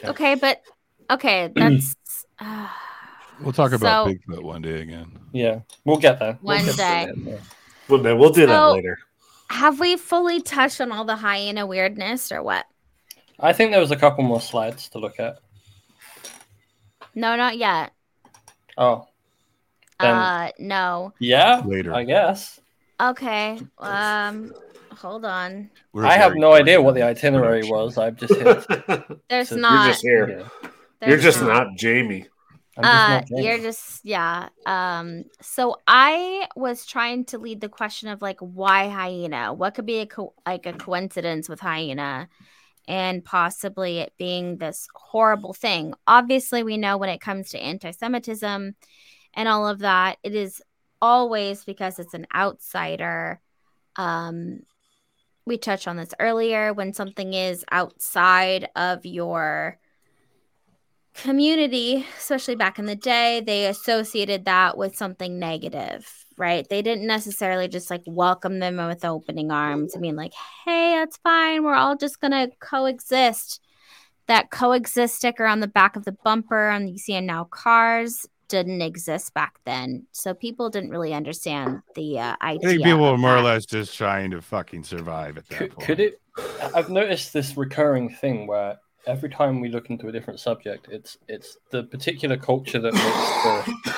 [0.05, 0.63] Okay, but
[1.11, 1.97] okay, that's
[2.39, 2.69] uh,
[3.41, 5.19] We'll talk about So- Bigfoot one day again.
[5.33, 6.39] Yeah, we'll get there.
[6.43, 7.05] One We'll day.
[7.11, 7.37] it, yeah.
[7.89, 8.99] Well, then we'll do that So- later.
[9.51, 12.67] have we fully touched on all the hyena weirdness or what?
[13.41, 15.39] I think there was a couple more slides to look at.
[17.15, 17.93] No, not yet.
[18.77, 19.07] Oh,
[20.01, 21.13] Then- uh no.
[21.19, 21.95] yeah, Later.
[21.95, 22.61] I guess.
[23.01, 23.61] Okay.
[23.79, 24.53] Um
[24.97, 25.71] hold on.
[25.93, 27.77] We're I have no idea what the itinerary production.
[27.77, 27.99] was.
[27.99, 29.19] I've just hit.
[29.29, 30.29] There's So not You're just here.
[30.63, 30.71] yeah.
[31.01, 32.27] There's You're just not Jamie.
[32.77, 33.45] I'm just uh not Jamie.
[33.45, 38.89] you're just yeah um so i was trying to lead the question of like why
[38.89, 42.29] hyena what could be a co- like a coincidence with hyena
[42.87, 48.75] and possibly it being this horrible thing obviously we know when it comes to anti-semitism
[49.35, 50.63] and all of that it is
[51.03, 53.41] always because it's an outsider
[53.97, 54.61] um
[55.47, 59.79] we touched on this earlier when something is outside of your
[61.23, 66.67] community, especially back in the day, they associated that with something negative, right?
[66.69, 69.97] They didn't necessarily just like welcome them with opening arms.
[69.97, 70.33] I mean, like,
[70.65, 71.65] hey, that's fine.
[71.65, 73.61] We're all just going to coexist.
[74.27, 78.27] That coexist sticker on the back of the bumper and you see in now cars
[78.49, 80.07] didn't exist back then.
[80.13, 82.69] So people didn't really understand the uh, I idea.
[82.69, 85.87] think people were more or less just trying to fucking survive at that Could, point.
[85.87, 86.21] could it?
[86.75, 88.77] I've noticed this recurring thing where
[89.09, 93.29] every time we look into a different subject, it's it's the particular culture that makes
[93.45, 93.95] the,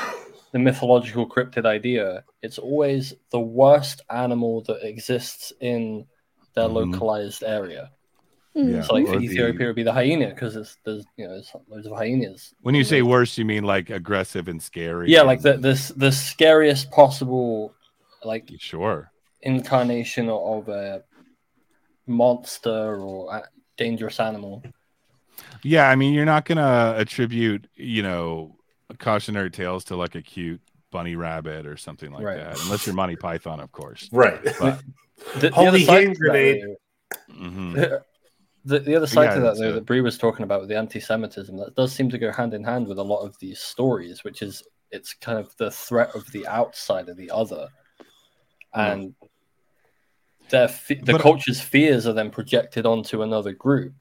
[0.52, 2.24] the mythological cryptid idea.
[2.42, 6.06] It's always the worst animal that exists in
[6.54, 6.74] their Mhm.
[6.80, 7.90] localized area.
[8.56, 8.72] Mm.
[8.74, 8.82] Yeah.
[8.82, 11.24] So, like Or for the- Ethiopia, it would be the hyena because there's there's you
[11.26, 12.54] know there's loads of hyenas.
[12.62, 15.10] When you say worse, you mean like aggressive and scary?
[15.10, 17.74] Yeah, like and- the this the scariest possible
[18.24, 19.10] like Sure.
[19.42, 21.02] incarnation of a
[22.06, 23.42] monster or a
[23.76, 24.62] dangerous animal.
[25.62, 28.56] Yeah, I mean, you're not gonna attribute, you know,
[28.98, 30.60] cautionary tales to like a cute
[30.90, 32.36] bunny rabbit or something like Right.
[32.38, 34.08] that, unless you're Monty Python, of course.
[34.12, 34.40] Right.
[34.58, 34.80] But
[35.34, 36.62] The, the Holy other side hand to that, grenade.
[37.28, 38.02] though- mhm.
[38.64, 39.72] The, the other side Yeah, to that, though, it.
[39.72, 42.64] that Bree was talking about with the anti-Semitism, that does seem to go hand in
[42.64, 46.30] hand with a lot of these stories, which is it's kind of the threat of
[46.32, 47.68] the outsider, the other,
[48.74, 49.14] and
[50.48, 53.92] their fe- the But- culture's fears are then projected onto another group.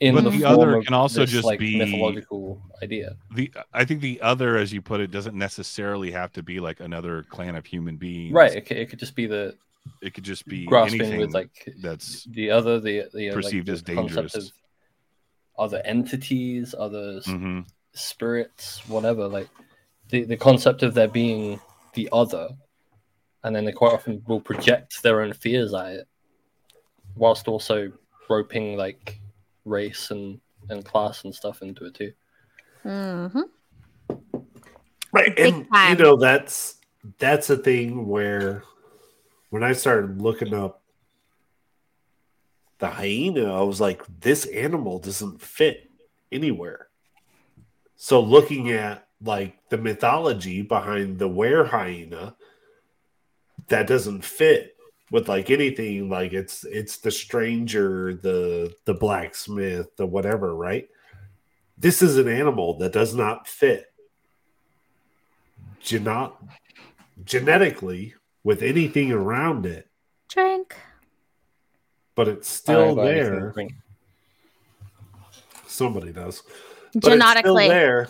[0.00, 3.16] In But the, the other can also this, just like be- mythological idea.
[3.34, 6.80] the I think the other, as you put it, doesn't necessarily have to be like
[6.80, 8.32] another clan of human beings.
[8.32, 8.54] Right.
[8.54, 9.54] It could, it could just be the
[10.00, 11.50] It could just be grasping with like
[11.82, 14.34] that's the other, the the uh, like, perceived the as dangerous.
[14.34, 14.50] of
[15.58, 17.66] other entities, other s- Mhm.
[17.92, 19.28] spirits, whatever.
[19.28, 19.48] Like
[20.08, 21.60] the the concept of there being
[21.92, 22.48] the other,
[23.44, 26.08] and then they quite often will project their own fears at it,
[27.16, 27.92] whilst also
[28.30, 29.19] roping like
[29.64, 32.12] race and and class and stuff into it too.
[32.84, 33.44] Mhm.
[35.12, 35.34] Right.
[35.34, 36.76] Big And you know, that's
[37.18, 38.62] that's a thing where
[39.50, 40.82] when I started looking up
[42.78, 45.90] the hyena, I was like, this animal doesn't fit
[46.32, 46.88] anywhere.
[47.96, 52.36] So looking at like the mythology behind the were hyena,
[53.68, 54.76] that doesn't fit
[55.10, 60.88] with like anything like it's it's the stranger, the the blacksmith, the whatever, right?
[61.78, 63.86] This is an animal that does not fit
[65.80, 66.36] geno-
[67.24, 68.14] genetically
[68.44, 69.88] with anything around it,
[70.28, 70.76] Drink.
[72.14, 73.68] but it's still don't got anything to there.
[75.66, 76.42] Somebody does.
[76.42, 77.68] But it's still Genetically.
[77.68, 78.08] there,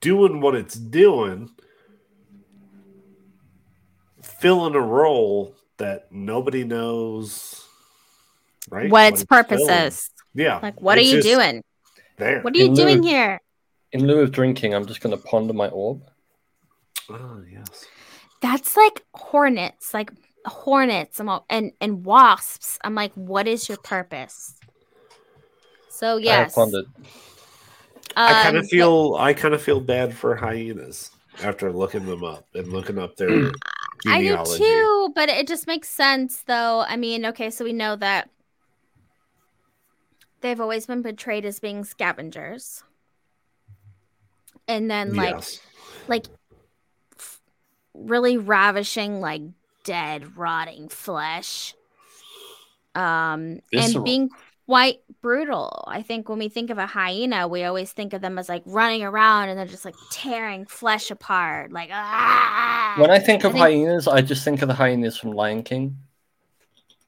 [0.00, 1.50] doing what it's doing,
[4.42, 7.64] filling a role that nobody knows.
[8.68, 8.90] Right?
[8.90, 10.10] What its purpose is.
[10.34, 10.58] Yeah.
[10.60, 11.62] Like, what are you doing?
[12.16, 12.40] There.
[12.42, 13.40] What are you In doing lieu- here?
[13.92, 16.02] In lieu of drinking, I'm just going to ponder my orb.
[17.08, 17.86] Oh yes.
[18.40, 20.10] That's like hornets, like
[20.46, 22.78] hornets I'm and and wasps.
[22.82, 24.54] I'm like, what is your purpose?
[25.88, 26.86] So I have yes, pondered.
[28.16, 31.10] I kind um, of feel I kind of feel bad for hyenas
[31.42, 33.50] after looking them up and looking up their
[34.06, 36.84] I do too, but it just makes sense though.
[36.86, 38.28] I mean, okay, so we know that
[40.40, 42.84] they've always been portrayed as being scavengers.
[44.68, 45.60] And then like yes.
[46.08, 46.26] like
[47.94, 49.42] really ravishing like
[49.84, 51.74] dead rotting flesh.
[52.94, 53.96] Um Visceral.
[53.96, 54.30] and being
[54.66, 55.84] quite brutal.
[55.88, 58.62] I think when we think of a hyena, we always think of them as like
[58.66, 62.94] running around and they're just like tearing flesh apart, like ah.
[62.98, 65.62] When I think of I think- hyenas, I just think of the hyenas from Lion
[65.62, 65.98] King.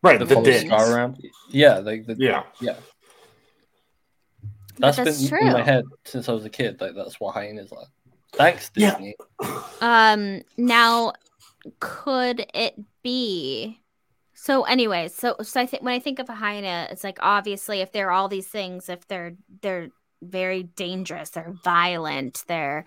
[0.03, 0.67] right, The the, follow dicks.
[0.67, 1.23] Scar around.
[1.51, 2.43] Yeah, like the, Yeah.
[2.61, 2.77] yeah.
[4.79, 6.81] That's that's been in my head since I was a kid.
[6.81, 7.87] Like that's what hyenas are.
[8.33, 8.91] Thanks, Yeah.
[8.99, 9.15] Disney.
[9.81, 11.13] Um now
[11.79, 12.75] could it
[13.05, 13.79] be
[14.45, 17.81] so anyway, so so I think when I think of a hyena, it's like obviously
[17.81, 19.89] if they're all these things, if they're they're
[20.21, 22.85] very dangerous, they're violent, they're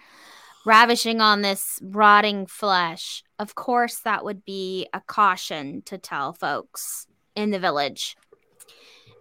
[0.68, 7.08] ravishing on this rotting flesh, of course that would be a caution to tell folks
[7.36, 8.16] in the village.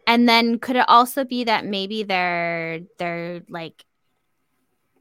[0.07, 3.83] And then could it also be that maybe they're they're like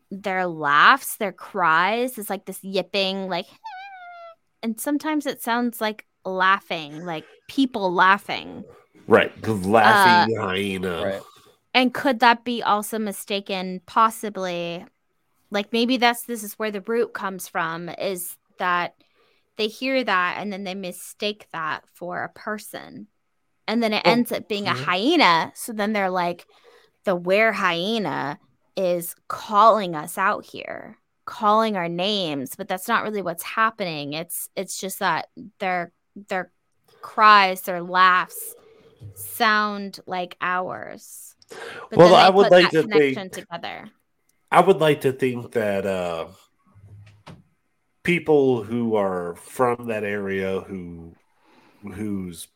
[0.10, 3.48] their laughs, their cries is like this yipping, like,
[4.64, 8.66] and sometimes it sounds like laughing, like people laughing.
[9.08, 11.06] Right, the laughing Uh, hyena.
[11.06, 11.22] Right.
[11.74, 14.86] And could that be also mistaken, possibly?
[15.52, 18.96] Like maybe that's this is where the root comes from is that
[19.58, 23.08] they hear that and then they mistake that for a person.
[23.68, 25.52] And then it Oh, ends up being a hyena.
[25.56, 26.48] So then they're like,
[27.06, 28.40] the were hyena
[28.76, 34.14] is calling us out here, calling our names, but that's not really what's happening.
[34.14, 35.30] It's it's just that
[35.60, 36.52] their their
[37.02, 38.56] cries, their laughs
[39.16, 41.36] sound like ours.
[41.90, 43.90] But Well, I would like to think- together.
[44.52, 46.28] I would like to think that uh,
[48.04, 51.14] people who are from that area, who
[51.94, 52.48] whose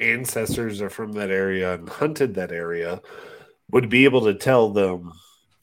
[0.00, 3.00] ancestors are from that area and hunted that area,
[3.70, 5.12] would be able to tell them,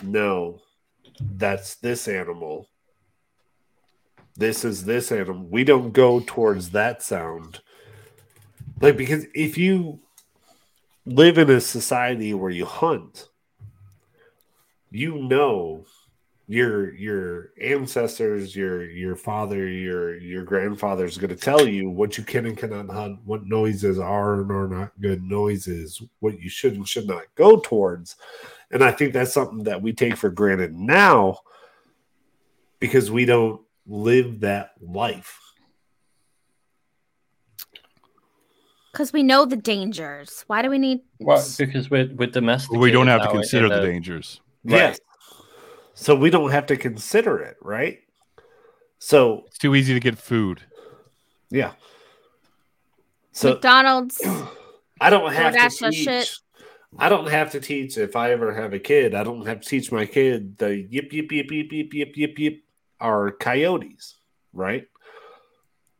[0.03, 0.61] no,
[1.19, 2.67] that's this animal.
[4.38, 5.48] This is this animal.
[5.49, 7.62] We don't go towards that sound.
[8.82, 9.99] Like because if you
[11.06, 13.30] live in a society where you hunt,
[14.91, 15.86] you know
[16.48, 22.18] your your ancestors, your your father, your your grandfather is going to tell you what
[22.18, 26.49] you can and cannot hunt, what noises are and are not good noises, what you
[26.49, 28.18] should and should not go towards.
[28.72, 31.40] And I think that's something that we take for granted now
[32.80, 35.40] because we don't live that life.
[38.91, 40.45] Because we know the dangers.
[40.48, 42.78] Why do we need Well, because we're we're domestic.
[42.80, 44.40] we don't have to consider the uh, dangers.
[44.64, 44.78] Right.
[44.78, 44.99] Yes.
[45.95, 47.99] So we don't have to consider it, right?
[48.99, 50.62] So It's too easy to get food.
[51.49, 51.74] yeah.
[53.34, 54.22] So McDonald's?
[55.02, 56.06] I don't have to teach.
[56.06, 56.32] shit.
[56.98, 59.14] I don't have to teach if I ever have a kid.
[59.14, 62.40] I don't have to teach my kid the yip yip yip yip yip yip yip
[62.40, 62.64] yip
[62.99, 64.15] are coyotes,
[64.53, 64.88] right?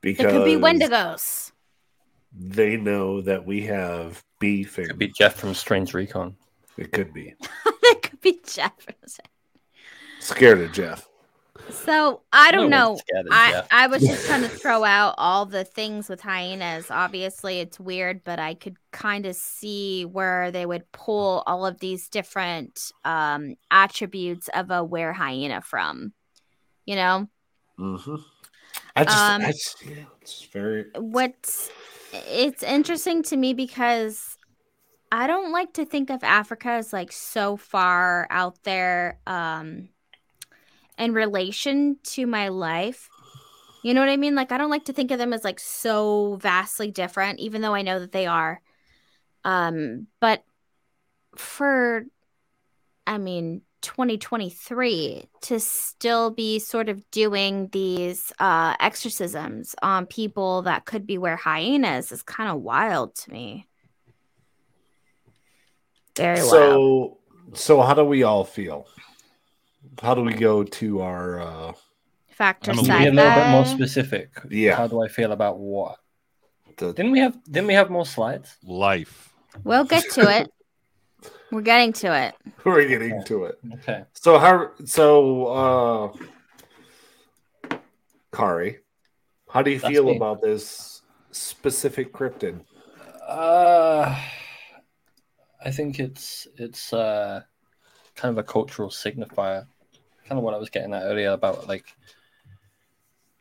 [0.02, 1.52] Because It could be Wendigos.
[2.38, 6.36] they know that we have beef and Could be Jeff from Strange Recon.
[6.78, 7.34] it could be
[7.84, 8.74] it could be Jeff.
[10.20, 11.08] scared of Jeff.
[11.70, 12.90] So I don't No know.
[12.90, 13.68] one's scared of I, Jeff.
[13.72, 16.92] I was just trying to throw out all the things with hyenas.
[16.92, 21.80] Obviously, it's weird, but I could kind of see where they would pull all of
[21.80, 26.14] these different um, attributes of a were hyena from.
[26.86, 27.28] You know,
[27.80, 28.16] Mm-hmm.
[28.96, 30.86] I just, Um, I just, yeah, it's very.
[30.98, 31.70] what's
[32.14, 34.38] it's interesting to me because
[35.12, 39.90] I don't like to think of Africa as like so far out there um
[40.98, 43.10] in relation to my life.
[43.84, 44.36] You know what I mean?
[44.36, 47.76] Like I don't like to think of them as like so vastly different even though
[47.76, 48.62] I know that they are.
[49.44, 50.44] Um but
[51.36, 52.06] for
[53.06, 60.86] I mean 2023 to still be sort of doing these uh exorcisms on people that
[60.86, 63.68] could be where hyenas is kind of wild to me.
[66.18, 66.50] Very wild.
[66.50, 67.18] So,
[67.54, 68.88] so how do we all feel?
[70.02, 71.40] How do we go to our?
[71.42, 71.74] uh
[72.30, 74.30] Factor I'm a Can little- be a little bit more specific?
[74.50, 74.76] Yeah.
[74.76, 76.00] How do I feel about what?
[76.78, 78.58] the, Didn't we have didn't we have more slides?
[78.64, 79.32] Life.
[79.64, 80.52] We'll get to it.
[81.52, 82.36] We're getting to it.
[82.64, 83.60] We're getting to it.
[83.76, 84.04] Okay.
[84.14, 84.72] So how?
[84.86, 86.14] So, uh
[88.34, 88.80] Kari,
[89.50, 90.18] how do you That's feel me.
[90.18, 91.02] about this
[91.32, 92.62] specific cryptid?
[93.28, 94.20] Uh
[95.64, 97.42] I think it's it's uh
[98.16, 99.66] kind of a cultural signifier.
[100.28, 101.86] Kind of what I was getting at earlier about like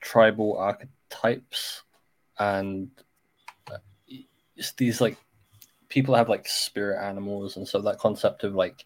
[0.01, 1.83] tribal archetypes
[2.39, 2.91] and
[3.71, 3.79] uh,
[4.57, 5.17] it's these like
[5.95, 8.85] people have like spirit animals and so that concept of like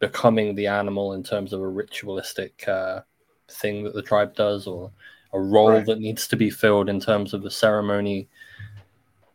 [0.00, 3.00] becoming the animal in terms of a ritualistic uh,
[3.48, 4.90] thing that the tribe does or
[5.32, 5.86] a role Right.
[5.86, 8.28] that needs to be filled in terms of the ceremony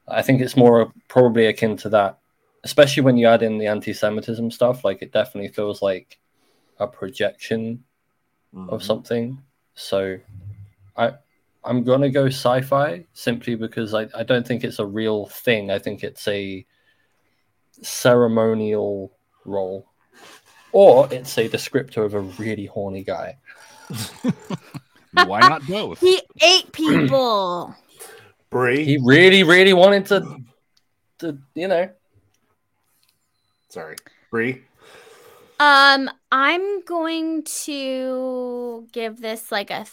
[0.07, 2.19] i think it's more probably akin to that
[2.63, 6.19] especially when you add in the anti-semitism stuff like it definitely feels like
[6.79, 7.83] a projection
[8.69, 8.83] of Mhm.
[8.83, 9.41] something.
[9.75, 10.19] So
[10.95, 11.13] I
[11.63, 15.71] I'm gonna go sci-fi simply because I, I don't think it's a real thing.
[15.71, 16.65] I think it's a
[17.81, 19.11] ceremonial
[19.45, 19.87] role.
[20.71, 23.37] Or it's a descriptor of a really horny guy.
[25.25, 25.99] Why not both?
[25.99, 27.75] He ate people.
[28.49, 30.41] Bree, He really, really wanted to
[31.19, 31.89] to you know
[33.69, 33.95] sorry,
[34.31, 34.63] Bree.
[35.59, 39.85] Um, I'm going to give this like a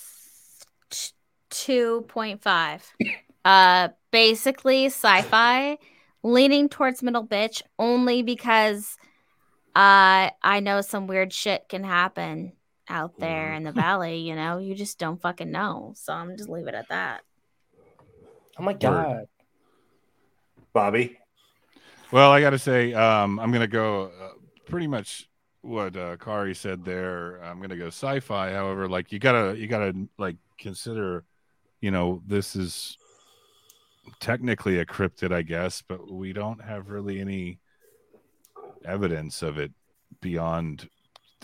[0.91, 1.13] th-
[1.51, 2.85] two point five.
[3.45, 5.79] Uh, basically sci-fi,
[6.25, 8.97] leaning towards middle bitch only because,
[9.77, 12.55] uh, I know some weird shit can happen
[12.89, 14.19] out there in the valley.
[14.19, 15.93] You know, you just don't fucking know.
[15.97, 17.23] So I'm just leave it at that.
[18.59, 19.27] Oh my god.
[20.73, 21.19] Bobby.
[22.11, 24.31] Well, I got to say, um, I'm going to go uh,
[24.67, 25.29] pretty much
[25.63, 27.43] what uh, Kari said there.
[27.43, 28.53] I'm going to go sci-fi.
[28.53, 31.25] However, like you gotta, you gotta like consider,
[31.81, 32.97] you know, this is
[34.21, 37.59] technically a cryptid, I guess, but we don't have really any
[38.85, 39.73] evidence of it
[40.21, 40.89] beyond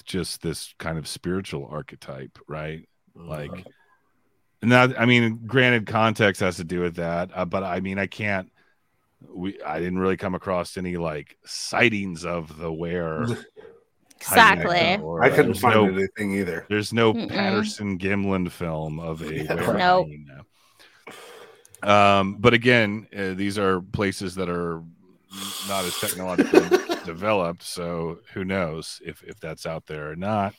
[0.04, 2.88] just this kind of spiritual archetype, right?
[3.14, 3.64] Like, Mhm.
[4.62, 7.98] and that I mean, granted, context has to do with that, uh, but I mean,
[7.98, 8.50] I can't.
[9.28, 13.26] We I didn't really come across any like sightings of the where.
[14.22, 15.02] Exactly.
[15.02, 16.66] or, I couldn't find no, anything either.
[16.68, 17.30] There's no Mm-mm.
[17.30, 19.54] Patterson Gimlin film of a Yeah.
[19.66, 20.08] were Nope.
[21.82, 24.82] Um, but again, uh, these are places that are
[25.68, 30.54] not as technologically developed, so who knows if if that's out there or not.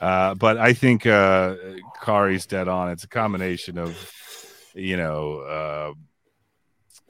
[0.00, 1.54] Uh, but I think uh,
[2.02, 2.90] Kari's dead on.
[2.90, 3.96] It's a combination of,
[4.74, 5.92] you know, uh,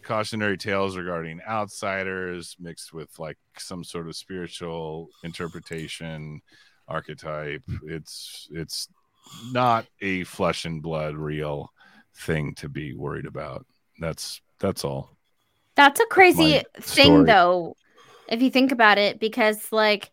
[0.03, 6.43] cautionary tales regarding outsiders mixed with like some sort of spiritual interpretation
[6.87, 7.63] archetype.
[7.85, 8.89] It's it's
[9.53, 11.73] not a flesh and blood real
[12.15, 13.67] thing to be worried about.
[13.99, 15.17] That's that's all.
[15.75, 17.25] That's a crazy my thing, story.
[17.25, 17.77] though,
[18.29, 20.11] if you think about it, because like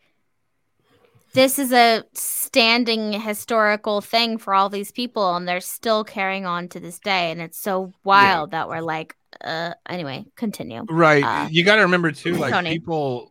[1.33, 6.67] this is a standing historical thing for all these people, and they're still carrying on
[6.69, 10.85] to this day, and it's so wild that we're like, uh, anyway, continue.
[10.89, 11.23] Right.
[11.23, 12.71] Uh, you got to remember too, like Tony.
[12.71, 13.29] people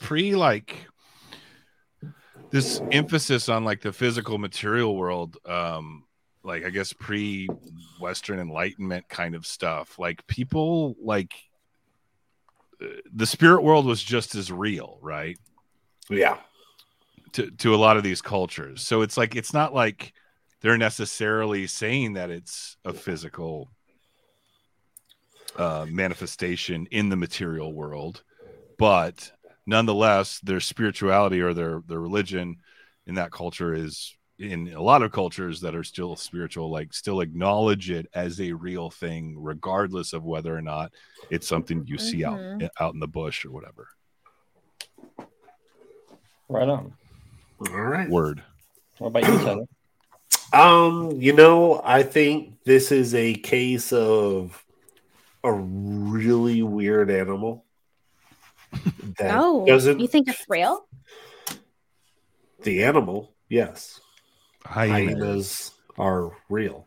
[0.00, 0.76] pre like
[2.50, 5.36] this emphasis on like the physical material world.
[5.44, 6.04] Um,
[6.48, 7.46] like I guess pre
[8.00, 9.98] Western Enlightenment kind of stuff.
[9.98, 11.34] Like people like
[13.12, 15.38] the spirit world was just as real, right?
[16.08, 16.38] Yeah.
[17.32, 18.82] To to a lot of these cultures.
[18.82, 20.12] So it's like it's not like
[20.60, 23.70] they're necessarily saying that it's a physical
[25.56, 28.22] uh, manifestation in the material world,
[28.78, 29.30] but
[29.66, 32.56] nonetheless, their spirituality or their their religion
[33.06, 37.20] in that culture is in a lot of cultures that are still spiritual, like still
[37.20, 40.92] acknowledge it as a real thing, regardless of whether or not
[41.30, 42.62] it's something you see Mhm.
[42.64, 43.88] out out in the bush or whatever.
[46.48, 46.94] Right on.
[47.68, 48.08] All right.
[48.08, 48.42] Word.
[48.98, 49.64] What about you, Taylor?
[50.50, 54.64] Um, you know, I think this is a case of
[55.44, 57.66] a really weird animal.
[59.18, 60.86] That oh, doesn't you think it's real?
[62.62, 64.00] the animal, yes.
[64.64, 65.18] Hyenas.
[65.18, 66.86] Hyenas are real.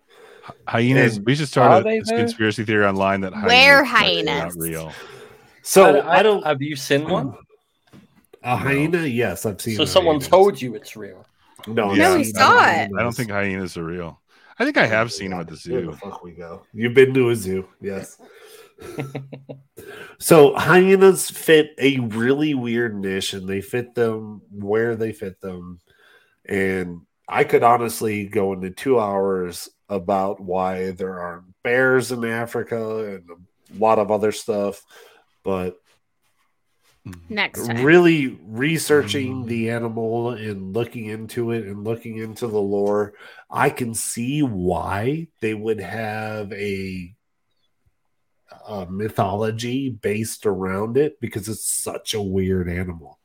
[0.68, 1.18] Hyenas.
[1.18, 4.92] And we should start a this conspiracy theory online that Where hyenas are not real.
[5.62, 7.36] So I, don't Have you seen one?
[8.44, 10.30] a hyena, yes, I've seen So someone hyena.
[10.30, 11.26] told you it's real.
[11.68, 12.90] No, No, I've we saw it.
[12.98, 14.20] I don't think hyenas are real.
[14.58, 15.92] I think I have seen them at the Where zoo.
[15.92, 16.64] the fuck we go?
[16.74, 18.18] You've been to a zoo, yes.
[20.20, 25.80] so hyenas fit a really weird niche, and they fit them where they fit them.
[26.46, 33.16] And I could honestly go into two hours about why there aren't bears in Africa
[33.16, 34.84] and a lot of other stuff,
[35.44, 35.78] but
[37.30, 37.84] Next time.
[37.84, 39.48] really researching mm.
[39.48, 43.14] the animal and looking into it and looking into the lore,
[43.50, 47.16] I can see why they would have a,
[48.68, 53.20] a mythology based around it because it's such a weird animal.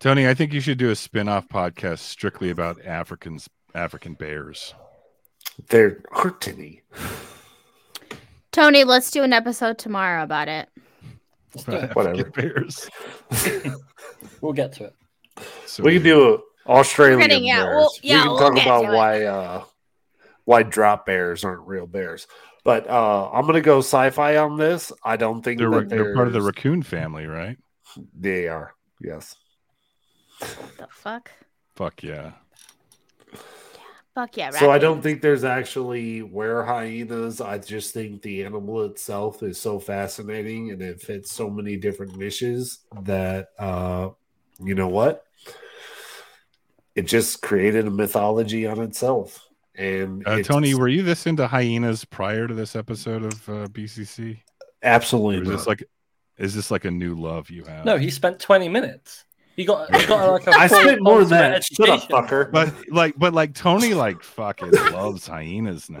[0.00, 4.74] Tony, I think you should do a spin-off podcast strictly about Africans, African bears.
[5.68, 6.80] There aren't any.
[8.50, 10.68] Tony, let's do an episode tomorrow about it.
[11.54, 11.94] Let's do it.
[11.96, 12.24] Whatever.
[12.30, 12.88] Bears.
[14.42, 14.94] We'll get to it.
[15.66, 17.76] So We can do Australian getting- yeah, bears.
[17.76, 19.64] we'll- yeah, we can we'll talk about why uh,
[20.44, 22.26] why drop bears aren't real bears.
[22.64, 24.92] But uh, I'm gonna go sci-fi on this.
[25.04, 27.56] I don't think they're, that they're part of the raccoon family, right?
[28.18, 28.74] They are.
[29.00, 29.36] Yes.
[30.40, 31.30] The fuck?
[31.74, 32.32] Fuck yeah.
[34.14, 34.50] Fuck yeah.
[34.50, 37.40] So I don't think there's actually where hyenas.
[37.40, 42.16] I just think the animal itself is so fascinating and it fits so many different
[42.16, 44.10] niches that uh
[44.62, 45.24] you know what?
[46.94, 49.46] It just created a mythology on itself.
[49.76, 53.68] And Uh, it's Tony, were you this into hyenas prior to this episode of uh,
[53.68, 54.40] BCC?
[54.82, 55.56] Absolutely is not.
[55.56, 55.84] this like,
[56.36, 57.84] is this like a new love you have?
[57.84, 59.24] No, he spent 20 minutes.
[59.56, 61.64] He got, he got like a I full spent more than ultimate that.
[61.64, 62.16] Shut up, education.
[62.26, 62.50] fucker.
[62.50, 66.00] But like, but like Tony, like fucking loves hyenas now.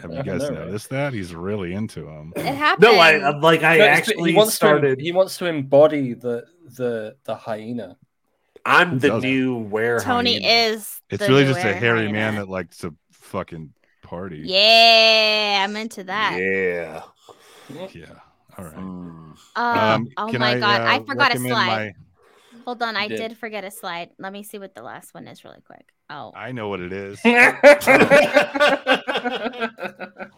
[0.00, 0.66] Have you guys I know, right?
[0.66, 1.12] noticed that?
[1.12, 2.32] He's really into them.
[2.36, 2.82] It happened.
[2.82, 4.98] no, I I'm like I No, actually he wants started.
[4.98, 6.44] To, he wants to embody the
[6.76, 7.96] the the hyena.
[8.64, 10.74] I'm the new where Tony hyena.
[10.74, 11.00] is.
[11.10, 12.12] It's really just a hairy hyena.
[12.12, 13.72] man that likes to fucking
[14.02, 14.42] party.
[14.44, 16.38] Yeah, I'm into that.
[16.38, 17.02] Yeah.
[17.92, 18.06] Yeah.
[18.58, 18.74] All right.
[18.76, 19.36] Mm.
[19.56, 21.66] Um, oh can my god, uh, I forgot a slide.
[21.66, 21.94] my-
[22.64, 23.16] Hold on, I did.
[23.18, 24.10] did forget a slide.
[24.18, 25.92] Let me see what the last one is really quick.
[26.08, 27.20] Oh, I know what it is.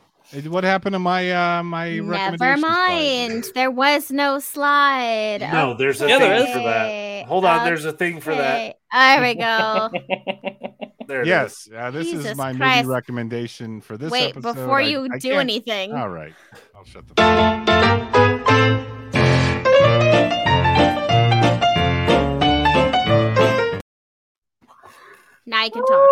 [0.47, 3.28] What happened to my uh my never recommendation slide?
[3.28, 3.44] mind.
[3.55, 5.40] There was no slide.
[5.53, 6.53] No, there's a Yeah, thing is.
[6.55, 7.27] for that.
[7.27, 8.57] Hold on, there's a thing for that.
[8.57, 9.90] Okay, There we go.
[11.09, 11.27] There.
[11.27, 12.85] Yes, uh, this is my Christ.
[12.85, 14.55] movie recommendation for this Wait, episode.
[14.55, 16.32] before I- you I do can't- anything, All right,
[16.77, 18.09] I'll shut the.
[25.47, 26.09] Now you can talk.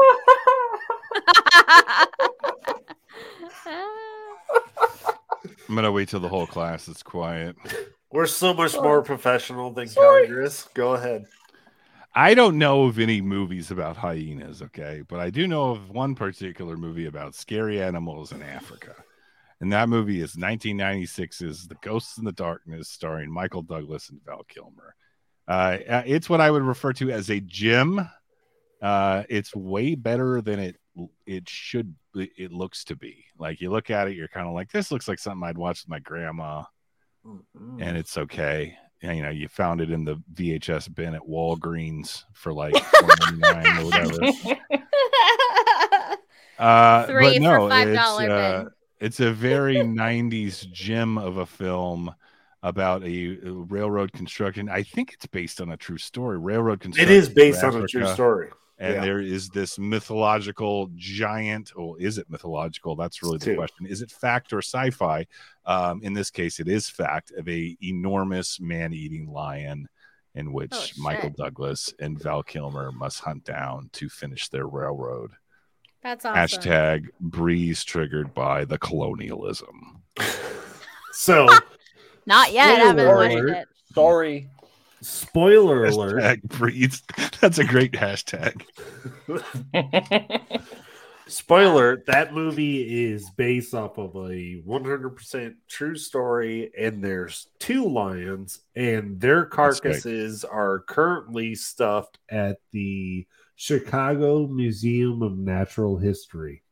[5.68, 7.56] I'm gonna wait till the whole class is quiet.
[8.10, 10.68] We're so much more professional than Congress.
[10.74, 11.26] Go ahead.
[12.12, 16.16] I don't know of any movies about hyenas, okay, but I do know of one
[16.16, 18.96] particular movie about scary animals in Africa.
[19.60, 24.42] And that movie is 1996's The Ghosts in the Darkness, starring Michael Douglas and Val
[24.48, 24.96] Kilmer.
[25.46, 28.08] Uh, uh, it's what I would refer to as a gym.
[28.80, 30.76] Uh, it's way better than it
[31.26, 33.24] it should it looks to be.
[33.38, 35.82] Like you look at it, you're kind of like, this looks like something I'd watch
[35.84, 36.64] with my grandma
[37.78, 38.76] and it's okay.
[39.02, 43.80] And, you know, you found it in the VHS bin at Walgreens for like $4.99
[43.80, 44.56] or whatever.
[46.58, 48.64] Uh, Three but for no, 5 it's, uh,
[49.00, 52.14] it's a very 90s gem of a film
[52.62, 54.68] about a, a railroad construction.
[54.68, 56.38] I think it's based on a true story.
[56.38, 57.14] Railroad construction.
[57.14, 58.50] is based in on a true story.
[58.80, 59.00] And Yeah.
[59.02, 61.72] there is this mythological giant.
[61.76, 62.96] Oh, is it mythological?
[62.96, 63.54] That's really the Two.
[63.56, 63.84] question.
[63.86, 65.26] Is it fact or sci-fi?
[65.66, 69.86] Um, in this case, it is fact of a enormous man-eating lion,
[70.34, 71.02] in which Oh.
[71.02, 75.32] Michael Douglas and Val Kilmer must hunt down to finish their railroad.
[76.02, 76.38] That's awesome.
[76.62, 80.02] Hashtag Bree's triggered by the colonialism.
[81.12, 81.48] So,
[82.26, 82.68] Not yet.
[82.80, 83.48] I haven't watched alert.
[83.50, 83.68] it.
[83.94, 84.48] Sorry.
[85.02, 86.22] Spoiler alert.
[86.22, 87.02] Hashtag Bree's.
[87.40, 88.62] That's a great hashtag.
[91.26, 98.60] Spoiler, that movie is based off of a 100% true story, and there's two lions,
[98.74, 106.62] and their carcasses are currently stuffed at the Chicago Museum of Natural History.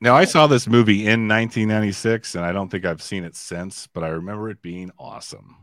[0.00, 3.86] Now, I saw this movie in 1996, and I don't think I've seen it since,
[3.86, 5.56] but I remember it being awesome.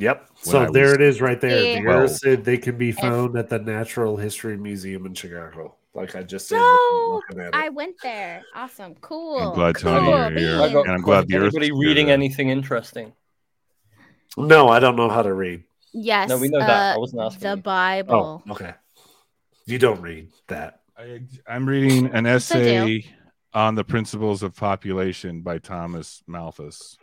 [0.00, 0.30] Yep.
[0.42, 1.62] So I there was it is right there.
[1.62, 1.80] Yeah.
[1.80, 5.74] The well said they can be found at the Natural History Museum in Chicago.
[5.94, 7.54] Like I just said, No, looking at it.
[7.54, 8.42] I went there.
[8.54, 8.94] Awesome.
[9.00, 9.38] Cool.
[9.38, 10.10] I'm glad, Tony, cool.
[10.18, 10.62] you're here.
[10.62, 12.14] I got And I'm glad the Earth Anybody is reading here.
[12.14, 13.12] anything interesting?
[14.36, 15.64] no, I don't know how to read.
[15.92, 16.28] Yes.
[16.28, 16.70] No, we know that.
[16.70, 17.62] I uh, wasn't asking The you.
[17.62, 18.42] Bible.
[18.46, 18.74] Oh, okay.
[19.66, 20.80] You don't read that.
[20.96, 22.60] I, I'm reading an Yes, I do.
[22.64, 23.04] essay
[23.54, 26.96] on the principles of population by Thomas Malthus.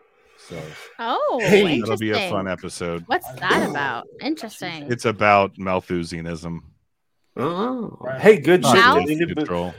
[0.47, 0.61] So
[0.99, 3.03] Oh, Hey, that'll be a fun episode.
[3.07, 4.07] What's that about?
[4.21, 4.91] Interesting.
[4.91, 6.59] It's about Malthusianism.
[7.37, 8.75] Oh, hey, good shit.
[8.75, 9.73] Did, anybody,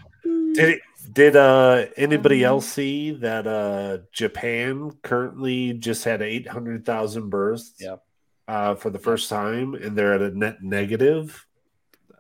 [0.55, 0.81] did,
[1.13, 8.03] did uh, anybody else see that uh, Japan currently just had 800,000 births Yep.
[8.49, 11.47] uh, for the first time, and they're at a net negative.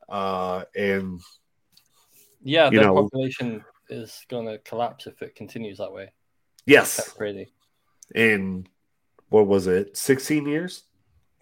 [0.08, 1.20] Uh, and
[2.42, 6.12] Yeah, You their know- population is going to collapse if it continues that way.
[6.64, 7.52] yes, That's crazy.
[8.14, 8.66] In
[9.28, 10.84] what was it, 16 years?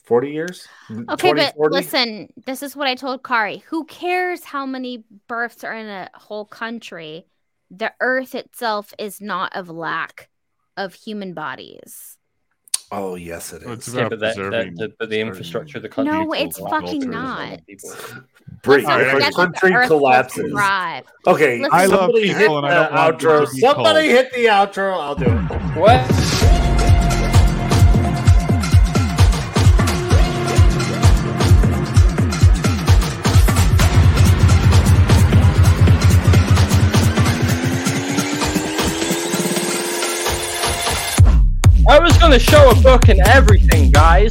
[0.04, 0.68] 40 years?
[0.90, 1.74] Okay, 20, but 40?
[1.74, 3.58] listen, this is what I told Kari.
[3.68, 7.26] Who cares how many births are in a whole country?
[7.70, 10.28] The earth itself is not of lack
[10.76, 12.18] of human bodies.
[12.92, 13.94] Oh, yes, it Well, it's is.
[13.94, 16.12] Yeah, but, that, that, preserving the, but the infrastructure of the country.
[16.12, 17.40] No, is it's fucking not.
[17.48, 17.90] and people.
[18.62, 20.50] Break, All right, if I a guess country the earth will collapses.
[20.52, 21.04] thrive.
[21.26, 23.46] Okay, Listen- I love somebody people hit and I the don't want outro.
[23.48, 24.16] Somebody cold.
[24.18, 24.92] hit the outro.
[25.00, 25.78] I'll do it.
[25.80, 26.23] What?
[42.34, 44.28] I going to show a book and everything, guys.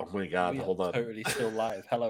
[0.00, 0.92] Oh my god, We hold on.
[0.92, 1.86] Totally still live.
[1.88, 2.08] Hello,